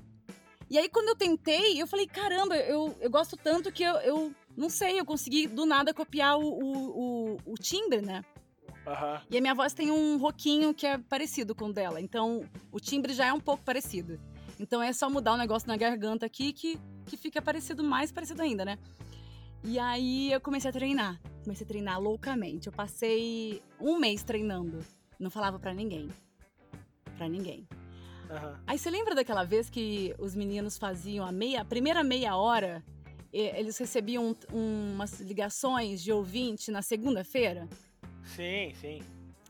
E 0.70 0.78
aí 0.78 0.88
quando 0.88 1.08
eu 1.08 1.16
tentei, 1.16 1.80
eu 1.80 1.86
falei, 1.86 2.06
caramba, 2.06 2.56
eu, 2.56 2.96
eu 3.00 3.10
gosto 3.10 3.36
tanto 3.36 3.72
que 3.72 3.82
eu, 3.82 3.94
eu 3.96 4.34
não 4.56 4.68
sei, 4.68 4.98
eu 4.98 5.04
consegui 5.04 5.46
do 5.46 5.64
nada 5.64 5.94
copiar 5.94 6.38
o, 6.38 6.42
o, 6.42 7.34
o, 7.34 7.36
o 7.46 7.54
timbre, 7.54 8.02
né? 8.02 8.24
Uhum. 8.86 9.20
E 9.30 9.36
a 9.36 9.40
minha 9.40 9.54
voz 9.54 9.74
tem 9.74 9.90
um 9.90 10.16
roquinho 10.16 10.72
que 10.72 10.86
é 10.86 10.98
parecido 10.98 11.54
com 11.54 11.66
o 11.66 11.72
dela. 11.72 12.00
Então, 12.00 12.42
o 12.72 12.80
timbre 12.80 13.12
já 13.12 13.26
é 13.26 13.32
um 13.32 13.40
pouco 13.40 13.62
parecido. 13.62 14.18
Então, 14.58 14.82
é 14.82 14.92
só 14.92 15.08
mudar 15.10 15.32
o 15.32 15.34
um 15.34 15.38
negócio 15.38 15.68
na 15.68 15.76
garganta 15.76 16.26
aqui 16.26 16.52
que, 16.52 16.80
que 17.06 17.16
fica 17.16 17.40
parecido, 17.40 17.84
mais 17.84 18.10
parecido 18.10 18.42
ainda, 18.42 18.64
né? 18.64 18.78
E 19.64 19.78
aí, 19.78 20.32
eu 20.32 20.40
comecei 20.40 20.70
a 20.70 20.72
treinar. 20.72 21.20
Comecei 21.44 21.64
a 21.64 21.68
treinar 21.68 22.00
loucamente. 22.00 22.66
Eu 22.66 22.72
passei 22.72 23.62
um 23.80 23.98
mês 23.98 24.22
treinando. 24.22 24.84
Não 25.18 25.30
falava 25.30 25.58
para 25.58 25.74
ninguém. 25.74 26.08
para 27.16 27.28
ninguém. 27.28 27.66
Uhum. 28.30 28.56
Aí, 28.66 28.78
você 28.78 28.90
lembra 28.90 29.14
daquela 29.14 29.44
vez 29.44 29.68
que 29.68 30.14
os 30.18 30.34
meninos 30.34 30.78
faziam 30.78 31.26
a 31.26 31.32
meia, 31.32 31.62
a 31.62 31.64
primeira 31.64 32.02
meia 32.02 32.36
hora 32.36 32.84
eles 33.32 33.76
recebiam 33.76 34.34
um, 34.52 34.92
umas 34.92 35.20
ligações 35.20 36.02
de 36.02 36.12
ouvinte 36.12 36.70
na 36.70 36.82
segunda-feira? 36.82 37.68
Sim, 38.24 38.72
sim. 38.80 39.02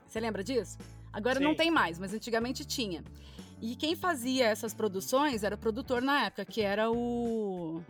Você 0.07 0.19
lembra 0.19 0.43
disso? 0.43 0.77
Agora 1.13 1.37
sim. 1.37 1.43
não 1.43 1.55
tem 1.55 1.71
mais, 1.71 1.97
mas 1.97 2.13
antigamente 2.13 2.65
tinha. 2.65 3.03
E 3.61 3.75
quem 3.75 3.95
fazia 3.95 4.45
essas 4.45 4.73
produções 4.73 5.43
era 5.43 5.55
o 5.55 5.57
produtor 5.57 6.01
na 6.01 6.25
época, 6.25 6.45
que 6.45 6.61
era 6.61 6.89
o. 6.91 7.81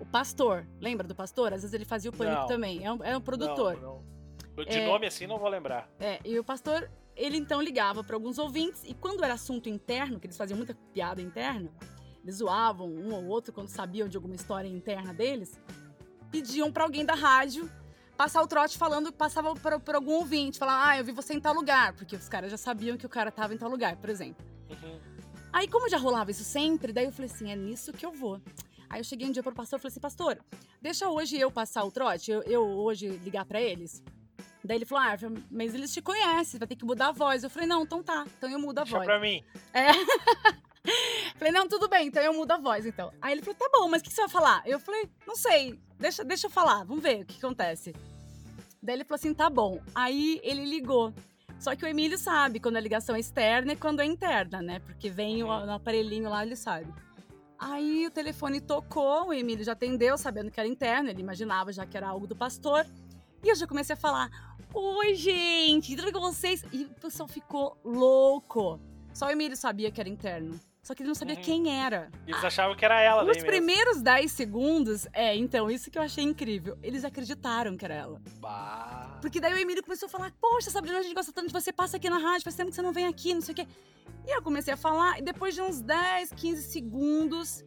O 0.00 0.06
pastor. 0.06 0.66
Lembra 0.80 1.06
do 1.06 1.14
pastor? 1.14 1.52
Às 1.52 1.60
vezes 1.60 1.74
ele 1.74 1.84
fazia 1.84 2.10
o 2.10 2.16
pânico 2.16 2.40
não. 2.40 2.46
também. 2.48 2.84
É 2.84 2.92
um, 2.92 3.04
é 3.04 3.16
um 3.16 3.20
produtor. 3.20 3.76
Não, 3.80 4.02
não. 4.56 4.64
De 4.64 4.78
é, 4.78 4.86
nome 4.86 5.06
assim 5.06 5.26
não 5.26 5.38
vou 5.38 5.48
lembrar. 5.48 5.88
É, 6.00 6.18
e 6.24 6.38
o 6.38 6.44
pastor, 6.44 6.90
ele 7.14 7.36
então 7.36 7.62
ligava 7.62 8.02
para 8.02 8.16
alguns 8.16 8.38
ouvintes, 8.38 8.82
e 8.84 8.92
quando 8.92 9.22
era 9.24 9.34
assunto 9.34 9.68
interno, 9.68 10.18
que 10.18 10.26
eles 10.26 10.36
faziam 10.36 10.56
muita 10.56 10.74
piada 10.92 11.22
interna, 11.22 11.70
eles 12.22 12.36
zoavam 12.36 12.88
um 12.88 13.14
ou 13.14 13.26
outro 13.26 13.52
quando 13.52 13.68
sabiam 13.68 14.08
de 14.08 14.16
alguma 14.16 14.34
história 14.34 14.68
interna 14.68 15.14
deles, 15.14 15.58
pediam 16.30 16.70
para 16.70 16.84
alguém 16.84 17.04
da 17.04 17.14
rádio 17.14 17.70
passar 18.16 18.42
o 18.42 18.46
trote 18.46 18.76
falando, 18.76 19.10
passava 19.10 19.54
por, 19.54 19.80
por, 19.80 19.94
algum 19.94 20.12
ouvinte, 20.12 20.58
falar, 20.58 20.90
ah, 20.90 20.98
eu 20.98 21.04
vi 21.04 21.10
você 21.10 21.32
em 21.32 21.40
tal 21.40 21.54
lugar, 21.54 21.94
porque 21.94 22.14
os 22.14 22.28
caras 22.28 22.50
já 22.50 22.58
sabiam 22.58 22.98
que 22.98 23.06
o 23.06 23.08
cara 23.08 23.30
tava 23.30 23.54
em 23.54 23.56
tal 23.56 23.70
lugar, 23.70 23.96
por 23.96 24.10
exemplo. 24.10 24.44
Uhum. 24.68 25.00
Aí, 25.50 25.66
como 25.66 25.88
já 25.88 25.96
rolava 25.96 26.30
isso 26.30 26.44
sempre, 26.44 26.92
daí 26.92 27.06
eu 27.06 27.12
falei 27.12 27.30
assim, 27.30 27.50
é 27.50 27.56
nisso 27.56 27.94
que 27.94 28.04
eu 28.04 28.12
vou. 28.12 28.38
Aí 28.90 29.00
eu 29.00 29.04
cheguei 29.04 29.26
um 29.26 29.30
dia 29.30 29.42
pro 29.42 29.54
pastor 29.54 29.78
e 29.78 29.82
falei 29.82 29.92
assim, 29.92 30.00
pastor, 30.00 30.38
deixa 30.82 31.08
hoje 31.08 31.38
eu 31.38 31.50
passar 31.50 31.84
o 31.84 31.90
trote, 31.90 32.30
eu, 32.30 32.42
eu 32.42 32.62
hoje 32.62 33.08
ligar 33.08 33.44
para 33.44 33.60
eles. 33.60 34.02
Daí 34.62 34.76
ele 34.76 34.84
falou, 34.84 35.04
ah, 35.04 35.16
mas 35.50 35.74
eles 35.74 35.94
te 35.94 36.02
conhecem, 36.02 36.58
vai 36.58 36.68
ter 36.68 36.76
que 36.76 36.84
mudar 36.84 37.08
a 37.08 37.12
voz. 37.12 37.42
Eu 37.42 37.48
falei, 37.48 37.66
não, 37.66 37.84
então 37.84 38.02
tá, 38.02 38.26
então 38.36 38.50
eu 38.50 38.58
mudo 38.58 38.80
a 38.80 38.82
deixa 38.82 38.96
voz. 38.96 39.06
pra 39.06 39.18
mim. 39.18 39.42
É. 39.72 39.92
falei, 41.38 41.52
não, 41.52 41.66
tudo 41.68 41.88
bem, 41.88 42.08
então 42.08 42.22
eu 42.22 42.34
mudo 42.34 42.50
a 42.50 42.58
voz, 42.58 42.84
então. 42.84 43.12
Aí 43.22 43.32
ele 43.32 43.42
falou, 43.42 43.58
tá 43.58 43.70
bom, 43.72 43.88
mas 43.88 44.02
o 44.02 44.04
que 44.04 44.12
você 44.12 44.22
vai 44.22 44.30
falar? 44.30 44.62
Eu 44.66 44.78
falei, 44.78 45.08
não 45.26 45.36
sei, 45.36 45.80
deixa, 45.98 46.22
deixa 46.24 46.48
eu 46.48 46.50
falar, 46.50 46.84
vamos 46.84 47.02
ver 47.02 47.22
o 47.22 47.24
que 47.24 47.38
acontece. 47.38 47.94
Daí 48.82 48.96
ele 48.96 49.04
falou 49.04 49.16
assim: 49.16 49.34
tá 49.34 49.50
bom. 49.50 49.80
Aí 49.94 50.40
ele 50.42 50.64
ligou. 50.64 51.12
Só 51.58 51.76
que 51.76 51.84
o 51.84 51.88
Emílio 51.88 52.16
sabe 52.16 52.58
quando 52.58 52.76
a 52.76 52.80
ligação 52.80 53.14
é 53.14 53.20
externa 53.20 53.74
e 53.74 53.76
quando 53.76 54.00
é 54.00 54.06
interna, 54.06 54.62
né? 54.62 54.78
Porque 54.80 55.10
vem 55.10 55.42
o, 55.42 55.48
o 55.48 55.70
aparelhinho 55.70 56.30
lá, 56.30 56.44
ele 56.44 56.56
sabe. 56.56 56.90
Aí 57.60 58.06
o 58.06 58.10
telefone 58.10 58.58
tocou, 58.58 59.28
o 59.28 59.32
Emílio 59.34 59.62
já 59.62 59.72
atendeu, 59.72 60.16
sabendo 60.16 60.50
que 60.50 60.58
era 60.58 60.66
interno, 60.66 61.10
ele 61.10 61.20
imaginava 61.20 61.70
já 61.70 61.84
que 61.84 61.94
era 61.94 62.08
algo 62.08 62.26
do 62.26 62.34
pastor. 62.34 62.86
E 63.44 63.50
eu 63.50 63.54
já 63.54 63.66
comecei 63.66 63.92
a 63.92 63.98
falar: 63.98 64.30
Oi, 64.72 65.14
gente, 65.14 65.94
tudo 65.94 66.10
com 66.10 66.20
vocês? 66.20 66.64
E 66.72 66.84
o 66.84 66.88
pessoal 66.94 67.28
ficou 67.28 67.76
louco. 67.84 68.80
Só 69.12 69.26
o 69.26 69.30
Emílio 69.30 69.58
sabia 69.58 69.90
que 69.90 70.00
era 70.00 70.08
interno. 70.08 70.58
Só 70.82 70.94
que 70.94 71.02
ele 71.02 71.08
não 71.08 71.14
sabia 71.14 71.34
uhum. 71.36 71.42
quem 71.42 71.80
era. 71.82 72.10
Eles 72.26 72.42
achavam 72.42 72.74
que 72.74 72.84
era 72.84 73.00
ela, 73.00 73.22
Nos 73.22 73.38
primeiros 73.38 74.00
10 74.00 74.32
segundos, 74.32 75.06
é, 75.12 75.36
então, 75.36 75.70
isso 75.70 75.90
que 75.90 75.98
eu 75.98 76.02
achei 76.02 76.24
incrível. 76.24 76.78
Eles 76.82 77.04
acreditaram 77.04 77.76
que 77.76 77.84
era 77.84 77.94
ela. 77.94 78.20
Bah. 78.40 79.18
Porque 79.20 79.38
daí 79.40 79.52
o 79.52 79.58
Emílio 79.58 79.82
começou 79.82 80.06
a 80.06 80.10
falar: 80.10 80.32
Poxa, 80.40 80.70
Sabrina, 80.70 80.98
a 80.98 81.02
gente 81.02 81.14
gosta 81.14 81.32
tanto 81.32 81.48
de 81.48 81.52
você, 81.52 81.70
passa 81.72 81.98
aqui 81.98 82.08
na 82.08 82.18
rádio, 82.18 82.44
faz 82.44 82.56
tempo 82.56 82.70
que 82.70 82.76
você 82.76 82.82
não 82.82 82.92
vem 82.92 83.06
aqui, 83.06 83.34
não 83.34 83.42
sei 83.42 83.52
o 83.52 83.56
quê. 83.56 83.66
E 84.26 84.34
eu 84.34 84.42
comecei 84.42 84.72
a 84.72 84.76
falar, 84.76 85.18
e 85.18 85.22
depois 85.22 85.54
de 85.54 85.60
uns 85.60 85.80
10, 85.80 86.32
15 86.32 86.62
segundos, 86.62 87.64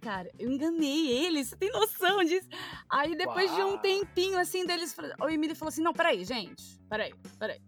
cara, 0.00 0.30
eu 0.38 0.50
enganei 0.50 1.08
eles, 1.08 1.48
você 1.48 1.56
tem 1.56 1.70
noção 1.70 2.22
disso? 2.22 2.48
Aí 2.88 3.16
depois 3.16 3.50
Uau. 3.50 3.56
de 3.56 3.74
um 3.74 3.78
tempinho 3.78 4.38
assim 4.38 4.64
deles, 4.64 4.96
o 5.20 5.28
Emílio 5.28 5.56
falou 5.56 5.70
assim: 5.70 5.82
Não, 5.82 5.92
peraí, 5.92 6.24
gente, 6.24 6.78
peraí, 6.88 7.12
peraí. 7.40 7.60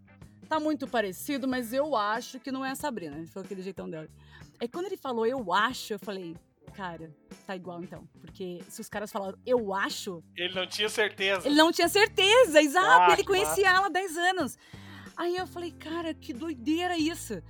Tá 0.47 0.59
muito 0.59 0.87
parecido, 0.87 1.47
mas 1.47 1.73
eu 1.73 1.95
acho 1.95 2.39
que 2.39 2.51
não 2.51 2.65
é 2.65 2.71
a 2.71 2.75
Sabrina. 2.75 3.17
Ele 3.17 3.27
falou 3.27 3.45
aquele 3.45 3.61
jeitão 3.61 3.87
dela. 3.87 4.07
Aí 4.59 4.67
quando 4.67 4.87
ele 4.87 4.97
falou 4.97 5.25
eu 5.25 5.53
acho, 5.53 5.93
eu 5.93 5.99
falei, 5.99 6.35
cara, 6.73 7.13
tá 7.45 7.55
igual 7.55 7.81
então. 7.81 8.07
Porque 8.19 8.61
se 8.67 8.81
os 8.81 8.89
caras 8.89 9.11
falaram 9.11 9.37
eu 9.45 9.73
acho. 9.73 10.23
Ele 10.35 10.53
não 10.53 10.67
tinha 10.67 10.89
certeza. 10.89 11.47
Ele 11.47 11.55
não 11.55 11.71
tinha 11.71 11.87
certeza, 11.87 12.61
exato. 12.61 13.11
Ah, 13.11 13.13
ele 13.13 13.23
conhecia 13.23 13.69
ela 13.69 13.87
há 13.87 13.89
10 13.89 14.17
anos. 14.17 14.57
Aí 15.15 15.35
eu 15.35 15.45
falei, 15.47 15.71
cara, 15.71 16.13
que 16.13 16.33
doideira 16.33 16.97
isso. 16.97 17.41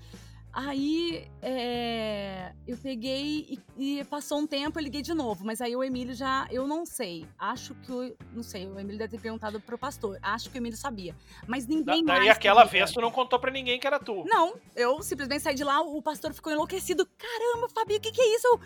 Aí 0.52 1.28
é, 1.42 2.54
eu 2.68 2.76
peguei 2.78 3.60
e, 3.78 4.00
e, 4.00 4.04
passou 4.06 4.40
um 4.40 4.48
tempo, 4.48 4.80
eu 4.80 4.84
liguei 4.84 5.02
de 5.02 5.14
novo, 5.14 5.46
mas 5.46 5.62
aí 5.62 5.76
o 5.76 5.84
Emílio 5.84 6.16
já, 6.16 6.48
eu 6.50 6.68
não 6.68 6.88
sei, 6.88 7.28
acho 7.38 7.76
que, 7.76 7.92
o, 7.92 8.16
não 8.34 8.42
sei, 8.42 8.66
o 8.66 8.80
Emílio 8.80 8.98
deve 8.98 9.16
ter 9.16 9.22
perguntado 9.22 9.62
pro 9.62 9.78
pastor, 9.78 10.18
acho 10.24 10.50
que 10.50 10.58
o 10.58 10.60
Emílio 10.60 10.78
sabia, 10.78 11.16
mas 11.48 11.68
ninguém 11.68 12.04
da, 12.04 12.14
mais. 12.14 12.20
Daí 12.22 12.30
aquela 12.30 12.64
vez 12.64 12.92
tu 12.92 13.00
não 13.00 13.12
contou 13.12 13.40
pra 13.40 13.52
ninguém 13.52 13.80
que 13.80 13.86
era 13.86 14.00
tu. 14.00 14.24
Não, 14.26 14.56
eu 14.76 15.04
simplesmente 15.04 15.44
saí 15.44 15.54
de 15.54 15.64
lá, 15.64 15.82
o 15.82 16.02
pastor 16.02 16.34
ficou 16.34 16.52
enlouquecido, 16.52 17.08
caramba, 17.18 17.70
Fabi, 17.70 17.98
o 17.98 18.02
que 18.02 18.12
que 18.12 18.22
é 18.22 18.36
isso? 18.36 18.60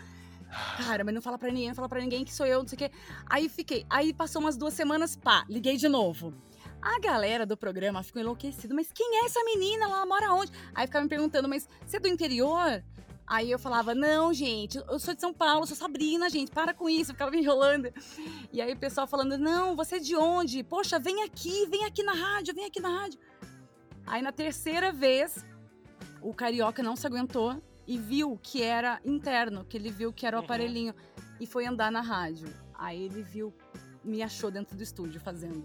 cara, 0.86 1.04
mas 1.04 1.14
não 1.14 1.20
fala 1.20 1.38
pra 1.38 1.48
ninguém, 1.50 1.68
não 1.68 1.74
fala 1.74 1.88
pra 1.88 2.00
ninguém 2.00 2.24
que 2.24 2.32
sou 2.32 2.46
eu, 2.46 2.60
não 2.60 2.68
sei 2.68 2.76
o 2.76 2.78
quê. 2.78 2.90
Aí 3.26 3.48
fiquei, 3.48 3.84
aí 3.90 4.12
passou 4.12 4.40
umas 4.40 4.56
duas 4.56 4.72
semanas, 4.74 5.16
pá, 5.16 5.44
liguei 5.48 5.76
de 5.76 5.88
novo. 5.88 6.32
A 6.84 6.98
galera 7.00 7.46
do 7.46 7.56
programa 7.56 8.02
ficou 8.02 8.20
enlouquecida. 8.20 8.74
Mas 8.74 8.92
quem 8.92 9.22
é 9.22 9.24
essa 9.24 9.42
menina? 9.42 9.86
Ela 9.86 10.04
mora 10.04 10.30
onde? 10.34 10.52
Aí 10.74 10.86
ficava 10.86 11.02
me 11.02 11.08
perguntando, 11.08 11.48
mas 11.48 11.66
você 11.86 11.96
é 11.96 12.00
do 12.00 12.06
interior? 12.08 12.84
Aí 13.26 13.50
eu 13.50 13.58
falava, 13.58 13.94
não, 13.94 14.34
gente, 14.34 14.76
eu 14.76 14.98
sou 14.98 15.14
de 15.14 15.20
São 15.22 15.32
Paulo, 15.32 15.66
sou 15.66 15.74
Sabrina, 15.74 16.28
gente, 16.28 16.50
para 16.52 16.74
com 16.74 16.86
isso, 16.90 17.10
eu 17.12 17.14
ficava 17.14 17.30
me 17.30 17.38
enrolando. 17.38 17.88
E 18.52 18.60
aí 18.60 18.70
o 18.74 18.76
pessoal 18.76 19.06
falando, 19.06 19.38
não, 19.38 19.74
você 19.74 19.96
é 19.96 19.98
de 19.98 20.14
onde? 20.14 20.62
Poxa, 20.62 20.98
vem 20.98 21.22
aqui, 21.22 21.64
vem 21.70 21.86
aqui 21.86 22.02
na 22.02 22.12
rádio, 22.12 22.54
vem 22.54 22.66
aqui 22.66 22.80
na 22.80 22.90
rádio. 22.90 23.18
Aí 24.06 24.20
na 24.20 24.30
terceira 24.30 24.92
vez, 24.92 25.42
o 26.20 26.34
carioca 26.34 26.82
não 26.82 26.96
se 26.96 27.06
aguentou 27.06 27.62
e 27.86 27.96
viu 27.96 28.38
que 28.42 28.60
era 28.62 29.00
interno, 29.06 29.64
que 29.64 29.78
ele 29.78 29.88
viu 29.88 30.12
que 30.12 30.26
era 30.26 30.36
o 30.36 30.40
Uhum. 30.40 30.44
aparelhinho 30.44 30.94
e 31.40 31.46
foi 31.46 31.64
andar 31.64 31.90
na 31.90 32.02
rádio. 32.02 32.52
Aí 32.74 33.04
ele 33.04 33.22
viu, 33.22 33.54
me 34.04 34.22
achou 34.22 34.50
dentro 34.50 34.76
do 34.76 34.82
estúdio 34.82 35.18
fazendo. 35.18 35.64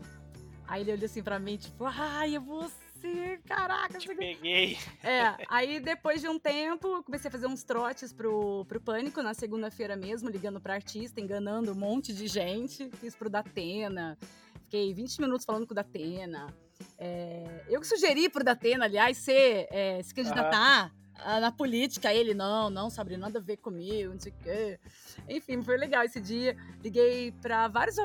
Aí 0.69 0.81
ele 0.81 0.93
olhou 0.93 1.05
assim 1.05 1.23
pra 1.23 1.39
mim, 1.39 1.57
tipo, 1.57 1.83
ai, 1.83 2.35
é 2.35 2.39
você, 2.39 3.39
caraca, 3.43 3.97
Te 3.97 4.05
você 4.07 4.13
peguei. 4.13 4.77
é, 5.03 5.35
aí 5.49 5.79
depois 5.79 6.21
de 6.21 6.27
um 6.29 6.37
tempo, 6.37 7.01
comecei 7.03 7.27
a 7.27 7.31
fazer 7.31 7.47
uns 7.47 7.63
trotes 7.63 8.13
pro, 8.13 8.63
pro 8.65 8.79
Pânico 8.79 9.23
na 9.23 9.33
segunda-feira 9.33 9.95
mesmo, 9.97 10.29
ligando 10.29 10.61
pra 10.61 10.75
artista, 10.75 11.19
enganando 11.19 11.71
um 11.71 11.75
monte 11.75 12.13
de 12.13 12.27
gente. 12.27 12.87
Fiz 13.01 13.15
pro 13.15 13.31
Datena, 13.31 14.15
fiquei 14.61 14.93
20 14.93 15.21
minutos 15.21 15.43
falando 15.43 15.65
com 15.65 15.73
o 15.73 15.75
Datena. 15.75 16.53
É, 16.99 17.65
eu 17.67 17.81
que 17.81 17.87
sugeri 17.87 18.29
pro 18.29 18.43
Datena, 18.43 18.85
aliás, 18.85 19.17
ser, 19.17 19.67
é, 19.71 20.03
se 20.03 20.13
candidatar 20.13 20.93
na 21.41 21.51
política. 21.51 22.13
Ele, 22.13 22.35
não, 22.35 22.69
não, 22.69 22.91
Sabrina, 22.91 23.25
nada 23.25 23.39
a 23.39 23.41
ver 23.41 23.57
comigo, 23.57 24.13
não 24.13 24.19
sei 24.19 24.31
o 24.31 24.43
quê. 24.43 24.79
Enfim, 25.27 25.63
foi 25.63 25.77
legal 25.77 26.03
esse 26.03 26.21
dia. 26.21 26.55
Liguei 26.83 27.31
pra 27.41 27.67
vários, 27.67 27.95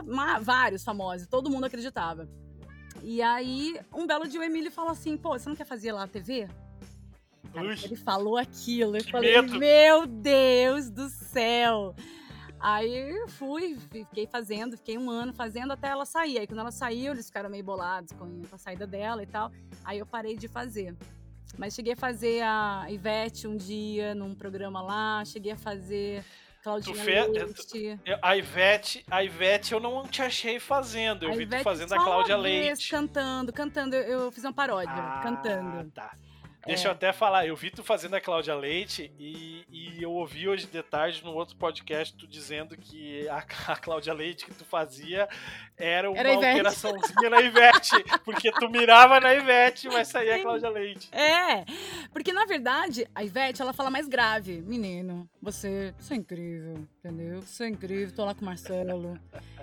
vários 0.41 0.83
famosos, 0.83 1.27
todo 1.27 1.51
mundo 1.51 1.65
acreditava. 1.65 2.27
E 3.07 3.21
aí, 3.21 3.79
um 3.93 4.07
belo 4.07 4.27
dia 4.27 4.41
o 4.41 4.43
Emílio 4.43 4.71
fala 4.73 4.93
assim: 4.93 5.15
pô, 5.15 5.39
você 5.39 5.47
não 5.47 5.55
quer 5.55 5.67
fazer 5.67 5.93
lá 5.93 6.05
a 6.05 6.09
TV? 6.09 6.49
Cara, 7.53 7.75
ele 7.85 7.97
falou 7.97 8.39
aquilo. 8.39 8.97
Eu 8.97 9.05
Que 9.05 9.11
falei, 9.11 9.43
medo. 9.43 9.59
meu 9.59 10.07
Deus 10.07 10.89
do 10.91 11.11
céu. 11.11 11.95
Aí 12.59 13.11
eu 13.11 13.29
fui, 13.29 13.77
fiquei 13.91 14.27
fazendo, 14.27 14.75
fiquei 14.79 14.97
um 14.97 15.11
ano 15.11 15.35
fazendo 15.35 15.73
até 15.75 15.89
ela 15.89 16.07
sair. 16.07 16.39
Aí 16.39 16.47
quando 16.47 16.61
ela 16.61 16.71
saiu, 16.71 17.13
eles 17.13 17.27
ficaram 17.27 17.51
meio 17.51 17.63
bolados 17.63 18.11
com 18.13 18.41
a 18.51 18.57
saída 18.57 18.87
dela 18.87 19.23
e 19.23 19.27
tal. 19.27 19.53
Aí 19.85 19.99
eu 19.99 20.07
parei 20.07 20.35
de 20.35 20.49
fazer. 20.49 20.97
Mas 21.59 21.75
cheguei 21.75 21.93
a 21.93 21.97
fazer 21.97 22.43
a 22.43 22.87
Ivete 22.89 23.47
um 23.47 23.55
dia 23.55 24.15
num 24.15 24.35
programa 24.35 24.81
lá, 24.81 25.23
cheguei 25.27 25.53
a 25.53 25.57
fazer 25.59 26.25
Claudinha 26.65 26.97
fez- 26.97 27.29
Leite. 27.29 28.01
A 28.23 28.37
Ivete, 28.37 29.05
a 29.11 29.23
Ivete 29.23 29.73
eu 29.75 29.81
não 29.81 30.07
te 30.07 30.23
achei 30.23 30.59
fazendo. 30.59 31.25
Eu 31.27 31.31
A 31.33 31.33
vi 31.33 31.45
tu 31.45 31.49
Ivete 31.51 31.63
fazendo 31.63 31.89
só 31.91 31.97
a 31.97 32.03
Cláudia 32.03 32.37
Leite. 32.39 32.89
Cantando, 32.89 33.53
cantando. 33.53 33.95
Eu, 33.95 34.23
eu 34.23 34.33
fiz 34.33 34.43
uma 34.45 34.53
paródia, 34.53 34.91
Ah, 34.93 35.21
cantando. 35.23 35.91
Tá. 35.91 36.13
Deixa 36.67 36.89
eu 36.89 36.93
até 36.93 37.13
falar, 37.13 37.47
eu 37.47 37.55
vi 37.55 37.71
tu 37.71 37.83
fazendo 37.83 38.15
a 38.15 38.21
Cláudia 38.21 38.55
Leite 38.55 39.13
e, 39.19 39.65
e 39.69 40.03
eu 40.03 40.11
ouvi 40.13 40.49
hoje 40.49 40.67
de 40.67 40.83
tarde 40.83 41.23
no 41.23 41.33
outro 41.35 41.57
podcast 41.57 42.17
tu 42.17 42.27
dizendo 42.27 42.77
que 42.77 43.29
a, 43.29 43.39
a 43.73 43.77
Cláudia 43.77 44.15
Leite 44.15 44.47
que 44.47 44.55
tu 44.55 44.65
fazia 44.65 45.29
era 45.77 46.11
uma 46.11 46.19
Era 46.19 46.35
alteraçãozinha 46.35 47.31
na 47.31 47.41
Ivete, 47.41 47.97
porque 48.25 48.51
tu 48.53 48.71
mirava 48.71 49.21
na 49.21 49.35
Ivete, 49.35 49.89
mas 49.89 50.09
saía 50.09 50.37
a. 50.37 50.41
Cláudia 50.41 50.69
Leite. 50.69 51.09
É, 51.13 51.65
porque 52.13 52.33
na 52.33 52.45
verdade 52.45 53.09
a 53.15 53.25
Ivete 53.25 53.61
ela 53.61 53.73
fala 53.73 53.91
mais 53.91 54.09
grave. 54.09 54.63
Menino, 54.63 55.29
você, 55.41 55.95
você 55.99 56.15
é 56.15 56.17
incrível, 56.17 56.87
entendeu? 56.99 57.43
Você 57.43 57.65
é 57.65 57.69
incrível, 57.69 58.15
tô 58.15 58.25
lá 58.25 58.35
com 58.35 58.43
o 58.43 58.45
Marcelo. 58.45 59.19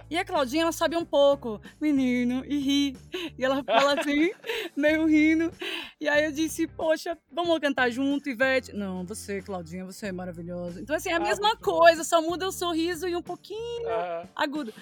E 0.09 0.17
a 0.17 0.25
Claudinha 0.25 0.63
ela 0.63 0.71
sabe 0.71 0.97
um 0.97 1.05
pouco, 1.05 1.61
menino, 1.79 2.43
e 2.45 2.57
ri. 2.57 2.97
E 3.37 3.45
ela 3.45 3.63
fala 3.63 3.93
assim, 3.99 4.31
meio 4.75 5.05
rindo. 5.05 5.51
E 5.99 6.09
aí 6.09 6.25
eu 6.25 6.31
disse, 6.31 6.67
poxa, 6.91 7.17
vamos 7.31 7.57
cantar 7.59 7.89
junto, 7.89 8.29
Ivete? 8.29 8.73
Não, 8.73 9.05
você, 9.05 9.41
Claudinha, 9.41 9.85
você 9.85 10.07
é 10.07 10.11
maravilhosa. 10.11 10.81
Então, 10.81 10.93
assim, 10.95 11.09
é 11.09 11.13
a 11.13 11.17
Ah, 11.17 11.19
mesma 11.21 11.47
muito 11.47 11.61
bom. 11.63 11.79
coisa, 11.79 12.03
só 12.03 12.21
muda 12.21 12.45
o 12.47 12.51
sorriso 12.51 13.07
e 13.07 13.15
um 13.15 13.21
pouquinho 13.21 13.87
Ah, 13.87 14.27
agudo. 14.35 14.73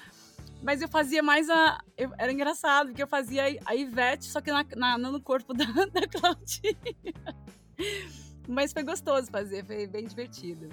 Mas 0.64 0.82
eu 0.82 0.88
fazia 0.90 1.22
mais 1.22 1.48
a. 1.50 1.78
eu- 1.96 2.12
era 2.18 2.32
engraçado, 2.32 2.88
porque 2.88 3.04
eu 3.04 3.08
fazia 3.08 3.44
a 3.66 3.76
Ivete, 3.76 4.26
só 4.26 4.42
que 4.42 4.52
na, 4.52 4.66
na- 4.76 4.98
no 4.98 5.22
corpo 5.22 5.54
da, 5.54 5.64
da 5.94 6.08
Claudinha. 6.08 6.76
Mas 8.48 8.74
foi 8.74 8.82
gostoso 8.84 9.30
fazer, 9.32 9.64
foi 9.66 9.86
bem 9.86 10.06
divertido. 10.06 10.68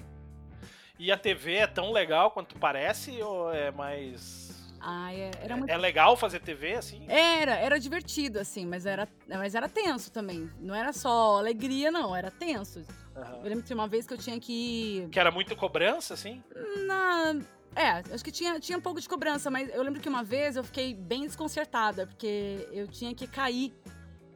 e 0.99 1.11
a 1.11 1.17
TV 1.17 1.53
é 1.57 1.67
tão 1.67 1.91
legal 1.91 2.31
quanto 2.31 2.57
parece 2.57 3.21
ou 3.21 3.53
é 3.53 3.69
mais. 3.71 4.46
Ah, 4.79 5.13
é- 5.13 5.31
era 5.41 5.57
muito. 5.57 5.69
É 5.69 5.77
legal 5.77 6.15
fazer 6.15 6.39
TV 6.39 6.73
assim? 6.75 7.05
Era, 7.07 7.55
era 7.55 7.79
divertido, 7.79 8.39
assim, 8.39 8.65
mas 8.65 8.85
era, 8.85 9.07
mas 9.27 9.55
era 9.55 9.67
tenso 9.67 10.11
também. 10.11 10.49
Não 10.59 10.73
era 10.75 10.93
só 10.93 11.37
alegria, 11.37 11.89
não, 11.91 12.15
era 12.15 12.29
tenso. 12.31 12.81
Aham. 13.15 13.37
Eu 13.37 13.43
lembro 13.43 13.61
que 13.61 13.67
tinha 13.67 13.77
uma 13.77 13.87
vez 13.87 14.05
que 14.05 14.13
eu 14.13 14.17
tinha 14.17 14.39
que 14.39 14.53
ir 14.53 15.09
Que 15.09 15.19
era 15.19 15.31
muita 15.31 15.55
cobrança, 15.55 16.13
assim? 16.13 16.43
na. 16.85 17.35
É, 17.75 18.01
acho 18.13 18.23
que 18.23 18.31
tinha, 18.31 18.59
tinha 18.59 18.77
um 18.77 18.81
pouco 18.81 18.99
de 18.99 19.07
cobrança, 19.07 19.51
mas 19.51 19.69
eu 19.73 19.83
lembro 19.83 19.99
que 20.01 20.09
uma 20.09 20.23
vez 20.23 20.55
eu 20.55 20.63
fiquei 20.63 20.95
bem 20.95 21.21
desconcertada, 21.27 22.07
porque 22.07 22.67
eu 22.71 22.87
tinha 22.87 23.13
que 23.13 23.27
cair. 23.27 23.71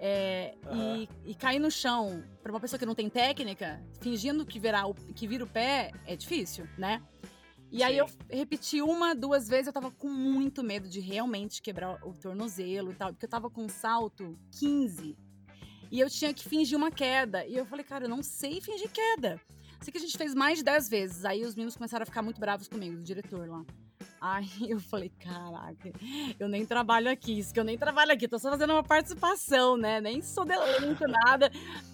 é, 0.04 0.56
e, 0.72 1.08
e 1.26 1.36
cair 1.36 1.60
no 1.60 1.70
chão 1.72 2.24
pra 2.42 2.52
uma 2.52 2.60
pessoa 2.60 2.80
que 2.80 2.86
não 2.88 2.96
tem 2.96 3.08
técnica, 3.10 3.80
fingindo 4.00 4.44
que, 4.46 4.60
virar 4.60 4.88
o, 4.88 4.94
que 4.96 5.28
vira 5.28 5.44
o 5.44 5.48
pé, 5.48 5.92
é 6.08 6.16
difícil, 6.16 6.68
né? 6.78 7.02
E 7.72 7.82
aí 7.84 7.94
Sim. 7.94 8.00
eu 8.00 8.38
repeti 8.38 8.82
uma, 8.82 9.16
duas 9.16 9.48
vezes, 9.48 9.68
eu 9.68 9.74
tava 9.74 9.92
com 9.92 10.10
muito 10.10 10.62
medo 10.62 10.90
de 10.90 11.00
realmente 11.00 11.62
quebrar 11.62 12.06
o 12.06 12.14
tornozelo 12.14 12.92
e 12.92 12.96
tal, 12.96 13.14
porque 13.14 13.26
eu 13.26 13.30
tava 13.30 13.50
com 13.50 13.64
um 13.64 13.70
salto 13.70 14.38
15. 14.60 15.18
E 15.90 16.00
eu 16.00 16.10
tinha 16.10 16.34
que 16.34 16.48
fingir 16.48 16.78
uma 16.78 16.92
queda. 16.92 17.46
E 17.46 17.56
eu 17.56 17.66
falei, 17.66 17.86
cara, 17.86 18.06
eu 18.06 18.10
não 18.10 18.22
sei 18.22 18.60
fingir 18.60 18.90
queda. 18.92 19.40
Sei 19.82 19.92
que 19.92 19.98
a 19.98 20.02
gente 20.02 20.18
fez 20.18 20.36
mais 20.36 20.58
de 20.60 20.66
10 20.66 20.90
vezes. 20.90 21.26
Aí 21.26 21.44
os 21.44 21.56
meninos 21.56 21.76
começaram 21.76 22.04
a 22.04 22.06
ficar 22.06 22.22
muito 22.22 22.40
bravos 22.40 22.68
comigo, 22.68 22.98
o 22.98 23.04
diretor 23.04 23.48
lá. 23.48 23.66
Aí 24.20 24.48
eu 24.70 24.80
falei, 24.80 25.10
caraca, 25.10 25.92
eu 26.40 26.50
nem 26.50 26.66
trabalho 26.66 27.10
aqui, 27.10 27.40
isso 27.40 27.54
que 27.54 27.60
eu 27.60 27.64
nem 27.64 27.78
trabalho 27.78 28.12
aqui, 28.12 28.28
tô 28.28 28.38
só 28.38 28.52
fazendo 28.52 28.74
uma 28.74 28.84
participação, 28.84 29.78
né? 29.78 30.00
Nem 30.00 30.22
sou 30.22 30.46
de 30.46 30.54
elenco, 30.54 31.06
nada. 31.08 31.52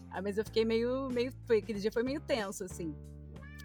Ah, 0.10 0.22
mas 0.22 0.38
eu 0.38 0.44
fiquei 0.44 0.66
meio, 0.66 1.10
meio. 1.10 1.32
Aquele 1.50 1.80
dia 1.80 1.92
foi 1.92 2.04
meio 2.04 2.20
tenso, 2.20 2.64
assim. 2.64 2.96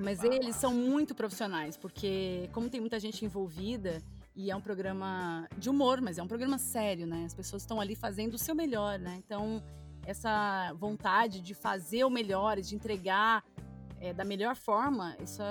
Mas 0.01 0.22
eles 0.24 0.57
são 0.57 0.74
muito 0.74 1.14
profissionais, 1.14 1.76
porque 1.76 2.49
como 2.53 2.68
tem 2.68 2.80
muita 2.80 2.99
gente 2.99 3.24
envolvida, 3.24 4.03
e 4.34 4.51
é 4.51 4.57
um 4.57 4.61
programa 4.61 5.47
de 5.59 5.68
humor, 5.68 6.01
mas 6.01 6.18
é 6.18 6.22
um 6.22 6.26
programa 6.26 6.59
sério, 6.59 7.07
né? 7.07 7.24
As 7.26 7.34
pessoas 7.34 7.62
estão 7.62 7.80
ali 7.80 7.95
fazendo 7.95 8.34
o 8.34 8.38
seu 8.38 8.55
melhor, 8.55 8.99
né? 8.99 9.20
Então, 9.24 9.62
essa 10.07 10.72
vontade 10.74 11.40
de 11.40 11.55
fazer 11.55 12.05
o 12.05 12.11
melhor, 12.11 12.59
e 12.59 12.62
de 12.62 12.74
entregar 12.74 13.45
é, 14.01 14.12
da 14.12 14.24
melhor 14.24 14.57
forma, 14.57 15.16
isso 15.22 15.43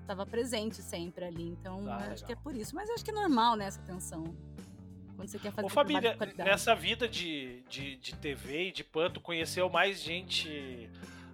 estava 0.00 0.24
presente 0.24 0.80
sempre 0.80 1.24
ali. 1.24 1.48
Então, 1.48 1.84
Ah, 1.88 1.96
acho 2.12 2.24
que 2.24 2.32
é 2.32 2.36
legal. 2.36 2.42
por 2.44 2.54
isso. 2.56 2.74
Mas 2.74 2.88
acho 2.90 3.04
que 3.04 3.10
é 3.10 3.14
normal, 3.14 3.56
né, 3.56 3.66
essa 3.66 3.82
tensão. 3.82 4.24
Quando 5.16 5.28
você 5.28 5.38
quer 5.38 5.52
fazer 5.52 5.66
Ô, 5.66 5.70
qualidade. 5.70 6.36
nessa 6.38 6.74
vida 6.74 7.06
de, 7.08 7.62
de, 7.68 7.96
de 7.96 8.14
TV 8.14 8.68
e 8.68 8.72
de 8.72 8.82
PAN, 8.82 9.10
tu 9.10 9.20
conheceu 9.20 9.68
mais 9.68 10.00
gente 10.00 10.88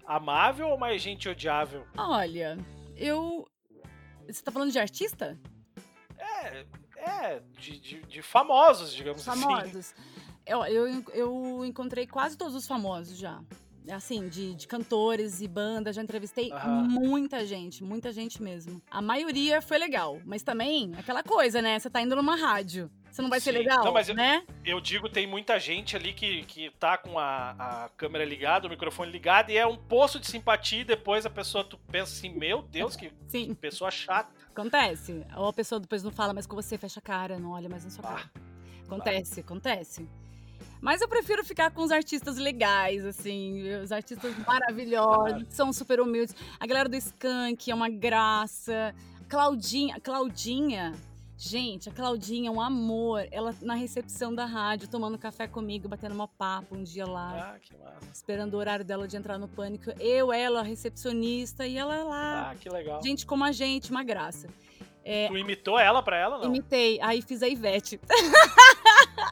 amável 0.08 0.70
ou 0.70 0.78
mais 0.78 1.02
gente 1.02 1.28
odiável? 1.28 1.86
Olha, 1.96 2.58
eu... 2.96 3.46
Você 4.26 4.42
tá 4.42 4.50
falando 4.50 4.72
de 4.72 4.78
artista? 4.78 5.38
É, 6.18 6.64
é 6.96 7.42
de, 7.58 7.78
de, 7.78 8.02
de 8.02 8.22
famosos, 8.22 8.92
digamos 8.92 9.28
assim. 9.28 9.40
famosos. 9.40 9.94
Eu, 10.46 10.64
eu, 10.64 11.04
eu 11.12 11.64
encontrei 11.64 12.06
quase 12.06 12.36
todos 12.36 12.54
os 12.54 12.66
famosos 12.66 13.18
já. 13.18 13.40
Assim, 13.90 14.28
de, 14.28 14.54
de 14.54 14.66
cantores 14.66 15.40
e 15.40 15.48
bandas, 15.48 15.96
já 15.96 16.02
entrevistei 16.02 16.50
muita 16.88 17.46
gente, 17.46 17.82
muita 17.82 18.12
gente 18.12 18.42
mesmo. 18.42 18.82
A 18.90 19.00
maioria 19.00 19.62
foi 19.62 19.78
legal, 19.78 20.20
mas 20.26 20.42
também 20.42 20.92
aquela 20.98 21.22
coisa, 21.22 21.62
né? 21.62 21.78
Você 21.78 21.88
tá 21.88 22.02
indo 22.02 22.14
numa 22.14 22.36
rádio. 22.36 22.90
Você 23.18 23.22
não 23.22 23.30
vai 23.30 23.40
ser 23.40 23.50
Sim. 23.50 23.58
legal, 23.58 23.84
Não, 23.84 23.92
mas 23.92 24.08
eu- 24.08 24.14
né? 24.14 24.44
Eu 24.64 24.80
digo, 24.80 25.08
tem 25.08 25.26
muita 25.26 25.58
gente 25.58 25.96
ali 25.96 26.12
que, 26.12 26.44
que 26.44 26.70
tá 26.78 26.96
com 26.96 27.18
a, 27.18 27.50
a 27.84 27.88
câmera 27.96 28.24
ligada, 28.24 28.68
o 28.68 28.70
microfone 28.70 29.10
ligado, 29.10 29.50
e 29.50 29.56
é 29.56 29.66
um 29.66 29.76
poço 29.76 30.20
de 30.20 30.28
simpatia, 30.28 30.82
e 30.82 30.84
depois 30.84 31.26
a 31.26 31.30
pessoa, 31.30 31.64
tu 31.64 31.76
pensa 31.90 32.12
assim, 32.12 32.28
meu 32.30 32.62
Deus, 32.62 32.94
que 32.94 33.12
Sim, 33.26 33.52
pessoa 33.54 33.90
chata. 33.90 34.30
acontece. 34.54 35.26
Ou 35.36 35.48
a 35.48 35.52
pessoa 35.52 35.80
depois 35.80 36.04
não 36.04 36.12
fala 36.12 36.32
mais 36.32 36.46
com 36.46 36.54
você, 36.54 36.78
fecha 36.78 37.00
a 37.00 37.02
cara, 37.02 37.40
não 37.40 37.50
olha 37.50 37.68
mais 37.68 37.82
na 37.82 37.90
sua 37.90 38.04
Ah, 38.04 38.12
cara. 38.14 38.30
Acontece, 38.86 39.40
acontece. 39.40 40.08
Mas 40.80 41.00
eu 41.00 41.08
prefiro 41.08 41.42
ficar 41.44 41.72
com 41.72 41.82
os 41.82 41.90
artistas 41.90 42.36
legais, 42.38 43.04
assim, 43.04 43.68
os 43.82 43.90
artistas 43.90 44.32
maravilhosos, 44.46 45.42
que 45.42 45.54
são 45.54 45.72
super 45.72 45.98
humildes. 45.98 46.36
A 46.60 46.64
galera 46.68 46.88
do 46.88 46.94
Skank 46.94 47.68
é 47.68 47.74
uma 47.74 47.88
graça. 47.88 48.94
Claudinha, 49.28 49.98
Claudinha, 50.00 50.94
gente, 51.38 51.88
a 51.88 51.92
Claudinha 51.92 52.48
é 52.48 52.52
um 52.52 52.60
amor. 52.60 53.26
Ela 53.30 53.54
na 53.62 53.74
recepção 53.74 54.34
da 54.34 54.44
rádio, 54.44 54.88
tomando 54.88 55.16
café 55.16 55.46
comigo, 55.46 55.88
batendo 55.88 56.14
uma 56.14 56.26
papo 56.26 56.74
um 56.76 56.82
dia 56.82 57.06
lá, 57.06 57.54
Ah, 57.54 57.58
que 57.60 57.76
massa. 57.78 57.98
esperando 58.12 58.54
o 58.54 58.56
horário 58.58 58.84
dela 58.84 59.06
de 59.06 59.16
entrar 59.16 59.38
no 59.38 59.46
pânico. 59.48 59.90
Eu, 60.00 60.32
ela, 60.32 60.60
a 60.60 60.62
recepcionista, 60.64 61.66
e 61.66 61.78
ela 61.78 62.02
lá. 62.02 62.50
Ah, 62.50 62.54
que 62.56 62.68
legal. 62.68 63.00
Gente 63.02 63.24
como 63.24 63.44
a 63.44 63.52
gente, 63.52 63.90
uma 63.90 64.02
graça. 64.02 64.48
Tu 65.28 65.38
imitou 65.38 65.78
ela 65.78 66.02
pra 66.02 66.18
ela, 66.18 66.36
não? 66.36 66.44
Imitei, 66.48 67.00
aí 67.00 67.22
fiz 67.22 67.42
a 67.42 67.48
Ivete. 67.48 67.98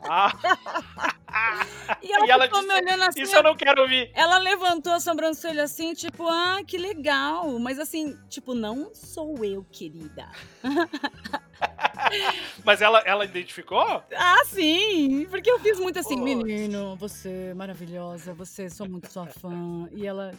Ah, 0.08 0.32
e 2.02 2.10
ela, 2.10 2.26
E 2.26 2.30
ela 2.30 2.44
ficou 2.44 2.60
disse, 2.62 2.72
me 2.72 2.80
olhando 2.80 3.02
assim. 3.02 3.20
Isso 3.20 3.36
eu 3.36 3.42
não 3.42 3.54
quero 3.54 3.82
ouvir. 3.82 4.10
Ela 4.14 4.38
levantou 4.38 4.94
a 4.94 5.00
sobrancelha 5.00 5.64
assim, 5.64 5.92
tipo, 5.92 6.26
ah, 6.26 6.60
que 6.66 6.78
legal. 6.78 7.58
Mas 7.58 7.78
assim, 7.78 8.16
tipo, 8.30 8.54
não 8.54 8.94
sou 8.94 9.44
eu, 9.44 9.66
querida. 9.70 10.30
Mas 12.64 12.80
ela, 12.80 13.00
ela 13.00 13.24
identificou? 13.24 14.02
Ah, 14.14 14.44
sim! 14.46 15.26
Porque 15.30 15.50
eu 15.50 15.58
fiz 15.60 15.78
muito 15.78 15.98
assim, 15.98 16.16
Putz. 16.18 16.24
menino, 16.24 16.96
você 16.96 17.48
é 17.50 17.54
maravilhosa, 17.54 18.34
você 18.34 18.68
sou 18.68 18.88
muito 18.88 19.10
sua 19.10 19.26
fã. 19.26 19.88
E 19.92 20.06
ela. 20.06 20.32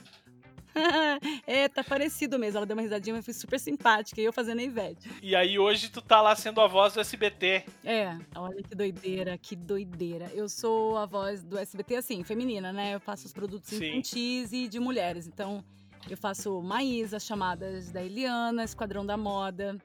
é, 1.48 1.68
tá 1.68 1.84
parecido 1.84 2.38
mesmo. 2.38 2.58
Ela 2.58 2.66
deu 2.66 2.76
uma 2.76 2.84
risadinha, 2.84 3.16
mas 3.16 3.26
foi 3.26 3.34
super 3.34 3.60
simpática. 3.60 4.22
E 4.22 4.26
eu 4.26 4.34
fazendo 4.34 4.60
a 4.60 4.64
Ivete. 4.64 5.10
E 5.24 5.36
aí 5.36 5.58
hoje 5.58 5.90
tu 5.90 6.02
tá 6.02 6.22
lá 6.22 6.36
sendo 6.36 6.62
a 6.62 6.68
voz 6.68 6.94
do 6.94 7.00
SBT. 7.00 7.64
É, 7.84 8.16
olha 8.36 8.62
que 8.62 8.76
doideira, 8.76 9.38
que 9.38 9.56
doideira. 9.56 10.32
Eu 10.34 10.48
sou 10.48 10.98
a 10.98 11.06
voz 11.06 11.44
do 11.44 11.58
SBT, 11.58 11.96
assim, 11.96 12.24
feminina, 12.24 12.72
né? 12.72 12.94
Eu 12.94 13.00
faço 13.00 13.26
os 13.26 13.34
produtos 13.34 13.70
Sim. 13.70 13.88
infantis 13.88 14.54
e 14.54 14.68
de 14.68 14.80
mulheres. 14.80 15.26
Então, 15.26 15.64
eu 16.10 16.16
faço 16.16 16.62
Maísa, 16.62 17.20
chamadas 17.20 17.92
da 17.92 18.04
Eliana, 18.04 18.64
Esquadrão 18.64 19.06
da 19.06 19.18
Moda, 19.18 19.78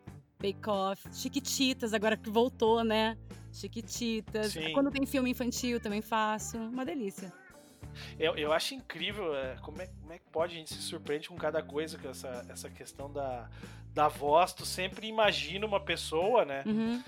Bake 0.42 0.68
Off, 0.68 1.08
Chiquititas, 1.12 1.94
agora 1.94 2.16
que 2.16 2.28
voltou, 2.28 2.82
né? 2.82 3.16
Chiquititas. 3.52 4.52
Sim. 4.52 4.72
Quando 4.72 4.90
tem 4.90 5.06
filme 5.06 5.30
infantil, 5.30 5.78
também 5.78 6.02
faço. 6.02 6.58
Uma 6.58 6.84
delícia. 6.84 7.32
Eu, 8.18 8.34
eu 8.36 8.52
acho 8.52 8.74
incrível 8.74 9.36
é, 9.36 9.56
como, 9.62 9.80
é, 9.80 9.86
como 9.86 10.12
é 10.12 10.18
que 10.18 10.24
pode 10.32 10.56
a 10.56 10.58
gente 10.58 10.74
se 10.74 10.82
surpreende 10.82 11.28
com 11.28 11.36
cada 11.36 11.62
coisa, 11.62 11.96
com 11.96 12.08
essa, 12.08 12.44
essa 12.48 12.68
questão 12.68 13.12
da, 13.12 13.48
da 13.94 14.08
voz. 14.08 14.52
Tu 14.52 14.66
sempre 14.66 15.06
imagina 15.06 15.64
uma 15.64 15.78
pessoa, 15.78 16.44
né? 16.44 16.64
Uhum. 16.66 17.02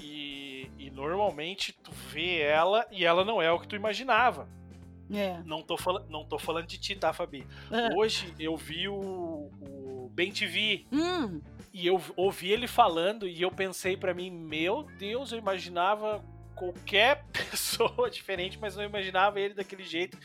E, 0.00 0.70
e 0.76 0.90
normalmente 0.90 1.72
tu 1.72 1.92
vê 1.92 2.40
ela 2.40 2.86
e 2.90 3.04
ela 3.04 3.24
não 3.24 3.40
é 3.40 3.52
o 3.52 3.60
que 3.60 3.68
tu 3.68 3.76
imaginava. 3.76 4.48
É. 5.12 5.42
Não 5.44 5.62
tô, 5.62 5.76
fala, 5.76 6.06
não 6.08 6.24
tô 6.24 6.38
falando 6.38 6.66
de 6.66 6.78
ti, 6.78 6.96
tá, 6.96 7.12
Fabi? 7.12 7.46
Ah. 7.70 7.90
Hoje 7.96 8.32
eu 8.38 8.56
vi 8.56 8.88
o, 8.88 9.50
o 9.60 10.10
Ben 10.12 10.32
TV 10.32 10.86
Hum, 10.92 11.40
e 11.72 11.86
eu 11.86 12.02
ouvi 12.16 12.50
ele 12.50 12.66
falando 12.66 13.26
e 13.28 13.40
eu 13.40 13.50
pensei 13.50 13.96
pra 13.96 14.12
mim, 14.14 14.30
meu 14.30 14.82
Deus, 14.98 15.32
eu 15.32 15.38
imaginava 15.38 16.24
qualquer 16.54 17.24
pessoa 17.32 18.10
diferente, 18.10 18.58
mas 18.58 18.76
não 18.76 18.84
imaginava 18.84 19.38
ele 19.40 19.54
daquele 19.54 19.84
jeito. 19.84 20.18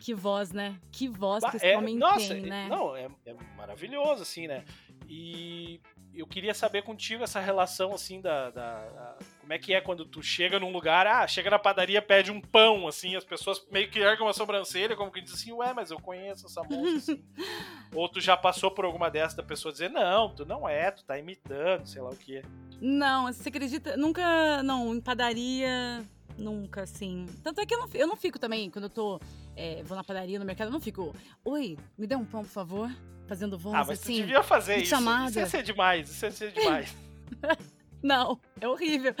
que 0.00 0.14
voz, 0.14 0.52
né? 0.52 0.78
Que 0.92 1.08
voz 1.08 1.44
que 1.44 1.56
esse 1.56 1.66
é, 1.66 1.76
homem 1.78 1.96
nossa, 1.96 2.34
tem, 2.34 2.42
né? 2.42 2.66
não, 2.68 2.96
é, 2.96 3.08
é 3.26 3.34
maravilhoso, 3.56 4.22
assim, 4.22 4.46
né? 4.46 4.64
E 5.08 5.80
eu 6.14 6.26
queria 6.26 6.52
saber 6.52 6.82
contigo 6.82 7.22
essa 7.24 7.40
relação, 7.40 7.92
assim, 7.94 8.20
da- 8.20 8.50
da- 8.50 9.16
Como 9.48 9.54
é 9.54 9.58
que 9.58 9.72
é 9.72 9.80
quando 9.80 10.04
tu 10.04 10.22
chega 10.22 10.60
num 10.60 10.70
lugar, 10.70 11.06
ah, 11.06 11.26
chega 11.26 11.48
na 11.48 11.58
padaria, 11.58 12.02
pede 12.02 12.30
um 12.30 12.38
pão, 12.38 12.86
assim, 12.86 13.16
as 13.16 13.24
pessoas 13.24 13.66
meio 13.72 13.88
que 13.88 13.98
ergam 13.98 14.28
a 14.28 14.34
sobrancelha, 14.34 14.94
como 14.94 15.10
que 15.10 15.22
diz 15.22 15.32
assim, 15.32 15.52
ué, 15.52 15.72
mas 15.72 15.90
eu 15.90 15.98
conheço 15.98 16.44
essa 16.44 16.62
moça, 16.64 16.96
assim. 17.12 17.24
Ou 17.94 18.06
tu 18.10 18.20
já 18.20 18.36
passou 18.36 18.70
por 18.70 18.84
alguma 18.84 19.10
dessas 19.10 19.34
da 19.34 19.42
pessoa 19.42 19.72
dizer, 19.72 19.88
não, 19.88 20.34
tu 20.34 20.44
não 20.44 20.68
é, 20.68 20.90
tu 20.90 21.02
tá 21.02 21.18
imitando, 21.18 21.86
sei 21.86 22.02
lá 22.02 22.10
o 22.10 22.16
que. 22.16 22.42
Não, 22.78 23.24
você 23.32 23.48
acredita? 23.48 23.96
Nunca, 23.96 24.62
não, 24.62 24.94
em 24.94 25.00
padaria, 25.00 26.04
nunca, 26.36 26.82
assim. 26.82 27.24
Tanto 27.42 27.62
é 27.62 27.64
que 27.64 27.74
eu 27.74 27.78
não, 27.78 27.88
eu 27.94 28.06
não 28.06 28.16
fico 28.16 28.38
também, 28.38 28.68
quando 28.70 28.84
eu 28.84 28.90
tô, 28.90 29.18
é, 29.56 29.82
vou 29.82 29.96
na 29.96 30.04
padaria, 30.04 30.38
no 30.38 30.44
mercado, 30.44 30.68
eu 30.68 30.72
não 30.72 30.80
fico, 30.80 31.16
oi, 31.42 31.78
me 31.96 32.06
dê 32.06 32.14
um 32.14 32.24
pão, 32.26 32.42
por 32.42 32.50
favor, 32.50 32.90
fazendo 33.26 33.56
voz 33.56 33.74
Ah, 33.74 33.84
mas 33.86 33.98
tu 33.98 34.02
assim. 34.02 34.16
devia 34.16 34.42
fazer 34.42 34.76
isso. 34.76 34.90
chamada. 34.90 35.30
Isso 35.30 35.38
ia 35.38 35.46
ser 35.46 35.62
demais, 35.62 36.10
isso 36.10 36.26
ia 36.26 36.30
ser 36.32 36.52
demais. 36.52 36.94
Não, 38.02 38.38
é 38.60 38.68
horrível. 38.68 39.14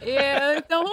É, 0.00 0.58
então, 0.58 0.84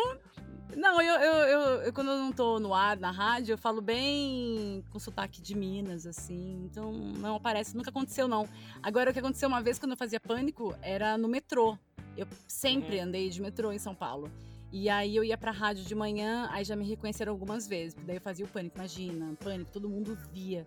não, 0.75 1.01
eu, 1.01 1.15
eu, 1.15 1.33
eu, 1.33 1.59
eu, 1.83 1.93
quando 1.93 2.09
eu 2.11 2.17
não 2.17 2.31
tô 2.31 2.59
no 2.59 2.73
ar, 2.73 2.97
na 2.97 3.11
rádio, 3.11 3.53
eu 3.53 3.57
falo 3.57 3.81
bem 3.81 4.83
com 4.89 4.99
sotaque 4.99 5.41
de 5.41 5.55
Minas, 5.55 6.05
assim. 6.07 6.63
Então, 6.65 6.91
não 6.91 7.35
aparece, 7.35 7.75
nunca 7.77 7.89
aconteceu, 7.89 8.27
não. 8.27 8.47
Agora, 8.81 9.09
o 9.11 9.13
que 9.13 9.19
aconteceu 9.19 9.47
uma 9.47 9.61
vez 9.61 9.77
quando 9.77 9.91
eu 9.91 9.97
fazia 9.97 10.19
pânico 10.19 10.75
era 10.81 11.17
no 11.17 11.27
metrô. 11.27 11.77
Eu 12.17 12.27
sempre 12.47 12.97
Uhum. 12.97 13.03
andei 13.03 13.29
de 13.29 13.41
metrô 13.41 13.71
em 13.71 13.79
São 13.79 13.93
Paulo. 13.95 14.29
E 14.71 14.89
aí 14.89 15.15
eu 15.15 15.23
ia 15.23 15.37
pra 15.37 15.51
rádio 15.51 15.83
de 15.83 15.93
manhã, 15.93 16.47
aí 16.51 16.63
já 16.63 16.75
me 16.75 16.85
reconheceram 16.87 17.31
algumas 17.33 17.67
vezes. 17.67 17.93
Daí 18.05 18.15
eu 18.17 18.21
fazia 18.21 18.45
o 18.45 18.47
pânico, 18.47 18.77
imagina, 18.77 19.35
pânico, 19.43 19.69
todo 19.71 19.89
mundo 19.89 20.17
via. 20.33 20.65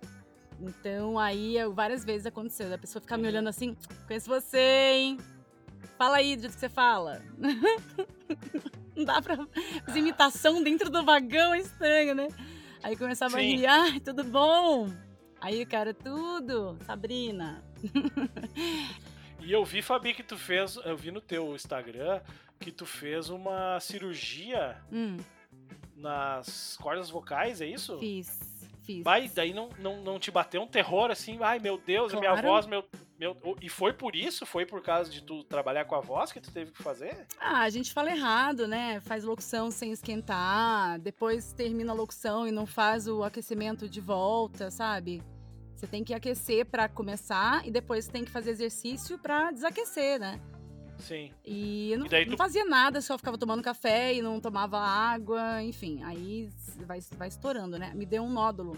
Então 0.60 1.18
aí 1.18 1.56
eu- 1.56 1.72
várias 1.74 2.04
vezes 2.04 2.26
aconteceu, 2.26 2.68
da 2.68 2.78
pessoa 2.78 3.00
ficar 3.00 3.16
me 3.16 3.22
Uhum. 3.24 3.28
olhando 3.30 3.48
assim, 3.48 3.74
conheço 4.06 4.28
você, 4.28 4.58
hein? 4.92 5.18
Fala 5.98 6.16
aí 6.18 6.36
do 6.36 6.42
jeito 6.42 6.54
que 6.54 6.60
você 6.60 6.68
fala. 6.68 7.22
Não 8.96 9.04
dá 9.04 9.20
pra 9.20 9.36
fazer 9.86 9.98
imitação 9.98 10.62
dentro 10.62 10.88
do 10.90 11.04
vagão, 11.04 11.52
é 11.54 11.58
estranho, 11.60 12.14
né? 12.14 12.28
Aí 12.82 12.96
começava 12.96 13.32
Sim. 13.32 13.36
a 13.38 13.40
rir, 13.56 13.66
ai, 13.66 14.00
tudo 14.00 14.22
bom? 14.24 14.88
Aí, 15.40 15.64
cara, 15.66 15.92
tudo, 15.92 16.76
Sabrina. 16.86 17.62
E 19.40 19.52
eu 19.52 19.64
vi, 19.64 19.82
Fabi, 19.82 20.14
que 20.14 20.22
tu 20.22 20.38
fez, 20.38 20.76
eu 20.84 20.96
vi 20.96 21.10
no 21.10 21.20
teu 21.20 21.54
Instagram 21.54 22.20
que 22.60 22.70
tu 22.72 22.86
fez 22.86 23.28
uma 23.28 23.78
cirurgia 23.80 24.76
Hum, 24.90 25.18
nas 25.96 26.76
cordas 26.80 27.10
vocais, 27.10 27.60
é 27.60 27.66
isso? 27.66 27.98
fiz, 27.98 28.53
fiz. 28.84 29.02
Vai, 29.02 29.28
daí 29.28 29.52
não, 29.54 29.68
não, 29.78 30.02
não 30.02 30.18
te 30.18 30.30
bateu 30.30 30.62
um 30.62 30.66
terror 30.66 31.10
assim, 31.10 31.38
ai 31.40 31.58
meu 31.58 31.78
Deus, 31.78 32.12
a 32.12 32.18
minha 32.20 32.32
Claro. 32.32 32.46
voz, 32.48 32.66
meu, 32.66 32.84
meu. 33.18 33.36
E 33.60 33.68
foi 33.68 33.92
por 33.92 34.14
isso? 34.14 34.44
Foi 34.46 34.64
por 34.66 34.82
causa 34.82 35.10
de 35.10 35.22
tu 35.22 35.42
trabalhar 35.44 35.84
com 35.86 35.94
a 35.94 36.00
voz 36.00 36.30
que 36.32 36.40
tu 36.40 36.50
teve 36.52 36.70
que 36.72 36.82
fazer? 36.82 37.26
Ah, 37.40 37.62
a 37.62 37.70
gente 37.70 37.92
fala 37.92 38.10
errado, 38.10 38.66
né? 38.68 39.00
Faz 39.00 39.24
locução 39.24 39.70
sem 39.70 39.92
esquentar, 39.92 40.98
depois 41.00 41.52
termina 41.52 41.92
a 41.92 41.94
locução 41.94 42.46
e 42.46 42.52
não 42.52 42.66
faz 42.66 43.06
o 43.08 43.22
aquecimento 43.22 43.88
de 43.88 44.00
volta, 44.00 44.70
sabe? 44.70 45.22
Você 45.76 45.86
tem 45.86 46.04
que 46.04 46.14
aquecer 46.14 46.64
pra 46.66 46.88
começar 46.88 47.66
e 47.66 47.70
depois 47.70 48.06
tem 48.08 48.24
que 48.24 48.30
fazer 48.30 48.50
exercício 48.52 49.18
pra 49.18 49.50
desaquecer, 49.50 50.18
né? 50.20 50.40
Sim. 50.98 51.30
E 51.44 51.92
eu 51.92 51.98
não, 51.98 52.06
E 52.06 52.24
não 52.24 52.32
tu- 52.32 52.36
fazia 52.38 52.64
nada, 52.64 53.00
só 53.00 53.16
ficava 53.18 53.36
tomando 53.36 53.62
café 53.62 54.14
e 54.14 54.22
não 54.22 54.40
tomava 54.40 54.78
água, 54.78 55.62
enfim, 55.62 56.02
aí 56.02 56.48
vai, 56.86 57.00
vai 57.16 57.28
estourando, 57.28 57.78
né? 57.78 57.92
Me 57.94 58.06
deu 58.06 58.22
um 58.22 58.30
nódulo 58.30 58.76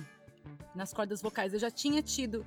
nas 0.75 0.93
cordas 0.93 1.21
vocais. 1.23 1.53
Eu 1.53 1.59
já 1.61 1.71
tinha 1.71 2.03
tido 2.03 2.45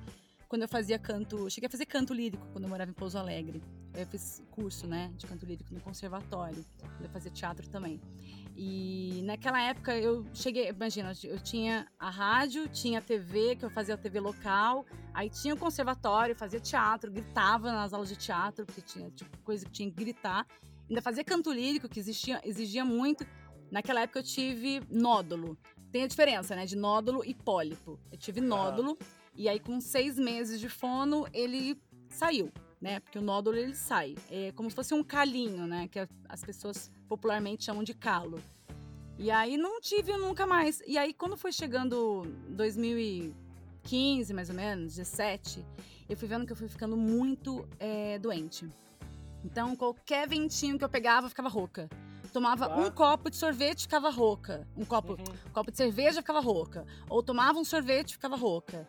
quando 0.48 0.62
eu 0.62 0.68
fazia 0.68 0.98
canto, 0.98 1.48
cheguei 1.48 1.68
a 1.68 1.70
fazer 1.70 1.86
canto 1.86 2.12
lírico 2.12 2.44
quando 2.52 2.64
eu 2.64 2.70
morava 2.70 2.90
em 2.90 2.94
Pouso 2.94 3.16
Alegre. 3.16 3.62
Eu 3.94 4.06
fiz 4.06 4.42
curso, 4.50 4.86
né, 4.86 5.10
de 5.16 5.26
canto 5.26 5.44
lírico 5.46 5.72
no 5.72 5.80
conservatório, 5.80 6.64
quando 6.80 7.04
eu 7.04 7.10
fazia 7.10 7.30
teatro 7.30 7.68
também. 7.68 8.00
E 8.56 9.22
naquela 9.24 9.60
época 9.62 9.96
eu 9.96 10.26
cheguei, 10.34 10.68
imagina, 10.68 11.12
eu 11.24 11.40
tinha 11.40 11.86
a 11.98 12.10
rádio, 12.10 12.68
tinha 12.68 12.98
a 12.98 13.02
TV, 13.02 13.56
que 13.56 13.64
eu 13.64 13.70
fazia 13.70 13.94
a 13.94 13.98
TV 13.98 14.20
local, 14.20 14.84
aí 15.14 15.30
tinha 15.30 15.54
o 15.54 15.56
conservatório, 15.56 16.36
fazia 16.36 16.60
teatro, 16.60 17.10
gritava 17.10 17.72
nas 17.72 17.92
aulas 17.92 18.08
de 18.08 18.16
teatro, 18.16 18.66
porque 18.66 18.82
tinha 18.82 19.10
tipo, 19.10 19.38
coisa 19.38 19.64
que 19.64 19.70
tinha 19.70 19.90
que 19.90 19.96
gritar. 19.96 20.46
Ainda 20.88 21.00
fazia 21.00 21.24
canto 21.24 21.52
lírico, 21.52 21.88
que 21.88 22.00
existia, 22.00 22.40
exigia 22.44 22.84
muito. 22.84 23.24
Naquela 23.70 24.00
época 24.00 24.18
eu 24.18 24.24
tive 24.24 24.82
nódulo. 24.90 25.56
Tem 25.92 26.02
a 26.02 26.06
diferença, 26.06 26.54
né, 26.54 26.66
de 26.66 26.76
nódulo 26.76 27.24
e 27.24 27.34
pólipo. 27.34 27.98
Eu 28.10 28.18
tive 28.18 28.40
nódulo, 28.40 28.98
e 29.34 29.48
aí 29.48 29.58
com 29.58 29.80
seis 29.80 30.18
meses 30.18 30.60
de 30.60 30.68
fono, 30.68 31.26
ele 31.32 31.80
saiu, 32.08 32.52
né? 32.80 33.00
Porque 33.00 33.18
o 33.18 33.22
nódulo, 33.22 33.56
ele 33.56 33.74
sai. 33.74 34.16
É 34.30 34.52
como 34.52 34.70
se 34.70 34.76
fosse 34.76 34.94
um 34.94 35.02
calinho, 35.04 35.66
né? 35.66 35.88
Que 35.88 36.08
as 36.28 36.42
pessoas 36.42 36.90
popularmente 37.08 37.64
chamam 37.64 37.82
de 37.84 37.92
calo. 37.94 38.40
E 39.18 39.30
aí 39.30 39.56
não 39.58 39.80
tive 39.80 40.16
nunca 40.16 40.46
mais. 40.46 40.80
E 40.86 40.96
aí 40.96 41.12
quando 41.12 41.36
foi 41.36 41.52
chegando 41.52 42.22
2015, 42.48 44.32
mais 44.34 44.48
ou 44.48 44.56
menos, 44.56 44.94
17, 44.96 45.64
eu 46.08 46.16
fui 46.16 46.26
vendo 46.26 46.46
que 46.46 46.52
eu 46.52 46.56
fui 46.56 46.68
ficando 46.68 46.96
muito 46.96 47.68
é, 47.78 48.18
doente. 48.18 48.70
Então 49.44 49.76
qualquer 49.76 50.28
ventinho 50.28 50.78
que 50.78 50.84
eu 50.84 50.88
pegava, 50.88 51.26
eu 51.26 51.30
ficava 51.30 51.48
rouca. 51.48 51.88
Tomava 52.32 52.68
Bah. 52.68 52.76
um 52.76 52.90
copo 52.92 53.28
de 53.28 53.36
sorvete, 53.36 53.82
ficava 53.82 54.08
rouca. 54.08 54.66
Um 54.76 54.84
copo, 54.84 55.14
Uhum. 55.14 55.24
copo 55.52 55.70
de 55.72 55.76
cerveja, 55.76 56.20
ficava 56.20 56.38
rouca. 56.40 56.86
Ou 57.08 57.22
tomava 57.22 57.58
um 57.58 57.64
sorvete, 57.64 58.12
ficava 58.12 58.36
rouca. 58.36 58.86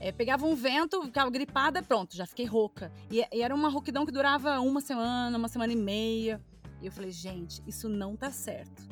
É, 0.00 0.12
pegava 0.12 0.44
um 0.46 0.54
vento, 0.54 1.02
ficava 1.02 1.30
gripada, 1.30 1.82
pronto, 1.82 2.14
já 2.16 2.26
fiquei 2.26 2.44
rouca. 2.44 2.92
E, 3.10 3.24
e 3.32 3.42
era 3.42 3.54
uma 3.54 3.68
rouquidão 3.68 4.04
que 4.04 4.12
durava 4.12 4.60
uma 4.60 4.80
semana, 4.80 5.36
uma 5.38 5.48
semana 5.48 5.72
e 5.72 5.76
meia. 5.76 6.40
E 6.82 6.86
eu 6.86 6.92
falei, 6.92 7.10
gente, 7.10 7.62
isso 7.66 7.88
não 7.88 8.14
tá 8.16 8.30
certo. 8.30 8.82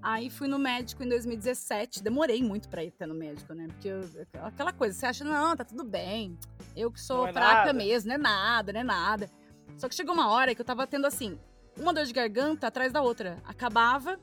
Aí 0.00 0.28
fui 0.30 0.46
no 0.48 0.58
médico 0.58 1.02
em 1.02 1.08
2017, 1.08 2.02
demorei 2.02 2.42
muito 2.42 2.68
pra 2.68 2.84
ir 2.84 2.88
até 2.88 3.06
no 3.06 3.14
médico, 3.14 3.52
né? 3.54 3.66
Porque 3.68 3.88
eu- 3.88 4.02
aquela 4.42 4.72
coisa, 4.72 4.98
você 4.98 5.06
acha, 5.06 5.24
não, 5.24 5.56
tá 5.56 5.64
tudo 5.64 5.82
bem. 5.82 6.38
Eu 6.76 6.90
que 6.90 7.00
sou 7.00 7.18
Não 7.22 7.26
é 7.28 7.32
fraca 7.32 7.54
nada. 7.66 7.72
mesmo, 7.72 8.08
não 8.08 8.14
é 8.14 8.18
nada, 8.18 8.72
não 8.72 8.80
é 8.80 8.84
nada. 8.84 9.30
Só 9.78 9.88
que 9.88 9.94
chegou 9.94 10.14
uma 10.14 10.28
hora 10.30 10.54
que 10.54 10.60
eu 10.60 10.64
tava 10.64 10.86
tendo 10.86 11.06
assim, 11.06 11.38
uma 11.76 11.92
dor 11.92 12.04
de 12.04 12.12
garganta 12.12 12.66
atrás 12.66 12.92
da 12.92 13.00
outra. 13.02 13.38
Acabava, 13.44 14.18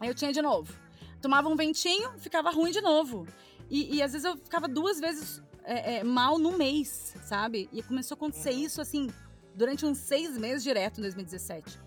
aí 0.00 0.08
eu 0.08 0.14
tinha 0.14 0.32
de 0.32 0.40
novo. 0.40 0.72
Tomava 1.20 1.48
um 1.48 1.56
ventinho, 1.56 2.12
ficava 2.18 2.50
ruim 2.50 2.70
de 2.70 2.80
novo. 2.80 3.26
E, 3.68 3.96
e 3.96 4.02
às 4.02 4.12
vezes 4.12 4.24
eu 4.24 4.36
ficava 4.36 4.66
duas 4.68 4.98
vezes 5.00 5.42
é, 5.64 5.96
é, 5.96 6.04
mal 6.04 6.38
no 6.38 6.56
mês, 6.56 7.14
sabe? 7.24 7.68
E 7.72 7.82
começou 7.82 8.14
a 8.14 8.16
acontecer 8.16 8.50
isso, 8.50 8.80
assim, 8.80 9.08
durante 9.54 9.84
uns 9.84 9.98
seis 9.98 10.36
meses 10.36 10.62
direto 10.62 10.98
em 10.98 11.02
2017. 11.02 11.78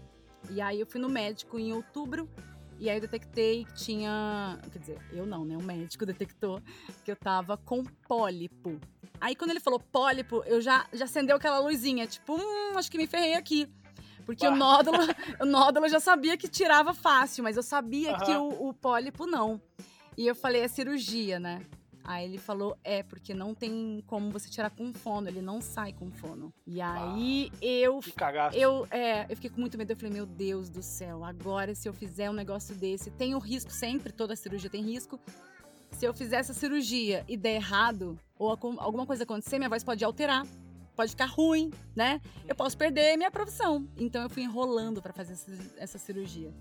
E 0.50 0.62
aí 0.62 0.80
eu 0.80 0.86
fui 0.86 1.00
no 1.00 1.10
médico 1.10 1.58
em 1.58 1.72
outubro 1.72 2.30
E 2.80 2.90
aí 2.90 2.98
eu 2.98 3.02
detectei 3.02 3.66
que 3.66 3.74
tinha. 3.74 4.60
Quer 4.72 4.80
dizer, 4.80 5.02
eu 5.12 5.26
não, 5.26 5.46
né? 5.46 5.56
O 5.56 5.64
médico 5.64 6.06
detectou 6.08 6.62
que 7.04 7.12
eu 7.12 7.16
tava 7.16 7.58
com 7.58 7.84
pólipo. 8.08 8.80
Aí 9.22 9.36
quando 9.36 9.52
ele 9.52 9.60
falou 9.60 9.80
pólipo, 9.80 10.44
eu 10.46 10.60
já, 10.60 10.86
já 10.92 11.06
acendeu 11.06 11.38
aquela 11.38 11.60
luzinha, 11.60 12.06
tipo, 12.06 12.36
hum, 12.36 12.78
acho 12.78 12.92
que 12.92 12.98
me 12.98 13.08
ferrei 13.08 13.36
aqui. 13.36 13.72
Porque 14.26 14.46
bah. 14.46 14.54
o 14.54 14.58
nódulo, 14.58 14.98
o 15.40 15.46
nódulo 15.46 15.86
eu 15.86 15.90
já 15.90 16.00
sabia 16.00 16.38
que 16.38 16.48
tirava 16.48 16.94
fácil, 16.94 17.44
mas 17.44 17.58
eu 17.58 17.64
sabia 17.64 18.14
uhum. 18.14 18.20
que 18.20 18.32
o, 18.32 18.70
o 18.70 18.74
pólipo 18.74 19.26
não. 19.26 19.62
E 20.18 20.28
eu 20.28 20.36
falei, 20.36 20.62
é 20.62 20.68
cirurgia, 20.68 21.40
né? 21.40 21.62
Aí 22.04 22.26
ele 22.26 22.38
falou, 22.38 22.78
é, 22.84 23.02
porque 23.02 23.34
não 23.34 23.56
tem 23.56 24.04
como 24.08 24.30
você 24.30 24.50
tirar 24.50 24.70
com 24.70 24.94
fono, 24.94 25.30
ele 25.30 25.42
não 25.42 25.62
sai 25.62 25.94
com 25.94 26.12
fono. 26.12 26.54
E 26.68 26.82
aí 26.82 27.50
ah, 27.52 27.58
eu. 27.62 28.00
Que 28.00 28.12
cagaço. 28.12 28.58
Eu, 28.58 28.86
é, 28.92 29.24
eu 29.24 29.36
fiquei 29.36 29.50
com 29.50 29.62
muito 29.62 29.78
medo. 29.78 29.92
Eu 29.92 29.96
falei, 29.96 30.12
meu 30.12 30.26
Deus 30.26 30.70
do 30.70 30.84
céu, 30.84 31.24
agora 31.24 31.74
se 31.74 31.88
eu 31.88 31.94
fizer 31.94 32.30
um 32.30 32.34
negócio 32.34 32.76
desse, 32.76 33.10
tem 33.12 33.36
o 33.36 33.40
risco 33.40 33.72
sempre, 33.72 34.12
toda 34.12 34.36
cirurgia 34.36 34.70
tem 34.70 34.84
risco. 34.84 35.20
Se 35.92 36.06
eu 36.06 36.14
fizer 36.14 36.38
essa 36.38 36.54
cirurgia 36.54 37.24
e 37.28 37.38
der 37.38 37.56
errado, 37.56 38.20
ou 38.38 38.50
alguma 38.50 39.06
coisa 39.06 39.24
acontecer, 39.24 39.58
minha 39.58 39.70
voz 39.70 39.84
pode 39.84 40.04
alterar 40.04 40.46
pode 40.96 41.10
ficar 41.10 41.26
ruim, 41.26 41.72
né? 41.96 42.22
Eu 42.48 42.54
posso 42.54 42.78
perder 42.78 43.18
minha 43.18 43.32
profissão. 43.32 43.88
Então 43.98 44.22
eu 44.22 44.30
fui 44.30 44.44
enrolando 44.44 45.02
para 45.02 45.12
fazer 45.12 45.34
essa, 45.78 45.98
cirurgia. 45.98 46.54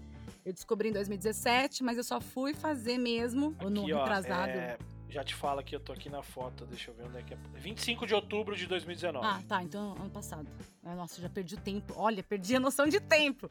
Eu 0.42 0.54
descobri 0.54 0.88
em 0.88 0.92
2017, 0.92 1.82
mas 1.84 1.98
eu 1.98 2.04
só 2.04 2.18
fui 2.18 2.54
fazer 2.54 2.96
mesmo 2.96 3.54
Aqui, 3.58 3.68
no 3.68 3.84
retrasado. 3.84 4.52
Ó, 4.52 4.54
é 4.54 4.78
já 5.12 5.22
te 5.22 5.34
fala 5.34 5.62
que 5.62 5.76
eu 5.76 5.80
tô 5.80 5.92
aqui 5.92 6.08
na 6.08 6.22
foto, 6.22 6.64
deixa 6.64 6.90
eu 6.90 6.94
ver 6.94 7.04
onde 7.04 7.18
é 7.18 7.22
que 7.22 7.34
é. 7.34 7.36
25 7.54 8.06
de 8.06 8.14
outubro 8.14 8.56
de 8.56 8.66
2019. 8.66 9.24
Ah, 9.24 9.40
tá, 9.46 9.62
então 9.62 9.92
ano 10.00 10.08
passado. 10.08 10.48
Nossa, 10.82 11.20
já 11.20 11.28
perdi 11.28 11.54
o 11.54 11.60
tempo. 11.60 11.92
Olha, 11.96 12.22
perdi 12.22 12.56
a 12.56 12.60
noção 12.60 12.88
de 12.88 12.98
tempo. 12.98 13.48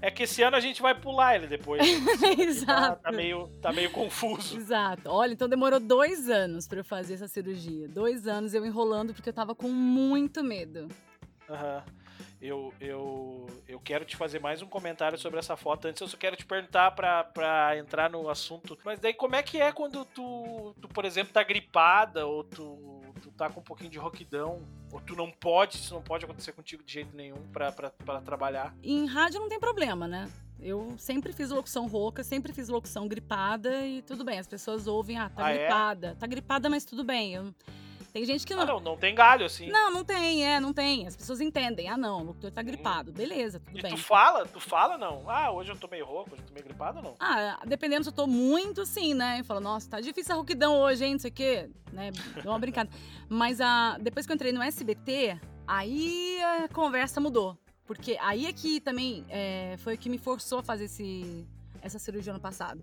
É 0.00 0.10
que 0.10 0.22
esse 0.22 0.42
ano 0.42 0.56
a 0.56 0.60
gente 0.60 0.80
vai 0.80 0.98
pular 0.98 1.36
ele 1.36 1.46
depois. 1.46 1.82
Exato. 2.38 3.02
Tá, 3.02 3.10
tá, 3.10 3.12
meio, 3.12 3.48
tá 3.60 3.72
meio 3.72 3.90
confuso. 3.90 4.56
Exato. 4.56 5.10
Olha, 5.10 5.34
então 5.34 5.48
demorou 5.48 5.78
dois 5.78 6.30
anos 6.30 6.66
para 6.66 6.80
eu 6.80 6.84
fazer 6.84 7.14
essa 7.14 7.28
cirurgia. 7.28 7.88
Dois 7.88 8.26
anos 8.26 8.54
eu 8.54 8.64
enrolando 8.64 9.12
porque 9.12 9.28
eu 9.28 9.34
tava 9.34 9.54
com 9.54 9.68
muito 9.68 10.42
medo. 10.42 10.88
Aham. 11.48 11.82
Uhum 11.86 12.05
eu, 12.46 12.72
eu, 12.80 13.46
eu 13.68 13.80
quero 13.80 14.04
te 14.04 14.16
fazer 14.16 14.40
mais 14.40 14.62
um 14.62 14.66
comentário 14.66 15.18
sobre 15.18 15.38
essa 15.38 15.56
foto. 15.56 15.88
Antes 15.88 16.00
eu 16.00 16.08
só 16.08 16.16
quero 16.16 16.36
te 16.36 16.44
perguntar 16.44 16.92
pra 16.92 17.76
entrar 17.76 18.10
no 18.10 18.28
assunto. 18.28 18.78
Mas 18.84 18.98
daí 18.98 19.14
como 19.14 19.36
é 19.36 19.42
que 19.42 19.60
é 19.60 19.72
quando 19.72 20.04
tu, 20.04 20.74
tu 20.80 20.88
por 20.88 21.04
exemplo, 21.04 21.32
tá 21.32 21.42
gripada 21.42 22.26
ou 22.26 22.44
tu, 22.44 23.02
tu 23.20 23.30
tá 23.32 23.50
com 23.50 23.60
um 23.60 23.64
pouquinho 23.64 23.90
de 23.90 23.98
roquidão? 23.98 24.62
Ou 24.92 25.00
tu 25.00 25.16
não 25.16 25.30
pode, 25.30 25.76
isso 25.76 25.92
não 25.92 26.02
pode 26.02 26.24
acontecer 26.24 26.52
contigo 26.52 26.82
de 26.84 26.92
jeito 26.92 27.14
nenhum 27.16 27.42
pra 27.52 27.72
trabalhar? 28.24 28.74
Em 28.82 29.06
rádio 29.06 29.40
não 29.40 29.48
tem 29.48 29.58
problema, 29.58 30.06
né? 30.06 30.30
Eu 30.58 30.94
sempre 30.98 31.32
fiz 31.32 31.50
locução 31.50 31.86
rouca, 31.86 32.24
sempre 32.24 32.52
fiz 32.52 32.68
locução 32.68 33.06
gripada 33.06 33.84
e 33.86 34.00
tudo 34.02 34.24
bem. 34.24 34.38
As 34.38 34.46
pessoas 34.46 34.86
ouvem, 34.86 35.18
ah, 35.18 35.28
tá 35.28 35.46
ah, 35.46 35.50
é? 35.50 35.58
gripada. 35.58 36.06
É? 36.08 36.14
Tá 36.14 36.26
gripada, 36.26 36.70
mas 36.70 36.84
tudo 36.84 37.04
bem. 37.04 37.34
Eu 37.34 37.54
tem 38.16 38.24
gente 38.24 38.46
que 38.46 38.54
não. 38.54 38.62
Ah, 38.62 38.66
não, 38.66 38.80
não 38.80 38.96
tem 38.96 39.14
galho, 39.14 39.44
assim. 39.44 39.68
Não, 39.68 39.90
não 39.90 40.02
tem, 40.02 40.42
é, 40.42 40.58
não 40.58 40.72
tem. 40.72 41.06
As 41.06 41.14
pessoas 41.14 41.38
entendem. 41.38 41.86
Ah, 41.86 41.98
não, 41.98 42.22
o 42.22 42.24
locutor 42.24 42.50
tá 42.50 42.62
gripado. 42.62 43.12
Beleza, 43.12 43.60
tudo 43.60 43.78
e 43.78 43.82
bem. 43.82 43.94
tu 43.94 43.98
fala? 43.98 44.46
Tu 44.46 44.58
fala, 44.58 44.96
não? 44.96 45.28
Ah, 45.28 45.52
hoje 45.52 45.70
eu 45.70 45.76
tô 45.76 45.86
meio 45.86 46.06
rouco, 46.06 46.32
hoje 46.32 46.40
eu 46.40 46.46
tô 46.46 46.54
meio 46.54 46.64
gripado, 46.64 47.02
não? 47.02 47.14
Ah, 47.20 47.60
dependendo 47.66 48.04
se 48.04 48.08
eu 48.08 48.14
tô 48.14 48.26
muito, 48.26 48.86
sim, 48.86 49.12
né? 49.12 49.40
Eu 49.40 49.44
falo, 49.44 49.60
nossa, 49.60 49.90
tá 49.90 50.00
difícil 50.00 50.32
a 50.32 50.36
rouquidão 50.36 50.80
hoje, 50.80 51.04
hein, 51.04 51.12
não 51.12 51.18
sei 51.18 51.30
o 51.30 51.34
quê. 51.34 51.68
Né? 51.92 52.10
Dá 52.42 52.50
uma 52.50 52.58
brincada. 52.58 52.88
Mas 53.28 53.60
a, 53.60 53.98
depois 54.00 54.24
que 54.24 54.32
eu 54.32 54.34
entrei 54.34 54.50
no 54.50 54.62
SBT, 54.62 55.38
aí 55.68 56.40
a 56.42 56.68
conversa 56.68 57.20
mudou. 57.20 57.58
Porque 57.84 58.16
aí 58.22 58.46
é 58.46 58.52
que 58.54 58.80
também 58.80 59.26
é, 59.28 59.74
foi 59.80 59.94
o 59.94 59.98
que 59.98 60.08
me 60.08 60.16
forçou 60.16 60.60
a 60.60 60.62
fazer 60.62 60.86
esse, 60.86 61.46
essa 61.82 61.98
cirurgia 61.98 62.32
ano 62.32 62.40
passado. 62.40 62.80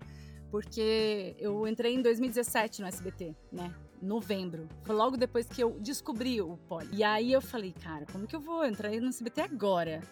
Porque 0.48 1.34
eu 1.40 1.66
entrei 1.66 1.92
em 1.92 2.02
2017 2.02 2.82
no 2.82 2.86
SBT, 2.86 3.34
né? 3.50 3.74
Novembro. 4.04 4.68
Foi 4.82 4.94
logo 4.94 5.16
depois 5.16 5.46
que 5.46 5.62
eu 5.62 5.78
descobri 5.80 6.40
o 6.40 6.56
poli. 6.68 6.88
E 6.92 7.02
aí 7.02 7.32
eu 7.32 7.40
falei, 7.40 7.72
cara, 7.72 8.06
como 8.10 8.26
que 8.26 8.36
eu 8.36 8.40
vou 8.40 8.64
entrar 8.64 8.90
no 8.92 9.10
CBT 9.10 9.40
agora? 9.42 10.02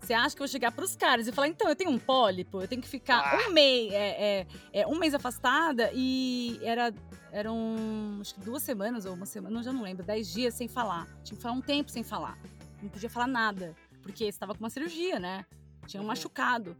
Você 0.00 0.14
acha 0.14 0.34
que 0.34 0.42
eu 0.42 0.46
vou 0.46 0.50
chegar 0.50 0.72
pros 0.72 0.96
caras 0.96 1.26
e 1.26 1.32
falar, 1.32 1.48
então, 1.48 1.68
eu 1.68 1.76
tenho 1.76 1.90
um 1.90 1.98
pólipo, 1.98 2.62
eu 2.62 2.68
tenho 2.68 2.80
que 2.80 2.88
ficar 2.88 3.18
ah. 3.18 3.46
um 3.46 3.52
mês, 3.52 3.92
é, 3.92 4.08
é, 4.08 4.46
é, 4.72 4.86
um 4.86 4.98
mês 4.98 5.12
afastada 5.12 5.90
e 5.92 6.58
era, 6.62 6.92
eram 7.30 8.18
acho 8.20 8.34
que 8.34 8.40
duas 8.40 8.62
semanas 8.62 9.04
ou 9.04 9.12
uma 9.12 9.26
semana, 9.26 9.54
não, 9.54 9.62
já 9.62 9.72
não 9.72 9.82
lembro, 9.82 10.04
dez 10.04 10.32
dias 10.32 10.54
sem 10.54 10.68
falar. 10.68 11.06
Tinha 11.22 11.36
que 11.36 11.42
falar 11.42 11.54
um 11.54 11.60
tempo 11.60 11.90
sem 11.90 12.02
falar. 12.02 12.38
Não 12.82 12.88
podia 12.88 13.10
falar 13.10 13.26
nada, 13.26 13.76
porque 14.02 14.24
você 14.24 14.30
estava 14.30 14.54
com 14.54 14.60
uma 14.60 14.70
cirurgia, 14.70 15.18
né? 15.18 15.44
Tinha 15.86 16.00
um 16.00 16.04
uhum. 16.04 16.08
machucado. 16.08 16.74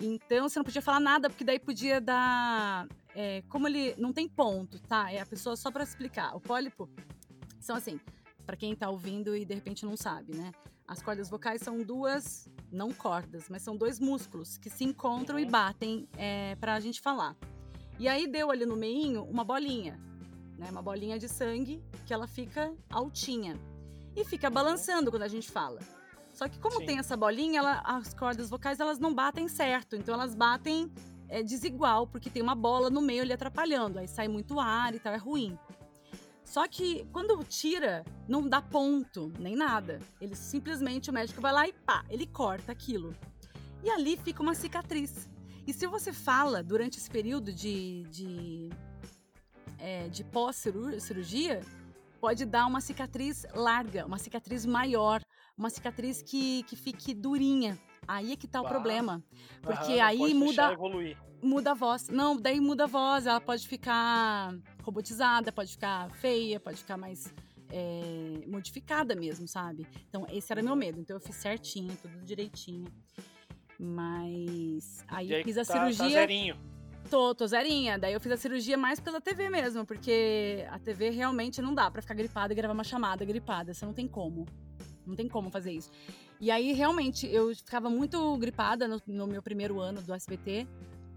Então 0.00 0.48
você 0.48 0.58
não 0.58 0.64
podia 0.64 0.82
falar 0.82 1.00
nada, 1.00 1.28
porque 1.28 1.44
daí 1.44 1.58
podia 1.58 2.00
dar 2.00 2.86
é, 3.16 3.42
como 3.48 3.66
ele 3.66 3.94
não 3.96 4.12
tem 4.12 4.28
ponto, 4.28 4.78
tá? 4.78 5.10
É 5.10 5.18
a 5.18 5.26
pessoa 5.26 5.56
só 5.56 5.70
para 5.70 5.82
explicar. 5.82 6.36
O 6.36 6.40
pólipo 6.40 6.86
são 7.58 7.74
assim, 7.74 7.98
para 8.44 8.56
quem 8.56 8.76
tá 8.76 8.90
ouvindo 8.90 9.34
e 9.34 9.42
de 9.42 9.54
repente 9.54 9.86
não 9.86 9.96
sabe, 9.96 10.36
né? 10.36 10.52
As 10.86 11.00
cordas 11.00 11.30
vocais 11.30 11.62
são 11.62 11.82
duas, 11.82 12.46
não 12.70 12.92
cordas, 12.92 13.48
mas 13.48 13.62
são 13.62 13.74
dois 13.74 13.98
músculos 13.98 14.58
que 14.58 14.68
se 14.68 14.84
encontram 14.84 15.38
e 15.38 15.46
batem 15.46 16.06
é, 16.18 16.56
para 16.56 16.74
a 16.74 16.80
gente 16.80 17.00
falar. 17.00 17.34
E 17.98 18.06
aí 18.06 18.28
deu 18.28 18.50
ali 18.50 18.66
no 18.66 18.76
meio 18.76 19.24
uma 19.24 19.42
bolinha, 19.42 19.98
né? 20.58 20.68
Uma 20.70 20.82
bolinha 20.82 21.18
de 21.18 21.26
sangue 21.26 21.82
que 22.04 22.12
ela 22.12 22.26
fica 22.26 22.70
altinha 22.90 23.58
e 24.14 24.26
fica 24.26 24.50
balançando 24.50 25.10
quando 25.10 25.22
a 25.22 25.28
gente 25.28 25.50
fala. 25.50 25.80
Só 26.34 26.46
que 26.48 26.58
como 26.58 26.80
Sim. 26.80 26.86
tem 26.86 26.98
essa 26.98 27.16
bolinha, 27.16 27.60
ela, 27.60 27.80
as 27.80 28.12
cordas 28.12 28.50
vocais 28.50 28.78
elas 28.78 28.98
não 28.98 29.14
batem 29.14 29.48
certo, 29.48 29.96
então 29.96 30.14
elas 30.14 30.34
batem 30.34 30.92
é 31.28 31.42
desigual, 31.42 32.06
porque 32.06 32.30
tem 32.30 32.42
uma 32.42 32.54
bola 32.54 32.90
no 32.90 33.00
meio 33.00 33.22
ali 33.22 33.32
atrapalhando, 33.32 33.98
aí 33.98 34.08
sai 34.08 34.28
muito 34.28 34.60
ar 34.60 34.94
e 34.94 34.98
tal, 34.98 35.12
é 35.12 35.16
ruim. 35.16 35.58
Só 36.44 36.66
que 36.68 37.04
quando 37.12 37.42
tira, 37.44 38.04
não 38.28 38.48
dá 38.48 38.62
ponto, 38.62 39.32
nem 39.38 39.56
nada. 39.56 39.98
Ele 40.20 40.34
simplesmente, 40.34 41.10
o 41.10 41.12
médico 41.12 41.40
vai 41.40 41.52
lá 41.52 41.68
e 41.68 41.72
pá, 41.72 42.04
ele 42.08 42.26
corta 42.26 42.70
aquilo. 42.70 43.14
E 43.82 43.90
ali 43.90 44.16
fica 44.16 44.42
uma 44.42 44.54
cicatriz. 44.54 45.28
E 45.66 45.72
se 45.72 45.86
você 45.86 46.12
fala 46.12 46.62
durante 46.62 46.98
esse 46.98 47.10
período 47.10 47.52
de, 47.52 48.04
de, 48.04 48.70
é, 49.78 50.08
de 50.08 50.22
pós-cirurgia, 50.22 51.60
pode 52.20 52.44
dar 52.44 52.66
uma 52.66 52.80
cicatriz 52.80 53.44
larga, 53.52 54.06
uma 54.06 54.18
cicatriz 54.18 54.64
maior, 54.64 55.20
uma 55.58 55.68
cicatriz 55.68 56.22
que, 56.22 56.62
que 56.62 56.76
fique 56.76 57.12
durinha. 57.12 57.76
Aí 58.06 58.32
é 58.32 58.36
que 58.36 58.46
tá 58.46 58.62
bah. 58.62 58.68
o 58.68 58.70
problema. 58.70 59.22
Porque 59.62 59.94
Aham, 59.94 60.04
aí 60.04 60.34
muda. 60.34 60.76
Muda 61.42 61.72
a 61.72 61.74
voz. 61.74 62.08
Não, 62.08 62.36
daí 62.36 62.60
muda 62.60 62.84
a 62.84 62.86
voz. 62.86 63.26
Ela 63.26 63.40
pode 63.40 63.68
ficar 63.68 64.54
robotizada, 64.82 65.52
pode 65.52 65.72
ficar 65.72 66.10
feia, 66.12 66.58
pode 66.58 66.78
ficar 66.78 66.96
mais 66.96 67.32
é, 67.70 68.46
modificada 68.46 69.14
mesmo, 69.14 69.46
sabe? 69.46 69.86
Então, 70.08 70.26
esse 70.30 70.52
era 70.52 70.62
meu 70.62 70.72
uhum. 70.72 70.78
medo. 70.78 71.00
Então, 71.00 71.16
eu 71.16 71.20
fiz 71.20 71.36
certinho, 71.36 71.96
tudo 72.00 72.24
direitinho. 72.24 72.86
Mas 73.78 75.04
aí, 75.08 75.32
aí 75.32 75.40
eu 75.40 75.44
fiz 75.44 75.58
a 75.58 75.64
tá, 75.64 75.72
cirurgia. 75.74 76.04
Tá 76.04 76.20
zerinho. 76.20 76.56
Tô, 77.10 77.34
tô 77.34 77.46
zerinha. 77.46 77.98
Daí 77.98 78.12
eu 78.12 78.20
fiz 78.20 78.32
a 78.32 78.36
cirurgia 78.36 78.76
mais 78.76 78.98
pela 78.98 79.20
TV 79.20 79.48
mesmo, 79.48 79.84
porque 79.84 80.66
a 80.70 80.78
TV 80.78 81.10
realmente 81.10 81.62
não 81.62 81.74
dá 81.74 81.90
para 81.90 82.02
ficar 82.02 82.14
gripada 82.14 82.52
e 82.52 82.56
gravar 82.56 82.74
uma 82.74 82.84
chamada 82.84 83.24
gripada. 83.24 83.72
Você 83.72 83.84
não 83.84 83.92
tem 83.92 84.08
como. 84.08 84.46
Não 85.06 85.14
tem 85.14 85.28
como 85.28 85.50
fazer 85.50 85.72
isso. 85.72 85.90
E 86.40 86.50
aí, 86.50 86.72
realmente, 86.72 87.26
eu 87.26 87.54
ficava 87.54 87.88
muito 87.88 88.36
gripada 88.36 88.86
no, 88.86 89.00
no 89.06 89.26
meu 89.26 89.42
primeiro 89.42 89.80
ano 89.80 90.02
do 90.02 90.12
SBT. 90.12 90.66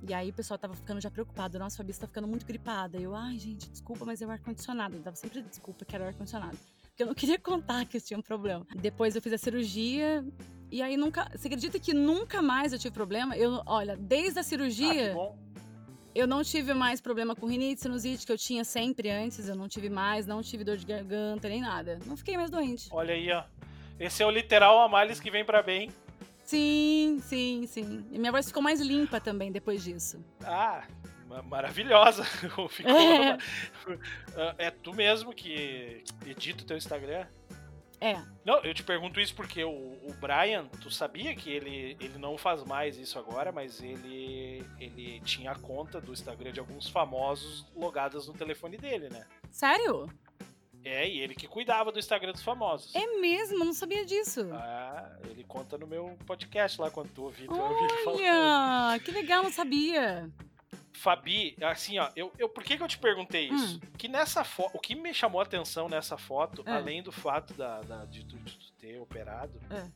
E 0.07 0.13
aí 0.13 0.29
o 0.29 0.33
pessoal 0.33 0.57
tava 0.57 0.73
ficando 0.75 1.01
já 1.01 1.11
preocupado. 1.11 1.59
Nossa, 1.59 1.75
a 1.75 1.77
Fabi 1.77 1.93
tá 1.93 2.07
ficando 2.07 2.27
muito 2.27 2.45
gripada. 2.45 2.97
Eu, 2.97 3.13
ai, 3.13 3.37
gente, 3.37 3.69
desculpa, 3.69 4.05
mas 4.05 4.21
é 4.21 4.25
o 4.25 4.31
ar-condicionado. 4.31 4.95
Eu 4.95 5.01
dava 5.01 5.15
sempre 5.15 5.41
desculpa 5.41 5.83
que 5.83 5.93
era 5.93 6.05
o 6.05 6.07
ar-condicionado. 6.07 6.57
Porque 6.89 7.03
eu 7.03 7.07
não 7.07 7.13
queria 7.15 7.37
contar 7.37 7.85
que 7.85 7.97
eu 7.97 8.01
tinha 8.01 8.17
um 8.17 8.21
problema. 8.21 8.65
Depois 8.75 9.15
eu 9.15 9.21
fiz 9.21 9.33
a 9.33 9.37
cirurgia. 9.37 10.25
E 10.71 10.81
aí 10.81 10.95
nunca. 10.95 11.29
Você 11.35 11.47
acredita 11.47 11.79
que 11.79 11.93
nunca 11.93 12.41
mais 12.41 12.71
eu 12.71 12.79
tive 12.79 12.93
problema? 12.93 13.35
Eu, 13.35 13.61
olha, 13.65 13.97
desde 13.97 14.39
a 14.39 14.43
cirurgia. 14.43 15.15
Ah, 15.17 15.49
eu 16.15 16.25
não 16.25 16.43
tive 16.43 16.73
mais 16.73 16.99
problema 16.99 17.35
com 17.35 17.45
rinite, 17.45 17.81
sinusite, 17.81 18.25
que 18.25 18.31
eu 18.31 18.37
tinha 18.37 18.63
sempre 18.63 19.09
antes. 19.09 19.47
Eu 19.47 19.55
não 19.55 19.67
tive 19.67 19.89
mais, 19.89 20.25
não 20.25 20.41
tive 20.41 20.63
dor 20.63 20.77
de 20.77 20.85
garganta, 20.85 21.47
nem 21.47 21.61
nada. 21.61 21.99
Não 22.05 22.17
fiquei 22.17 22.35
mais 22.35 22.49
doente. 22.49 22.89
Olha 22.91 23.13
aí, 23.13 23.31
ó. 23.31 23.43
Esse 23.99 24.23
é 24.23 24.25
o 24.25 24.31
literal 24.31 24.79
Amalis 24.79 25.19
que 25.19 25.29
vem 25.29 25.43
para 25.43 25.61
bem. 25.61 25.91
Sim, 26.43 27.19
sim, 27.21 27.67
sim. 27.67 28.05
E 28.11 28.17
minha 28.17 28.31
voz 28.31 28.47
ficou 28.47 28.63
mais 28.63 28.79
limpa 28.79 29.19
também 29.19 29.51
depois 29.51 29.83
disso. 29.83 30.23
Ah, 30.43 30.83
maravilhosa. 31.45 32.23
Ficou 32.25 32.69
é. 34.57 34.67
é 34.67 34.71
tu 34.71 34.93
mesmo 34.93 35.33
que 35.33 36.03
edita 36.25 36.63
o 36.63 36.65
teu 36.65 36.77
Instagram? 36.77 37.27
É. 38.01 38.15
Não, 38.45 38.59
eu 38.63 38.73
te 38.73 38.81
pergunto 38.81 39.19
isso 39.19 39.35
porque 39.35 39.63
o, 39.63 39.69
o, 39.69 40.15
Brian, 40.19 40.67
tu 40.81 40.89
sabia 40.89 41.35
que 41.35 41.51
ele, 41.51 41.97
ele 41.99 42.17
não 42.17 42.37
faz 42.37 42.63
mais 42.63 42.97
isso 42.97 43.19
agora, 43.19 43.51
mas 43.51 43.81
ele, 43.81 44.65
ele 44.79 45.19
tinha 45.19 45.51
a 45.51 45.55
conta 45.55 45.99
do 45.99 46.13
Instagram 46.13 46.53
de 46.53 46.61
alguns 46.61 46.89
famosos 46.89 47.69
logadas 47.75 48.27
no 48.27 48.33
telefone 48.33 48.77
dele, 48.77 49.09
né? 49.09 49.25
Sério? 49.51 50.07
É, 50.83 51.07
e 51.07 51.19
ele 51.19 51.35
que 51.35 51.47
cuidava 51.47 51.91
do 51.91 51.99
Instagram 51.99 52.31
dos 52.31 52.43
famosos. 52.43 52.95
É 52.95 53.05
mesmo? 53.19 53.65
Não 53.65 53.73
sabia 53.73 54.05
disso. 54.05 54.49
Ah, 54.53 55.17
ele 55.29 55.43
conta 55.43 55.77
no 55.77 55.85
meu 55.85 56.17
podcast 56.25 56.79
lá 56.79 56.89
quando 56.89 57.09
tu 57.09 57.23
ouvi, 57.23 57.47
tu 57.47 57.53
Olha! 57.53 58.31
Ah, 58.33 58.99
que 59.03 59.11
legal, 59.11 59.43
não 59.43 59.51
sabia. 59.51 60.29
Fabi, 60.93 61.55
assim, 61.61 61.97
ó, 61.97 62.09
eu, 62.15 62.31
eu, 62.37 62.49
por 62.49 62.63
que, 62.63 62.75
que 62.75 62.83
eu 62.83 62.87
te 62.87 62.97
perguntei 62.97 63.49
isso? 63.49 63.77
Hum. 63.77 63.79
Que 63.97 64.07
nessa 64.07 64.43
foto, 64.43 64.71
o 64.75 64.79
que 64.79 64.95
me 64.95 65.13
chamou 65.13 65.39
a 65.39 65.43
atenção 65.43 65.87
nessa 65.87 66.17
foto, 66.17 66.63
é. 66.65 66.71
além 66.71 67.01
do 67.01 67.11
fato 67.11 67.53
da, 67.53 67.81
da 67.81 68.05
de, 68.05 68.25
tu, 68.25 68.37
de, 68.37 68.57
tu 68.57 68.71
ter 68.73 68.99
operado, 68.99 69.61
é. 69.69 69.87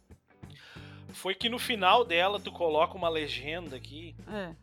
foi 1.14 1.36
que 1.36 1.50
no 1.50 1.60
final 1.60 2.06
dela 2.06 2.40
tu 2.40 2.52
coloca 2.52 2.96
uma 2.96 3.10
legenda 3.10 3.76
aqui 3.76 4.16
é. 4.28 4.56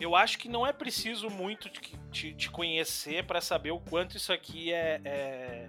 Eu 0.00 0.14
acho 0.14 0.38
que 0.38 0.48
não 0.48 0.66
é 0.66 0.72
preciso 0.72 1.28
muito 1.28 1.68
te, 1.68 1.96
te, 2.10 2.34
te 2.34 2.50
conhecer 2.50 3.24
para 3.24 3.40
saber 3.40 3.70
o 3.70 3.80
quanto 3.80 4.16
isso 4.16 4.32
aqui 4.32 4.72
é, 4.72 5.00
é 5.04 5.68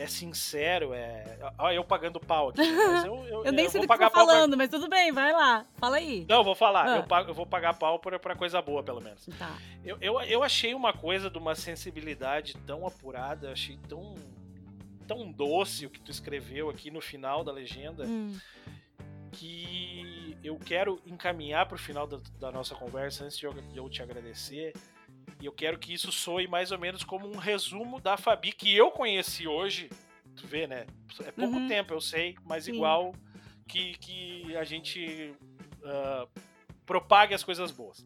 é 0.00 0.06
sincero, 0.06 0.94
é. 0.94 1.38
Olha, 1.58 1.74
eu 1.74 1.84
pagando 1.84 2.18
pau 2.18 2.48
aqui. 2.48 2.60
Mas 2.60 3.04
eu, 3.04 3.16
eu, 3.26 3.44
eu 3.46 3.52
nem 3.52 3.68
sei 3.68 3.82
do 3.82 3.86
que 3.86 3.98
tá 3.98 4.08
falando, 4.08 4.52
pra... 4.52 4.56
mas 4.56 4.70
tudo 4.70 4.88
bem, 4.88 5.12
vai 5.12 5.32
lá. 5.32 5.66
Fala 5.76 5.96
aí. 5.96 6.24
Não, 6.26 6.42
vou 6.42 6.54
falar. 6.54 6.86
Ah. 6.86 6.96
Eu, 6.96 7.02
pago, 7.02 7.30
eu, 7.30 7.34
vou 7.34 7.44
pagar 7.44 7.74
pau 7.74 7.98
pra, 7.98 8.18
pra 8.18 8.34
coisa 8.34 8.62
boa, 8.62 8.82
pelo 8.82 9.00
menos. 9.00 9.26
Tá. 9.38 9.58
Eu, 9.84 9.98
eu, 10.00 10.20
eu 10.22 10.42
achei 10.42 10.74
uma 10.74 10.92
coisa 10.92 11.28
de 11.28 11.36
uma 11.36 11.54
sensibilidade 11.54 12.56
tão 12.66 12.86
apurada, 12.86 13.52
achei 13.52 13.78
tão. 13.88 14.14
tão 15.06 15.30
doce 15.30 15.84
o 15.84 15.90
que 15.90 16.00
tu 16.00 16.10
escreveu 16.10 16.70
aqui 16.70 16.90
no 16.90 17.00
final 17.00 17.44
da 17.44 17.52
legenda. 17.52 18.04
Hum. 18.04 18.38
Que 19.32 20.09
eu 20.42 20.58
quero 20.58 21.00
encaminhar 21.06 21.66
pro 21.66 21.78
final 21.78 22.06
da, 22.06 22.18
da 22.38 22.50
nossa 22.50 22.74
conversa, 22.74 23.24
antes 23.24 23.38
de 23.38 23.46
eu, 23.46 23.52
de 23.52 23.76
eu 23.76 23.88
te 23.88 24.02
agradecer 24.02 24.72
e 25.40 25.46
eu 25.46 25.52
quero 25.52 25.78
que 25.78 25.92
isso 25.92 26.12
soe 26.12 26.46
mais 26.46 26.70
ou 26.70 26.78
menos 26.78 27.02
como 27.02 27.26
um 27.26 27.36
resumo 27.36 28.00
da 28.00 28.16
Fabi 28.16 28.52
que 28.52 28.74
eu 28.74 28.90
conheci 28.90 29.48
hoje. 29.48 29.88
Tu 30.36 30.46
vê, 30.46 30.66
né? 30.66 30.86
É 31.24 31.32
pouco 31.32 31.56
uhum. 31.56 31.68
tempo, 31.68 31.94
eu 31.94 32.00
sei, 32.00 32.36
mas 32.44 32.64
Sim. 32.64 32.74
igual 32.74 33.14
que, 33.66 33.96
que 33.98 34.56
a 34.56 34.64
gente 34.64 35.34
uh, 35.78 36.28
propague 36.84 37.34
as 37.34 37.42
coisas 37.42 37.70
boas. 37.70 38.04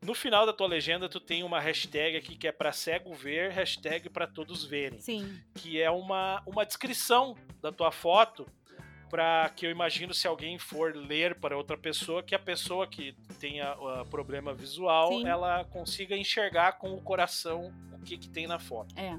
No 0.00 0.14
final 0.14 0.46
da 0.46 0.52
tua 0.52 0.66
legenda, 0.66 1.08
tu 1.08 1.20
tem 1.20 1.42
uma 1.42 1.60
hashtag 1.60 2.16
aqui 2.16 2.36
que 2.36 2.48
é 2.48 2.52
para 2.52 2.72
cego 2.72 3.12
ver, 3.12 3.50
hashtag 3.50 4.08
para 4.08 4.26
todos 4.26 4.64
verem. 4.64 5.00
Sim. 5.00 5.38
Que 5.54 5.82
é 5.82 5.90
uma, 5.90 6.42
uma 6.46 6.64
descrição 6.64 7.36
da 7.60 7.70
tua 7.70 7.90
foto 7.90 8.46
para 9.08 9.50
que 9.50 9.66
eu 9.66 9.70
imagino 9.70 10.12
se 10.12 10.26
alguém 10.26 10.58
for 10.58 10.94
ler 10.94 11.34
para 11.34 11.56
outra 11.56 11.76
pessoa, 11.76 12.22
que 12.22 12.34
a 12.34 12.38
pessoa 12.38 12.86
que 12.86 13.14
tenha 13.40 13.74
uh, 13.74 14.04
problema 14.08 14.54
visual, 14.54 15.08
Sim. 15.08 15.26
ela 15.26 15.64
consiga 15.64 16.16
enxergar 16.16 16.78
com 16.78 16.92
o 16.92 17.00
coração 17.00 17.72
o 17.92 17.98
que, 18.00 18.16
que 18.18 18.28
tem 18.28 18.46
na 18.46 18.58
foto. 18.58 18.94
É. 18.98 19.18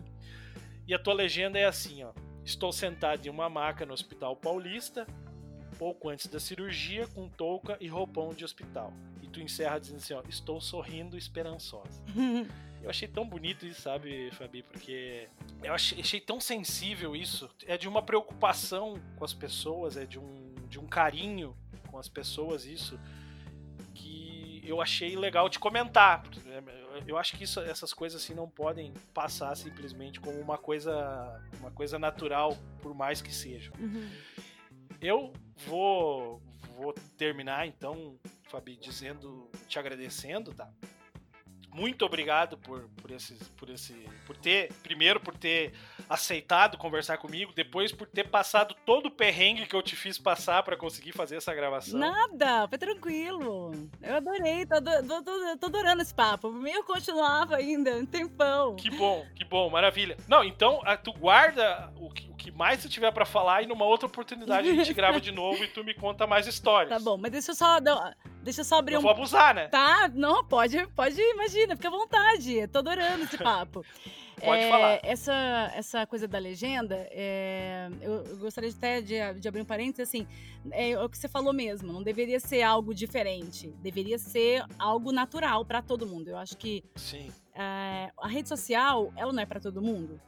E 0.87 0.93
a 0.93 0.99
tua 0.99 1.13
legenda 1.13 1.59
é 1.59 1.65
assim, 1.65 2.03
ó. 2.03 2.11
Estou 2.43 2.71
sentado 2.71 3.25
em 3.25 3.29
uma 3.29 3.49
maca 3.49 3.85
no 3.85 3.93
Hospital 3.93 4.35
Paulista, 4.35 5.05
pouco 5.77 6.09
antes 6.09 6.27
da 6.27 6.39
cirurgia, 6.39 7.07
com 7.07 7.29
touca 7.29 7.77
e 7.79 7.87
roupão 7.87 8.33
de 8.33 8.43
hospital. 8.43 8.93
E 9.21 9.27
tu 9.27 9.39
encerra 9.39 9.79
dizendo 9.79 9.97
assim, 9.97 10.13
ó, 10.13 10.23
estou 10.27 10.59
sorrindo 10.59 11.17
esperançosa. 11.17 12.03
Eu 12.81 12.89
achei 12.89 13.07
tão 13.07 13.27
bonito 13.27 13.65
isso, 13.65 13.81
sabe, 13.81 14.31
Fabi? 14.31 14.63
Porque 14.63 15.27
eu 15.61 15.73
achei, 15.73 15.99
achei, 15.99 16.21
tão 16.21 16.39
sensível 16.39 17.15
isso. 17.15 17.49
É 17.65 17.77
de 17.77 17.87
uma 17.87 18.01
preocupação 18.01 18.99
com 19.17 19.25
as 19.25 19.33
pessoas, 19.33 19.97
é 19.97 20.05
de 20.05 20.17
um, 20.17 20.55
de 20.67 20.79
um 20.79 20.87
carinho 20.87 21.55
com 21.87 21.97
as 21.97 22.07
pessoas, 22.07 22.65
isso. 22.65 22.99
Que 23.93 24.61
eu 24.65 24.81
achei 24.81 25.15
legal 25.15 25.49
de 25.49 25.59
comentar. 25.59 26.23
Eu 27.05 27.17
acho 27.17 27.35
que 27.37 27.43
isso, 27.43 27.59
essas 27.59 27.93
coisas 27.93 28.21
assim 28.21 28.33
não 28.33 28.49
podem 28.49 28.93
passar 29.13 29.55
simplesmente 29.55 30.19
como 30.19 30.39
uma 30.39 30.57
coisa, 30.57 31.41
uma 31.59 31.71
coisa 31.71 31.99
natural, 31.99 32.57
por 32.81 32.93
mais 32.93 33.21
que 33.21 33.33
seja. 33.33 33.71
Uhum. 33.77 34.09
Eu 35.01 35.33
vou, 35.65 36.41
vou 36.75 36.93
terminar 37.17 37.67
então, 37.67 38.17
Fabi, 38.43 38.75
dizendo, 38.77 39.49
te 39.67 39.77
agradecendo, 39.77 40.53
tá? 40.53 40.69
Muito 41.79 42.05
obrigado 42.05 42.57
por, 42.57 42.81
por, 43.01 43.11
esse, 43.11 43.33
por 43.55 43.69
esse. 43.69 43.93
Por 44.25 44.35
ter. 44.35 44.71
Primeiro 44.83 45.19
por 45.19 45.35
ter 45.35 45.73
aceitado 46.09 46.77
conversar 46.77 47.17
comigo, 47.17 47.53
depois 47.55 47.91
por 47.91 48.07
ter 48.07 48.27
passado 48.27 48.75
todo 48.85 49.07
o 49.07 49.11
perrengue 49.11 49.65
que 49.65 49.75
eu 49.75 49.81
te 49.81 49.95
fiz 49.95 50.17
passar 50.17 50.63
para 50.63 50.75
conseguir 50.75 51.11
fazer 51.11 51.37
essa 51.37 51.53
gravação. 51.53 51.99
Nada, 51.99 52.67
foi 52.67 52.77
tranquilo. 52.77 53.71
Eu 54.01 54.15
adorei, 54.15 54.65
tô, 54.65 54.81
tô, 54.81 55.23
tô, 55.23 55.57
tô 55.57 55.65
adorando 55.67 56.01
esse 56.01 56.13
papo. 56.13 56.51
Por 56.51 56.61
mim 56.61 56.71
eu 56.71 56.83
continuava 56.83 57.55
ainda, 57.55 57.95
um 57.95 58.05
tempão. 58.05 58.75
Que 58.75 58.89
bom, 58.89 59.25
que 59.35 59.45
bom, 59.45 59.69
maravilha. 59.69 60.17
Não, 60.27 60.43
então 60.43 60.81
tu 61.03 61.13
guarda 61.13 61.91
o 61.95 62.09
que, 62.09 62.28
que 62.49 62.57
mais 62.57 62.81
tu 62.81 62.89
tiver 62.89 63.11
para 63.11 63.25
falar 63.25 63.63
e 63.63 63.67
numa 63.67 63.85
outra 63.85 64.07
oportunidade 64.07 64.69
a 64.69 64.73
gente 64.73 64.93
grava 64.93 65.21
de 65.21 65.31
novo 65.31 65.63
e 65.63 65.67
tu 65.67 65.83
me 65.83 65.93
conta 65.93 66.25
mais 66.25 66.47
histórias. 66.47 66.89
Tá 66.89 66.99
bom, 66.99 67.17
mas 67.17 67.31
deixa 67.31 67.51
eu 67.51 67.55
só. 67.55 67.79
Deixa 68.41 68.61
eu 68.61 68.65
só 68.65 68.79
abrir 68.79 68.95
eu 68.95 68.99
um. 68.99 69.03
Vou 69.03 69.11
abusar, 69.11 69.53
né? 69.53 69.67
Tá, 69.67 70.09
não, 70.13 70.43
pode, 70.43 70.85
pode, 70.87 71.19
imagina, 71.21 71.75
fica 71.75 71.87
à 71.87 71.91
vontade. 71.91 72.67
Tô 72.67 72.79
adorando 72.79 73.23
esse 73.23 73.37
papo. 73.37 73.85
Pode 74.39 74.63
é, 74.63 74.69
falar. 74.69 74.99
Essa, 75.03 75.71
essa 75.75 76.07
coisa 76.07 76.25
da 76.25 76.39
legenda, 76.39 76.95
é, 77.11 77.89
eu, 78.01 78.23
eu, 78.23 78.37
gostaria 78.37 78.69
até 78.69 79.01
de, 79.01 79.15
de, 79.37 79.47
abrir 79.49 79.59
um 79.59 79.65
parênteses, 79.65 80.07
assim, 80.07 80.25
é, 80.71 80.91
é 80.91 81.03
o 81.03 81.09
que 81.09 81.17
você 81.17 81.27
falou 81.27 81.51
mesmo, 81.51 81.91
não 81.91 82.01
deveria 82.01 82.39
ser 82.39 82.61
algo 82.61 82.93
diferente, 82.93 83.67
deveria 83.81 84.17
ser 84.17 84.63
algo 84.77 85.11
natural 85.11 85.65
para 85.65 85.81
todo 85.81 86.07
mundo. 86.07 86.29
Eu 86.29 86.37
acho 86.37 86.55
que 86.55 86.85
Sim. 86.95 87.29
É, 87.53 88.11
a 88.17 88.27
rede 88.29 88.47
social, 88.47 89.11
ela 89.17 89.33
não 89.33 89.43
é 89.43 89.45
para 89.45 89.59
todo 89.59 89.81
mundo 89.81 90.21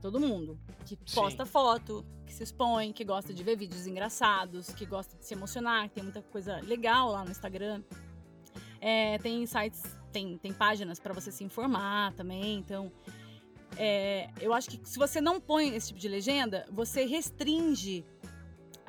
todo 0.00 0.18
mundo. 0.18 0.58
Que 0.84 0.96
posta 1.14 1.44
Sim. 1.44 1.50
foto, 1.50 2.04
que 2.26 2.32
se 2.32 2.42
expõe, 2.42 2.92
que 2.92 3.04
gosta 3.04 3.32
de 3.32 3.42
ver 3.44 3.56
vídeos 3.56 3.86
engraçados, 3.86 4.70
que 4.70 4.86
gosta 4.86 5.16
de 5.16 5.24
se 5.24 5.34
emocionar, 5.34 5.88
que 5.88 5.94
tem 5.94 6.04
muita 6.04 6.22
coisa 6.22 6.56
legal 6.60 7.10
lá 7.10 7.24
no 7.24 7.30
Instagram. 7.30 7.82
É, 8.80 9.18
tem 9.18 9.44
sites, 9.46 9.82
tem, 10.10 10.38
tem 10.38 10.52
páginas 10.52 10.98
para 10.98 11.12
você 11.12 11.30
se 11.30 11.44
informar 11.44 12.12
também. 12.14 12.56
Então, 12.58 12.90
é, 13.76 14.30
eu 14.40 14.52
acho 14.52 14.70
que 14.70 14.80
se 14.84 14.98
você 14.98 15.20
não 15.20 15.40
põe 15.40 15.74
esse 15.74 15.88
tipo 15.88 16.00
de 16.00 16.08
legenda, 16.08 16.66
você 16.70 17.04
restringe 17.04 18.04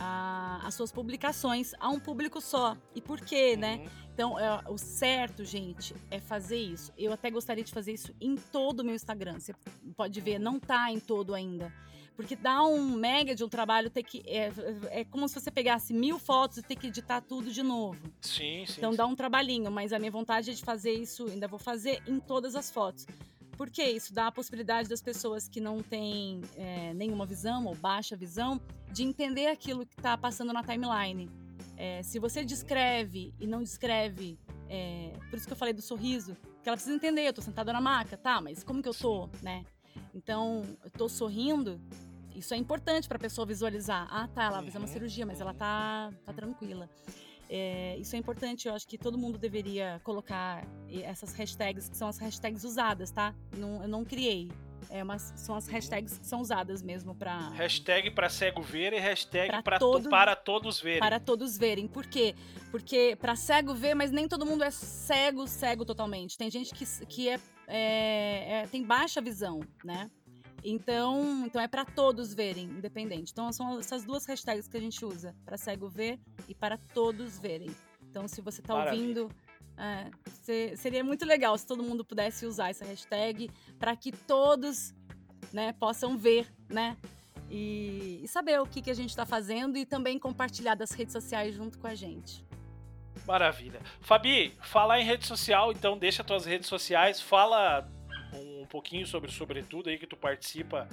a, 0.01 0.59
as 0.63 0.73
suas 0.73 0.91
publicações 0.91 1.73
a 1.79 1.87
um 1.89 1.99
público 1.99 2.41
só. 2.41 2.75
E 2.95 3.01
por 3.01 3.21
quê, 3.21 3.55
né? 3.55 3.75
uhum. 3.75 3.83
né? 3.83 3.91
Então, 4.13 4.39
é, 4.39 4.63
o 4.67 4.77
certo, 4.77 5.45
gente, 5.45 5.95
é 6.09 6.19
fazer 6.19 6.57
isso. 6.57 6.91
Eu 6.97 7.13
até 7.13 7.29
gostaria 7.29 7.63
de 7.63 7.71
fazer 7.71 7.93
isso 7.93 8.13
em 8.19 8.35
todo 8.35 8.81
o 8.81 8.83
meu 8.83 8.95
Instagram. 8.95 9.39
Você 9.39 9.53
pode 9.95 10.19
ver, 10.19 10.39
não 10.39 10.59
tá 10.59 10.91
em 10.91 10.99
todo 10.99 11.33
ainda. 11.33 11.71
Porque 12.15 12.35
dá 12.35 12.61
um 12.63 12.91
mega 12.91 13.33
de 13.33 13.43
um 13.43 13.49
trabalho 13.49 13.89
ter 13.89 14.03
que. 14.03 14.21
É, 14.27 14.51
é 14.89 15.05
como 15.05 15.27
se 15.27 15.39
você 15.39 15.49
pegasse 15.49 15.93
mil 15.93 16.19
fotos 16.19 16.57
e 16.57 16.61
ter 16.61 16.75
que 16.75 16.87
editar 16.87 17.21
tudo 17.21 17.51
de 17.51 17.63
novo. 17.63 17.99
Sim, 18.19 18.65
sim. 18.65 18.73
Então 18.77 18.91
sim. 18.91 18.97
dá 18.97 19.05
um 19.05 19.15
trabalhinho, 19.15 19.71
mas 19.71 19.93
a 19.93 19.97
minha 19.97 20.11
vontade 20.11 20.51
é 20.51 20.53
de 20.53 20.61
fazer 20.61 20.91
isso, 20.91 21.27
ainda 21.27 21.47
vou 21.47 21.57
fazer 21.57 22.03
em 22.05 22.19
todas 22.19 22.55
as 22.55 22.69
fotos. 22.69 23.07
Porque 23.61 23.83
isso 23.83 24.11
dá 24.11 24.25
a 24.25 24.31
possibilidade 24.31 24.89
das 24.89 25.03
pessoas 25.03 25.47
que 25.47 25.61
não 25.61 25.83
têm 25.83 26.41
é, 26.57 26.95
nenhuma 26.95 27.27
visão 27.27 27.67
ou 27.67 27.75
baixa 27.75 28.15
visão 28.15 28.59
de 28.91 29.03
entender 29.03 29.45
aquilo 29.45 29.85
que 29.85 29.93
está 29.93 30.17
passando 30.17 30.51
na 30.51 30.63
timeline. 30.63 31.29
É, 31.77 32.01
se 32.01 32.17
você 32.17 32.43
descreve 32.43 33.35
e 33.39 33.45
não 33.45 33.61
descreve, 33.61 34.39
é, 34.67 35.13
por 35.29 35.37
isso 35.37 35.45
que 35.45 35.53
eu 35.53 35.57
falei 35.57 35.75
do 35.75 35.81
sorriso, 35.83 36.35
que 36.63 36.69
ela 36.69 36.75
precisa 36.75 36.95
entender, 36.95 37.27
eu 37.27 37.33
tô 37.33 37.41
sentada 37.43 37.71
na 37.71 37.79
maca, 37.79 38.17
tá, 38.17 38.41
mas 38.41 38.63
como 38.63 38.81
que 38.81 38.89
eu 38.89 38.95
tô, 38.95 39.29
né? 39.43 39.63
Então, 40.15 40.63
eu 40.83 40.89
tô 40.89 41.07
sorrindo, 41.07 41.79
isso 42.35 42.55
é 42.55 42.57
importante 42.57 43.07
para 43.07 43.17
a 43.17 43.21
pessoa 43.21 43.45
visualizar. 43.45 44.07
Ah, 44.09 44.27
tá, 44.27 44.45
ela 44.45 44.57
vai 44.57 44.65
fazer 44.65 44.79
uma 44.79 44.87
uhum, 44.87 44.93
cirurgia, 44.93 45.23
mas 45.23 45.39
ela 45.39 45.53
tá, 45.53 46.11
tá 46.25 46.33
tranquila. 46.33 46.89
É, 47.53 47.97
isso 47.97 48.15
é 48.15 48.19
importante, 48.19 48.69
eu 48.69 48.73
acho 48.73 48.87
que 48.87 48.97
todo 48.97 49.17
mundo 49.17 49.37
deveria 49.37 49.99
colocar 50.05 50.65
essas 50.89 51.33
hashtags, 51.33 51.89
que 51.89 51.97
são 51.97 52.07
as 52.07 52.17
hashtags 52.17 52.63
usadas, 52.63 53.11
tá? 53.11 53.35
Não, 53.57 53.81
eu 53.81 53.89
não 53.89 54.05
criei, 54.05 54.47
é 54.89 55.03
umas, 55.03 55.33
são 55.35 55.53
as 55.53 55.67
hashtags 55.67 56.17
que 56.17 56.25
são 56.25 56.39
usadas 56.39 56.81
mesmo 56.81 57.13
para 57.13 57.49
Hashtag 57.49 58.09
para 58.11 58.29
cego 58.29 58.61
ver 58.61 58.93
e 58.93 58.99
hashtag 58.99 59.61
para 59.63 59.77
todo, 59.77 60.09
para 60.09 60.33
todos 60.33 60.79
verem. 60.79 60.99
Para 60.99 61.19
todos 61.19 61.57
verem. 61.57 61.89
Por 61.89 62.05
quê? 62.05 62.35
Porque 62.71 63.17
para 63.19 63.35
cego 63.35 63.75
ver, 63.75 63.95
mas 63.95 64.11
nem 64.11 64.29
todo 64.29 64.45
mundo 64.45 64.63
é 64.63 64.71
cego, 64.71 65.45
cego 65.45 65.83
totalmente. 65.83 66.37
Tem 66.37 66.49
gente 66.49 66.73
que, 66.73 66.85
que 67.05 67.27
é, 67.27 67.39
é, 67.67 68.61
é 68.61 68.67
tem 68.67 68.81
baixa 68.81 69.19
visão, 69.19 69.59
né? 69.83 70.09
Então, 70.63 71.43
então 71.45 71.61
é 71.61 71.67
para 71.67 71.85
todos 71.85 72.33
verem, 72.33 72.65
independente. 72.65 73.31
Então 73.31 73.51
são 73.51 73.79
essas 73.79 74.03
duas 74.03 74.25
hashtags 74.25 74.67
que 74.67 74.77
a 74.77 74.81
gente 74.81 75.03
usa, 75.03 75.35
para 75.45 75.57
cego 75.57 75.89
ver 75.89 76.19
e 76.47 76.53
para 76.53 76.77
todos 76.77 77.39
verem. 77.39 77.71
Então, 78.01 78.27
se 78.27 78.41
você 78.41 78.59
está 78.59 78.85
ouvindo 78.85 79.29
é, 79.77 80.75
seria 80.75 81.03
muito 81.03 81.25
legal 81.25 81.57
se 81.57 81.65
todo 81.65 81.81
mundo 81.81 82.05
pudesse 82.05 82.45
usar 82.45 82.69
essa 82.69 82.85
hashtag 82.85 83.49
para 83.79 83.95
que 83.95 84.11
todos 84.11 84.93
né, 85.51 85.73
possam 85.73 86.17
ver, 86.17 86.47
né? 86.69 86.97
E, 87.49 88.21
e 88.23 88.27
saber 88.27 88.61
o 88.61 88.65
que, 88.65 88.81
que 88.81 88.89
a 88.89 88.93
gente 88.93 89.09
está 89.09 89.25
fazendo 89.25 89.77
e 89.77 89.85
também 89.85 90.17
compartilhar 90.17 90.75
das 90.75 90.91
redes 90.91 91.11
sociais 91.11 91.55
junto 91.55 91.79
com 91.79 91.87
a 91.87 91.95
gente. 91.95 92.45
Maravilha. 93.25 93.81
Fabi, 93.99 94.53
falar 94.61 95.01
em 95.01 95.03
rede 95.03 95.25
social, 95.25 95.71
então 95.71 95.97
deixa 95.97 96.23
tuas 96.23 96.45
redes 96.45 96.67
sociais, 96.67 97.19
fala 97.19 97.89
pouquinho 98.71 99.05
sobre 99.05 99.31
Sobretudo 99.31 99.89
aí 99.89 99.97
que 99.97 100.07
tu 100.07 100.15
participa, 100.15 100.87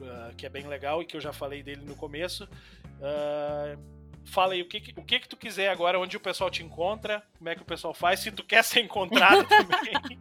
uh, 0.00 0.34
que 0.36 0.46
é 0.46 0.48
bem 0.48 0.66
legal 0.66 1.02
e 1.02 1.04
que 1.04 1.16
eu 1.16 1.20
já 1.20 1.32
falei 1.32 1.62
dele 1.62 1.82
no 1.84 1.96
começo. 1.96 2.44
Uh, 2.44 4.00
Fala 4.24 4.52
aí, 4.52 4.62
o 4.62 4.68
que, 4.68 4.92
o 4.96 5.02
que 5.02 5.18
que 5.18 5.28
tu 5.28 5.36
quiser 5.36 5.68
agora, 5.70 5.98
onde 5.98 6.16
o 6.16 6.20
pessoal 6.20 6.50
te 6.50 6.62
encontra, 6.62 7.22
como 7.36 7.48
é 7.48 7.54
que 7.54 7.62
o 7.62 7.64
pessoal 7.64 7.92
faz, 7.92 8.20
se 8.20 8.30
tu 8.30 8.44
quer 8.44 8.62
ser 8.64 8.80
encontrado 8.80 9.44
também. 9.48 10.18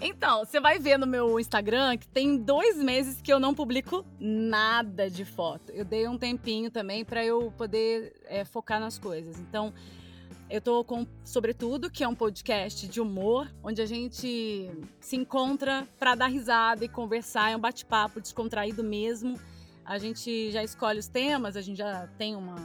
Então, 0.00 0.44
você 0.44 0.60
vai 0.60 0.78
ver 0.78 0.98
no 0.98 1.06
meu 1.06 1.38
Instagram 1.38 1.96
que 1.96 2.08
tem 2.08 2.36
dois 2.36 2.82
meses 2.82 3.20
que 3.20 3.32
eu 3.32 3.38
não 3.38 3.54
publico 3.54 4.04
nada 4.18 5.10
de 5.10 5.24
foto. 5.24 5.70
Eu 5.72 5.84
dei 5.84 6.08
um 6.08 6.16
tempinho 6.16 6.70
também 6.70 7.04
para 7.04 7.24
eu 7.24 7.52
poder 7.56 8.12
é, 8.26 8.44
focar 8.44 8.80
nas 8.80 8.98
coisas. 8.98 9.38
Então, 9.38 9.72
eu 10.50 10.60
tô 10.60 10.82
com 10.82 11.06
Sobretudo, 11.24 11.90
que 11.90 12.02
é 12.02 12.08
um 12.08 12.14
podcast 12.14 12.88
de 12.88 13.00
humor, 13.00 13.50
onde 13.62 13.82
a 13.82 13.86
gente 13.86 14.70
se 14.98 15.16
encontra 15.16 15.86
para 15.98 16.14
dar 16.14 16.26
risada 16.26 16.84
e 16.84 16.88
conversar, 16.88 17.50
é 17.50 17.56
um 17.56 17.60
bate-papo 17.60 18.20
descontraído 18.20 18.82
mesmo. 18.82 19.38
A 19.84 19.98
gente 19.98 20.50
já 20.50 20.62
escolhe 20.62 20.98
os 20.98 21.08
temas, 21.08 21.56
a 21.56 21.60
gente 21.60 21.76
já 21.76 22.06
tem 22.18 22.34
uma, 22.34 22.56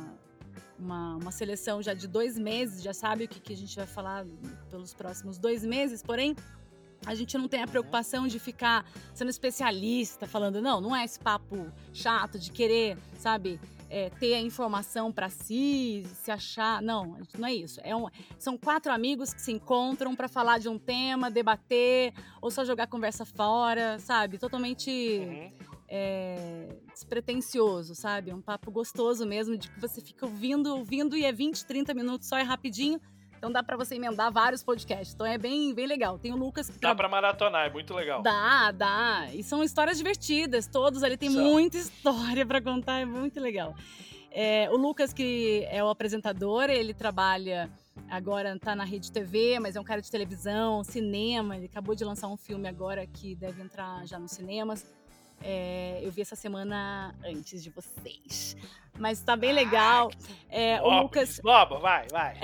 uma, 0.80 1.16
uma 1.16 1.32
seleção 1.32 1.82
já 1.82 1.94
de 1.94 2.08
dois 2.08 2.38
meses, 2.38 2.82
já 2.82 2.94
sabe 2.94 3.26
o 3.26 3.28
que, 3.28 3.40
que 3.40 3.54
a 3.54 3.58
gente 3.58 3.76
vai 3.76 3.88
falar 3.88 4.26
pelos 4.70 4.94
próximos 4.94 5.38
dois 5.38 5.64
meses, 5.64 6.02
porém 6.02 6.36
a 7.06 7.16
gente 7.16 7.38
não 7.38 7.50
tem 7.50 7.62
a 7.62 7.68
preocupação 7.68 8.28
de 8.28 8.40
ficar 8.40 8.86
sendo 9.14 9.30
especialista, 9.30 10.26
falando, 10.26 10.62
não, 10.62 10.80
não 10.80 10.96
é 10.96 11.04
esse 11.04 11.20
papo 11.20 11.68
chato 11.94 12.40
de 12.40 12.50
querer, 12.50 12.98
sabe, 13.18 13.60
é, 13.94 14.10
ter 14.10 14.34
a 14.34 14.42
informação 14.42 15.12
para 15.12 15.30
si, 15.30 16.04
se 16.16 16.32
achar. 16.32 16.82
Não, 16.82 17.16
não 17.38 17.48
é 17.48 17.54
isso. 17.54 17.80
É 17.84 17.96
um, 17.96 18.08
são 18.40 18.58
quatro 18.58 18.92
amigos 18.92 19.32
que 19.32 19.40
se 19.40 19.52
encontram 19.52 20.16
para 20.16 20.28
falar 20.28 20.58
de 20.58 20.68
um 20.68 20.80
tema, 20.80 21.30
debater, 21.30 22.12
ou 22.42 22.50
só 22.50 22.66
jogar 22.66 22.88
conversa 22.88 23.24
fora, 23.24 24.00
sabe? 24.00 24.40
Totalmente. 24.40 24.90
Uhum 24.90 25.74
é, 25.96 26.76
despretensioso, 26.92 27.94
sabe? 27.94 28.34
Um 28.34 28.42
papo 28.42 28.72
gostoso 28.72 29.28
mesmo, 29.28 29.56
de 29.56 29.70
que 29.70 29.80
você 29.80 30.02
fica 30.02 30.26
ouvindo, 30.26 30.76
ouvindo 30.76 31.16
e 31.16 31.24
é 31.24 31.32
20, 31.32 31.68
30 31.68 31.94
minutos 31.94 32.28
só, 32.28 32.36
é 32.36 32.42
rapidinho. 32.42 33.00
Então 33.44 33.52
dá 33.52 33.62
para 33.62 33.76
você 33.76 33.96
emendar 33.96 34.32
vários 34.32 34.64
podcasts. 34.64 35.14
Então 35.14 35.28
é 35.28 35.38
bem, 35.38 35.74
bem 35.74 35.86
legal. 35.86 36.18
Tem 36.18 36.32
o 36.32 36.38
Lucas 36.38 36.70
que. 36.70 36.80
Dá 36.80 36.88
tra... 36.88 36.96
pra 36.96 37.10
maratonar, 37.10 37.68
é 37.68 37.70
muito 37.70 37.94
legal. 37.94 38.22
Dá, 38.22 38.72
dá. 38.72 39.28
E 39.34 39.44
são 39.44 39.62
histórias 39.62 39.98
divertidas, 39.98 40.66
todos 40.66 41.04
ali 41.04 41.18
tem 41.18 41.30
são. 41.30 41.44
muita 41.44 41.78
história 41.78 42.46
para 42.46 42.62
contar, 42.62 43.02
é 43.02 43.06
muito 43.06 43.42
legal. 43.42 43.76
É, 44.32 44.70
o 44.72 44.78
Lucas, 44.78 45.12
que 45.12 45.68
é 45.70 45.84
o 45.84 45.90
apresentador, 45.90 46.70
ele 46.70 46.94
trabalha 46.94 47.70
agora 48.10 48.58
tá 48.58 48.74
na 48.78 48.86
rede 48.86 49.12
TV, 49.12 49.60
mas 49.60 49.76
é 49.76 49.80
um 49.80 49.84
cara 49.84 50.02
de 50.02 50.10
televisão, 50.10 50.82
cinema. 50.82 51.58
Ele 51.58 51.66
acabou 51.66 51.94
de 51.94 52.06
lançar 52.06 52.30
um 52.30 52.38
filme 52.38 52.70
agora 52.70 53.06
que 53.06 53.36
deve 53.36 53.62
entrar 53.62 54.08
já 54.08 54.18
nos 54.18 54.32
cinemas. 54.32 54.86
É, 55.44 56.00
eu 56.02 56.12
vi 56.12 56.22
essa 56.22 56.36
semana 56.36 57.14
antes 57.24 57.62
de 57.62 57.70
vocês. 57.70 58.56
Mas 58.98 59.22
tá 59.22 59.36
bem 59.36 59.52
legal. 59.52 60.10
É, 60.50 60.82
o 60.82 61.02
Lucas. 61.02 61.42
Lobo, 61.44 61.80
vai, 61.80 62.08
vai. 62.12 62.40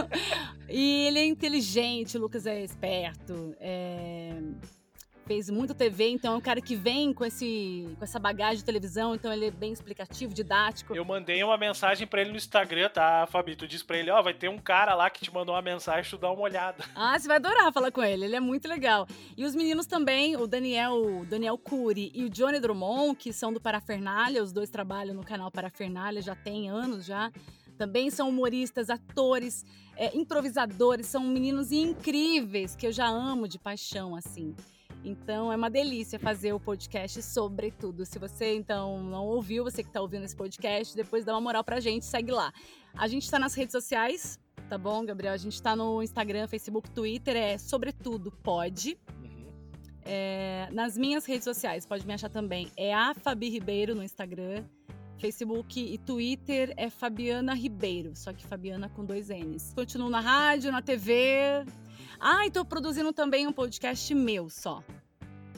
e 0.68 1.06
ele 1.06 1.18
é 1.18 1.26
inteligente, 1.26 2.16
o 2.16 2.20
Lucas 2.20 2.46
é 2.46 2.64
esperto. 2.64 3.54
É 3.60 4.40
fez 5.30 5.48
muito 5.48 5.72
TV, 5.74 6.08
então 6.08 6.34
é 6.34 6.36
um 6.36 6.40
cara 6.40 6.60
que 6.60 6.74
vem 6.74 7.14
com, 7.14 7.24
esse, 7.24 7.88
com 7.96 8.02
essa 8.02 8.18
bagagem 8.18 8.56
de 8.56 8.64
televisão, 8.64 9.14
então 9.14 9.32
ele 9.32 9.46
é 9.46 9.50
bem 9.52 9.72
explicativo, 9.72 10.34
didático. 10.34 10.92
Eu 10.92 11.04
mandei 11.04 11.40
uma 11.44 11.56
mensagem 11.56 12.04
para 12.04 12.22
ele 12.22 12.30
no 12.30 12.36
Instagram, 12.36 12.88
tá, 12.88 13.28
Fabi? 13.30 13.54
Tu 13.54 13.68
disse 13.68 13.84
pra 13.84 13.96
ele, 13.96 14.10
ó, 14.10 14.18
oh, 14.18 14.24
vai 14.24 14.34
ter 14.34 14.48
um 14.48 14.58
cara 14.58 14.92
lá 14.92 15.08
que 15.08 15.20
te 15.20 15.32
mandou 15.32 15.54
uma 15.54 15.62
mensagem, 15.62 16.10
tu 16.10 16.18
dá 16.18 16.32
uma 16.32 16.42
olhada. 16.42 16.84
Ah, 17.02 17.18
você 17.18 17.28
vai 17.28 17.36
adorar 17.36 17.72
falar 17.72 17.92
com 17.92 18.02
ele, 18.02 18.24
ele 18.24 18.36
é 18.36 18.40
muito 18.40 18.68
legal. 18.68 19.06
E 19.36 19.44
os 19.44 19.54
meninos 19.54 19.86
também, 19.86 20.36
o 20.36 20.46
Daniel, 20.46 20.94
o 20.94 21.24
Daniel 21.24 21.56
Cury 21.56 22.10
e 22.12 22.24
o 22.24 22.28
Johnny 22.28 22.58
Drummond, 22.58 23.14
que 23.16 23.32
são 23.32 23.52
do 23.52 23.60
Parafernália, 23.60 24.42
os 24.42 24.52
dois 24.52 24.68
trabalham 24.68 25.14
no 25.14 25.24
canal 25.24 25.50
Parafernália 25.50 26.20
já 26.20 26.34
tem 26.34 26.68
anos 26.68 27.06
já 27.06 27.30
também 27.78 28.10
são 28.10 28.28
humoristas, 28.28 28.90
atores, 28.90 29.64
é, 29.96 30.14
improvisadores, 30.14 31.06
são 31.06 31.24
meninos 31.24 31.72
incríveis 31.72 32.76
que 32.76 32.86
eu 32.86 32.92
já 32.92 33.08
amo 33.08 33.48
de 33.48 33.58
paixão, 33.58 34.14
assim. 34.14 34.54
Então 35.04 35.52
é 35.52 35.56
uma 35.56 35.70
delícia 35.70 36.18
fazer 36.18 36.52
o 36.52 36.60
podcast 36.60 37.22
sobre 37.22 37.70
tudo. 37.70 38.04
Se 38.04 38.18
você 38.18 38.54
então 38.54 39.02
não 39.02 39.26
ouviu, 39.26 39.64
você 39.64 39.82
que 39.82 39.88
está 39.88 40.00
ouvindo 40.00 40.24
esse 40.24 40.36
podcast, 40.36 40.94
depois 40.94 41.24
dá 41.24 41.32
uma 41.32 41.40
moral 41.40 41.64
pra 41.64 41.80
gente, 41.80 42.04
segue 42.04 42.30
lá. 42.30 42.52
A 42.94 43.08
gente 43.08 43.24
está 43.24 43.38
nas 43.38 43.54
redes 43.54 43.72
sociais, 43.72 44.38
tá 44.68 44.76
bom, 44.76 45.04
Gabriel? 45.04 45.32
A 45.32 45.38
gente 45.38 45.54
está 45.54 45.74
no 45.74 46.02
Instagram, 46.02 46.46
Facebook, 46.46 46.90
Twitter, 46.90 47.36
é 47.36 47.58
sobretudo 47.58 48.30
pode. 48.30 48.98
Uhum. 49.22 49.52
É, 50.04 50.68
nas 50.72 50.98
minhas 50.98 51.24
redes 51.24 51.44
sociais, 51.44 51.86
pode 51.86 52.06
me 52.06 52.12
achar 52.12 52.28
também. 52.28 52.70
É 52.76 52.94
a 52.94 53.14
Fabi 53.14 53.48
Ribeiro 53.48 53.94
no 53.94 54.02
Instagram. 54.02 54.64
Facebook 55.18 55.78
e 55.78 55.98
Twitter 55.98 56.72
é 56.78 56.88
Fabiana 56.88 57.54
Ribeiro, 57.54 58.12
só 58.14 58.32
que 58.32 58.44
Fabiana 58.46 58.88
com 58.88 59.04
dois 59.04 59.28
N's. 59.28 59.72
Continuo 59.74 60.08
na 60.08 60.20
rádio, 60.20 60.72
na 60.72 60.80
TV, 60.80 61.62
ah, 62.20 62.46
e 62.46 62.50
tô 62.50 62.64
produzindo 62.64 63.12
também 63.12 63.46
um 63.46 63.52
podcast 63.52 64.14
meu 64.14 64.50
só. 64.50 64.82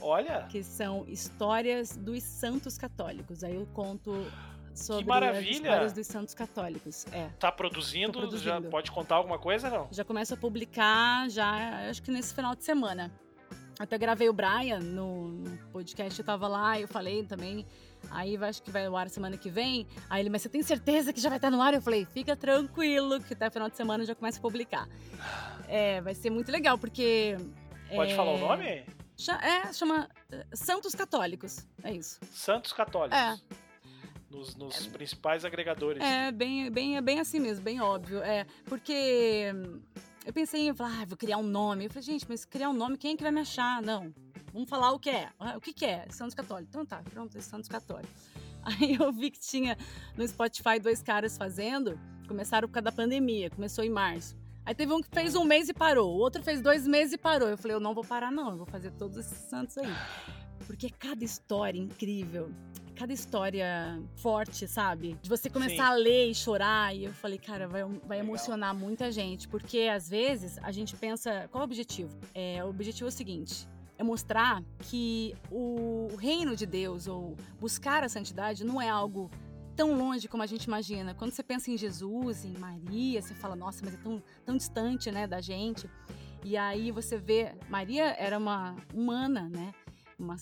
Olha! 0.01 0.47
Que 0.49 0.63
são 0.63 1.05
histórias 1.09 1.97
dos 1.97 2.23
santos 2.23 2.79
católicos. 2.79 3.43
Aí 3.43 3.55
eu 3.55 3.67
conto 3.75 4.27
sobre 4.75 5.03
que 5.03 5.09
maravilha. 5.09 5.51
as 5.51 5.57
histórias 5.57 5.93
dos 5.93 6.07
santos 6.07 6.35
católicos. 6.35 7.07
É. 7.13 7.29
Tá 7.39 7.51
produzindo, 7.51 8.13
produzindo, 8.13 8.45
Já 8.45 8.71
pode 8.71 8.91
contar 8.91 9.17
alguma 9.17 9.39
coisa, 9.39 9.69
não? 9.69 9.89
Já 9.91 10.05
começo 10.05 10.35
a 10.35 10.37
publicar, 10.37 11.29
já 11.29 11.89
acho 11.91 12.03
que 12.03 12.11
nesse 12.11 12.35
final 12.35 12.55
de 12.55 12.65
semana. 12.65 13.11
Até 13.79 13.99
gravei 13.99 14.29
o 14.29 14.33
Brian 14.33 14.79
no, 14.81 15.29
no 15.29 15.59
podcast, 15.73 16.19
eu 16.19 16.25
tava 16.25 16.47
lá, 16.47 16.79
eu 16.79 16.87
falei 16.87 17.25
também 17.25 17.67
Aí 18.11 18.37
acho 18.37 18.63
que 18.63 18.71
vai 18.71 18.89
no 18.89 18.97
ar 18.97 19.09
semana 19.09 19.37
que 19.37 19.51
vem. 19.51 19.87
Aí 20.09 20.23
ele, 20.23 20.31
mas 20.31 20.43
você 20.43 20.49
tem 20.49 20.63
certeza 20.63 21.13
que 21.13 21.21
já 21.21 21.29
vai 21.29 21.39
estar 21.39 21.51
no 21.51 21.61
ar? 21.61 21.75
Eu 21.75 21.83
falei, 21.83 22.05
fica 22.05 22.37
tranquilo, 22.37 23.21
que 23.21 23.35
até 23.35 23.49
final 23.51 23.69
de 23.69 23.77
semana 23.77 24.05
já 24.05 24.15
começa 24.15 24.39
a 24.39 24.43
publicar. 24.43 24.89
É, 25.73 26.03
vai 26.03 26.15
ser 26.15 26.29
muito 26.29 26.53
legal, 26.53 26.77
porque. 26.77 27.35
Pode 27.97 28.13
é, 28.13 28.15
falar 28.15 28.33
o 28.33 28.39
nome? 28.39 28.85
É, 29.41 29.73
chama 29.73 30.07
eh, 30.31 30.45
Santos 30.53 30.95
Católicos. 30.95 31.67
É 31.83 31.91
isso. 31.91 32.21
Santos 32.31 32.75
Católicos. 32.75 33.19
É. 33.19 33.39
Nos, 34.31 34.55
nos 34.55 34.87
é, 34.87 34.91
principais 34.91 35.47
agregadores. 35.47 36.03
É, 36.03 36.31
bem, 36.31 36.71
bem, 36.71 36.99
é 36.99 37.01
bem 37.01 37.21
assim 37.21 37.41
mesmo, 37.41 37.65
bem 37.65 37.81
óbvio. 37.81 38.23
É, 38.23 38.45
porque 38.67 39.51
eu 40.27 40.33
pensei 40.35 40.69
em 40.69 40.75
falar, 40.75 41.01
ah, 41.01 41.05
vou 41.07 41.17
criar 41.17 41.39
um 41.39 41.43
nome. 41.43 41.87
Eu 41.87 41.91
falei, 41.91 42.03
gente, 42.03 42.27
mas 42.29 42.45
criar 42.45 42.69
um 42.69 42.75
nome, 42.75 42.99
quem 42.99 43.15
é 43.15 43.17
que 43.17 43.23
vai 43.23 43.33
me 43.33 43.41
achar? 43.41 43.81
Não. 43.81 44.13
Vamos 44.53 44.69
falar 44.69 44.93
o 44.93 44.99
que 44.99 45.09
é. 45.09 45.31
Ah, 45.39 45.57
o 45.57 45.61
que, 45.61 45.73
que 45.73 45.87
é? 45.87 46.07
Santos 46.11 46.35
Católicos. 46.35 46.69
Então 46.69 46.85
tá, 46.85 47.03
pronto, 47.11 47.41
Santos 47.41 47.69
Católicos. 47.71 48.13
Aí 48.63 48.95
eu 49.01 49.11
vi 49.11 49.31
que 49.31 49.41
tinha 49.41 49.79
no 50.19 50.29
Spotify 50.29 50.79
dois 50.79 51.03
caras 51.03 51.39
fazendo. 51.39 51.99
Começaram 52.29 52.69
por 52.69 52.75
causa 52.75 52.85
da 52.85 52.93
pandemia, 52.93 53.49
começou 53.49 53.83
em 53.83 53.91
março. 53.91 54.42
Aí 54.65 54.75
teve 54.75 54.93
um 54.93 55.03
que 55.03 55.09
fez 55.13 55.35
um 55.35 55.45
mês 55.45 55.69
e 55.69 55.75
parou, 55.75 56.15
o 56.15 56.19
outro 56.19 56.43
fez 56.43 56.61
dois 56.61 56.87
meses 56.87 57.15
e 57.15 57.19
parou. 57.19 57.49
Eu 57.49 57.59
falei, 57.59 57.77
eu 57.77 57.81
não 57.81 57.95
vou 57.95 58.05
parar, 58.05 58.31
não, 58.31 58.51
eu 58.51 58.57
vou 58.59 58.67
fazer 58.67 58.93
todos 58.93 59.17
esses 59.17 59.39
santos 59.39 59.77
aí. 59.77 59.93
Porque 60.67 60.89
cada 60.89 61.25
história 61.25 61.79
incrível, 61.79 62.49
cada 62.95 63.13
história 63.13 64.01
forte, 64.15 64.69
sabe? 64.69 65.19
De 65.21 65.29
você 65.29 65.51
começar 65.51 65.75
Sim. 65.75 65.93
a 65.93 65.95
ler 65.95 66.31
e 66.31 66.35
chorar. 66.35 66.95
E 66.95 67.05
eu 67.05 67.13
falei, 67.13 67.39
cara, 67.39 67.67
vai, 67.67 67.83
vai 68.07 68.21
emocionar 68.21 68.73
muita 68.73 69.11
gente. 69.11 69.49
Porque 69.49 69.91
às 69.93 70.09
vezes 70.09 70.59
a 70.63 70.71
gente 70.71 70.95
pensa, 70.95 71.49
qual 71.51 71.63
é 71.63 71.65
o 71.65 71.65
objetivo? 71.65 72.17
É, 72.33 72.65
o 72.65 72.69
objetivo 72.69 73.07
é 73.07 73.09
o 73.09 73.13
seguinte: 73.13 73.69
é 73.99 74.05
mostrar 74.05 74.63
que 74.81 75.35
o 75.51 76.15
reino 76.17 76.55
de 76.55 76.67
Deus 76.67 77.09
ou 77.09 77.37
buscar 77.59 78.05
a 78.05 78.09
santidade 78.09 78.65
não 78.65 78.81
é 78.81 78.89
algo 78.89 79.29
tão 79.77 79.97
longe 79.97 80.29
como 80.29 80.43
a 80.43 80.47
gente 80.47 80.65
imagina. 80.65 81.15
Quando 81.15 81.33
você 81.33 81.43
pensa 81.43 81.71
em 81.71 81.77
Jesus, 81.77 82.45
em 82.45 82.57
Maria, 82.59 83.21
você 83.21 83.35
fala, 83.35 83.57
nossa, 83.57 83.85
mas 83.85 83.95
é 83.95 83.97
tão, 83.97 84.23
tão 84.45 84.57
distante, 84.57 85.11
né, 85.11 85.27
da 85.27 85.41
gente. 85.41 85.89
E 86.45 86.57
aí 86.57 86.91
você 86.91 87.17
vê, 87.19 87.55
Maria 87.69 88.15
era 88.19 88.39
uma 88.39 88.77
humana, 88.95 89.49
né? 89.49 89.73
Uma, 90.19 90.37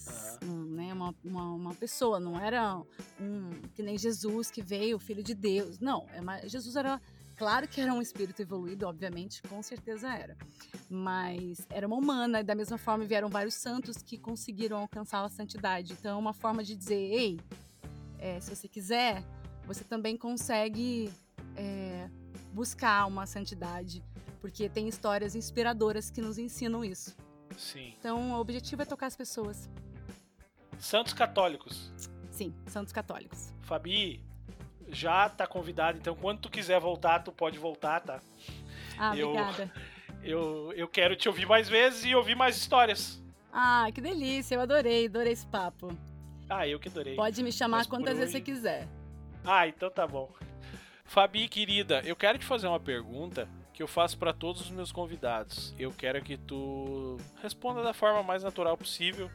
um, 0.44 0.64
né, 0.74 0.92
uma, 0.92 1.14
uma, 1.24 1.54
uma, 1.54 1.74
pessoa, 1.74 2.20
não 2.20 2.38
era 2.38 2.76
um 3.18 3.50
que 3.74 3.82
nem 3.82 3.96
Jesus 3.96 4.50
que 4.50 4.60
veio, 4.60 4.98
filho 4.98 5.22
de 5.22 5.34
Deus. 5.34 5.78
Não, 5.78 6.06
é, 6.10 6.48
Jesus 6.48 6.76
era 6.76 7.00
Claro 7.40 7.66
que 7.66 7.80
era 7.80 7.90
um 7.94 8.02
espírito 8.02 8.42
evoluído, 8.42 8.86
obviamente, 8.86 9.40
com 9.40 9.62
certeza 9.62 10.14
era. 10.14 10.36
Mas 10.90 11.66
era 11.70 11.86
uma 11.86 11.96
humana, 11.96 12.40
e 12.40 12.44
da 12.44 12.54
mesma 12.54 12.76
forma 12.76 13.02
vieram 13.06 13.30
vários 13.30 13.54
santos 13.54 14.02
que 14.02 14.18
conseguiram 14.18 14.76
alcançar 14.76 15.24
a 15.24 15.28
santidade. 15.30 15.94
Então, 15.94 16.18
é 16.18 16.20
uma 16.20 16.34
forma 16.34 16.62
de 16.62 16.76
dizer: 16.76 16.96
ei, 16.96 17.40
é, 18.20 18.38
se 18.40 18.54
você 18.54 18.68
quiser, 18.68 19.24
você 19.66 19.82
também 19.82 20.16
consegue 20.16 21.10
é, 21.56 22.08
buscar 22.52 23.06
uma 23.06 23.26
santidade, 23.26 24.04
porque 24.40 24.68
tem 24.68 24.88
histórias 24.88 25.34
inspiradoras 25.34 26.10
que 26.10 26.20
nos 26.20 26.38
ensinam 26.38 26.84
isso. 26.84 27.16
Sim. 27.56 27.94
Então, 27.98 28.32
o 28.32 28.40
objetivo 28.40 28.82
é 28.82 28.84
tocar 28.84 29.06
as 29.06 29.16
pessoas. 29.16 29.68
Santos 30.78 31.12
católicos. 31.12 31.92
Sim, 32.30 32.54
santos 32.66 32.92
católicos. 32.92 33.52
Fabi, 33.62 34.22
já 34.88 35.28
tá 35.28 35.46
convidado, 35.46 35.98
então 35.98 36.14
quando 36.14 36.40
tu 36.40 36.50
quiser 36.50 36.80
voltar, 36.80 37.20
tu 37.20 37.32
pode 37.32 37.58
voltar, 37.58 38.00
tá? 38.00 38.20
Ah, 38.98 39.16
eu, 39.16 39.30
obrigada. 39.30 39.72
Eu, 40.22 40.72
eu 40.74 40.88
quero 40.88 41.16
te 41.16 41.28
ouvir 41.28 41.46
mais 41.46 41.68
vezes 41.68 42.04
e 42.04 42.14
ouvir 42.14 42.34
mais 42.34 42.56
histórias. 42.56 43.22
Ah, 43.52 43.88
que 43.92 44.00
delícia, 44.00 44.54
eu 44.54 44.60
adorei, 44.60 45.06
adorei 45.06 45.32
esse 45.32 45.46
papo. 45.46 45.88
Ah, 46.50 46.66
eu 46.66 46.80
que 46.80 46.88
adorei. 46.88 47.14
Pode 47.14 47.42
me 47.42 47.52
chamar 47.52 47.78
Mas 47.78 47.86
quantas 47.86 48.18
vezes 48.18 48.34
hoje... 48.34 48.44
você 48.44 48.52
quiser. 48.52 48.88
Ah, 49.44 49.68
então 49.68 49.88
tá 49.88 50.06
bom. 50.06 50.28
Fabi, 51.04 51.48
querida, 51.48 52.02
eu 52.04 52.14
quero 52.16 52.38
te 52.38 52.44
fazer 52.44 52.66
uma 52.66 52.80
pergunta 52.80 53.48
que 53.72 53.82
eu 53.82 53.88
faço 53.88 54.18
para 54.18 54.32
todos 54.32 54.60
os 54.60 54.70
meus 54.70 54.92
convidados. 54.92 55.74
Eu 55.78 55.92
quero 55.92 56.20
que 56.22 56.36
tu 56.36 57.16
responda 57.40 57.82
da 57.82 57.94
forma 57.94 58.22
mais 58.22 58.42
natural 58.42 58.76
possível, 58.76 59.30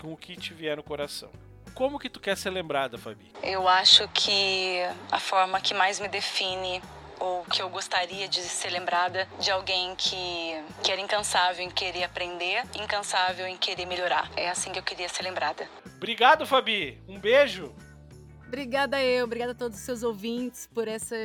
com 0.00 0.12
o 0.12 0.16
que 0.16 0.36
te 0.36 0.54
vier 0.54 0.76
no 0.76 0.82
coração. 0.82 1.30
Como 1.74 1.98
que 1.98 2.08
tu 2.08 2.20
quer 2.20 2.36
ser 2.36 2.50
lembrada, 2.50 2.96
Fabi? 2.96 3.30
Eu 3.42 3.68
acho 3.68 4.08
que 4.08 4.80
a 5.12 5.20
forma 5.20 5.60
que 5.60 5.74
mais 5.74 6.00
me 6.00 6.08
define 6.08 6.80
ou 7.26 7.44
que 7.44 7.60
eu 7.60 7.68
gostaria 7.68 8.28
de 8.28 8.40
ser 8.40 8.70
lembrada 8.70 9.28
de 9.40 9.50
alguém 9.50 9.94
que, 9.96 10.52
que 10.82 10.92
era 10.92 11.00
incansável 11.00 11.64
em 11.64 11.70
querer 11.70 12.04
aprender, 12.04 12.62
incansável 12.74 13.46
em 13.46 13.56
querer 13.56 13.86
melhorar. 13.86 14.30
É 14.36 14.48
assim 14.48 14.70
que 14.70 14.78
eu 14.78 14.82
queria 14.82 15.08
ser 15.08 15.22
lembrada. 15.22 15.68
Obrigado, 15.96 16.46
Fabi. 16.46 17.00
Um 17.08 17.18
beijo. 17.18 17.74
Obrigada 18.46 19.02
eu, 19.02 19.24
obrigada 19.24 19.52
a 19.52 19.54
todos 19.56 19.76
os 19.76 19.84
seus 19.84 20.04
ouvintes 20.04 20.68
por 20.72 20.86
essa, 20.86 21.16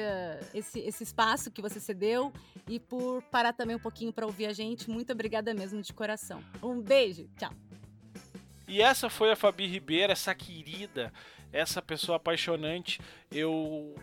esse, 0.56 0.80
esse 0.80 1.04
espaço 1.04 1.52
que 1.52 1.62
você 1.62 1.80
cedeu 1.80 2.34
e 2.68 2.80
por 2.80 3.22
parar 3.24 3.54
também 3.54 3.76
um 3.76 3.80
pouquinho 3.80 4.12
para 4.12 4.26
ouvir 4.26 4.48
a 4.48 4.54
gente. 4.54 4.90
Muito 4.90 5.14
obrigada 5.14 5.54
mesmo 5.54 5.80
de 5.84 5.94
coração. 5.94 6.44
Um 6.64 6.82
beijo, 6.82 7.30
tchau. 7.38 7.52
E 8.68 8.82
essa 8.82 9.08
foi 9.08 9.32
a 9.32 9.36
Fabi 9.36 9.68
Ribeiro, 9.68 10.12
essa 10.12 10.34
querida, 10.34 11.14
essa 11.52 11.82
pessoa 11.82 12.16
apaixonante. 12.18 13.00
Eu 13.32 13.96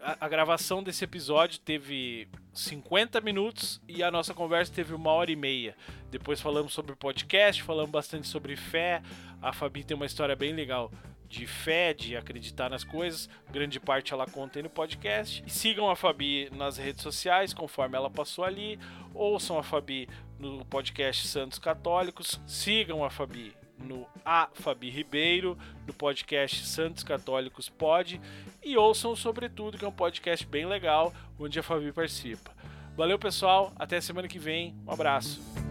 a, 0.00 0.26
a, 0.26 0.28
gravação 0.28 0.82
desse 0.82 1.04
episódio 1.04 1.60
teve 1.60 2.28
50 2.52 3.20
minutos 3.20 3.80
e 3.88 4.02
a 4.02 4.10
nossa 4.10 4.34
conversa 4.34 4.72
teve 4.72 4.94
uma 4.94 5.10
hora 5.10 5.30
e 5.30 5.36
meia. 5.36 5.76
Depois 6.10 6.40
falamos 6.40 6.72
sobre 6.72 6.94
podcast, 6.96 7.62
falamos 7.62 7.90
bastante 7.90 8.26
sobre 8.26 8.56
fé. 8.56 9.02
A 9.40 9.52
Fabi 9.52 9.84
tem 9.84 9.96
uma 9.96 10.06
história 10.06 10.34
bem 10.34 10.52
legal 10.52 10.90
de 11.28 11.46
fé, 11.46 11.92
de 11.92 12.16
acreditar 12.16 12.70
nas 12.70 12.82
coisas. 12.82 13.28
Grande 13.50 13.78
parte 13.78 14.12
ela 14.12 14.26
conta 14.26 14.58
aí 14.58 14.62
no 14.62 14.70
podcast. 14.70 15.42
E 15.46 15.50
sigam 15.50 15.90
a 15.90 15.94
Fabi 15.94 16.48
nas 16.52 16.78
redes 16.78 17.02
sociais, 17.02 17.52
conforme 17.52 17.96
ela 17.96 18.10
passou 18.10 18.44
ali. 18.44 18.78
Ouçam 19.14 19.58
a 19.58 19.62
Fabi 19.62 20.08
no 20.38 20.64
podcast 20.64 21.26
Santos 21.28 21.58
Católicos. 21.58 22.40
Sigam 22.46 23.04
a 23.04 23.10
Fabi 23.10 23.57
no 23.78 24.06
A 24.24 24.48
Fabi 24.52 24.90
Ribeiro, 24.90 25.56
no 25.86 25.92
podcast 25.92 26.66
Santos 26.66 27.02
Católicos 27.02 27.68
Pod. 27.68 28.20
E 28.62 28.76
ouçam 28.76 29.14
Sobretudo, 29.14 29.78
que 29.78 29.84
é 29.84 29.88
um 29.88 29.92
podcast 29.92 30.46
bem 30.46 30.66
legal, 30.66 31.12
onde 31.38 31.58
a 31.58 31.62
Fabi 31.62 31.92
participa. 31.92 32.50
Valeu, 32.96 33.18
pessoal. 33.18 33.72
Até 33.76 34.00
semana 34.00 34.26
que 34.26 34.38
vem. 34.38 34.74
Um 34.86 34.92
abraço. 34.92 35.67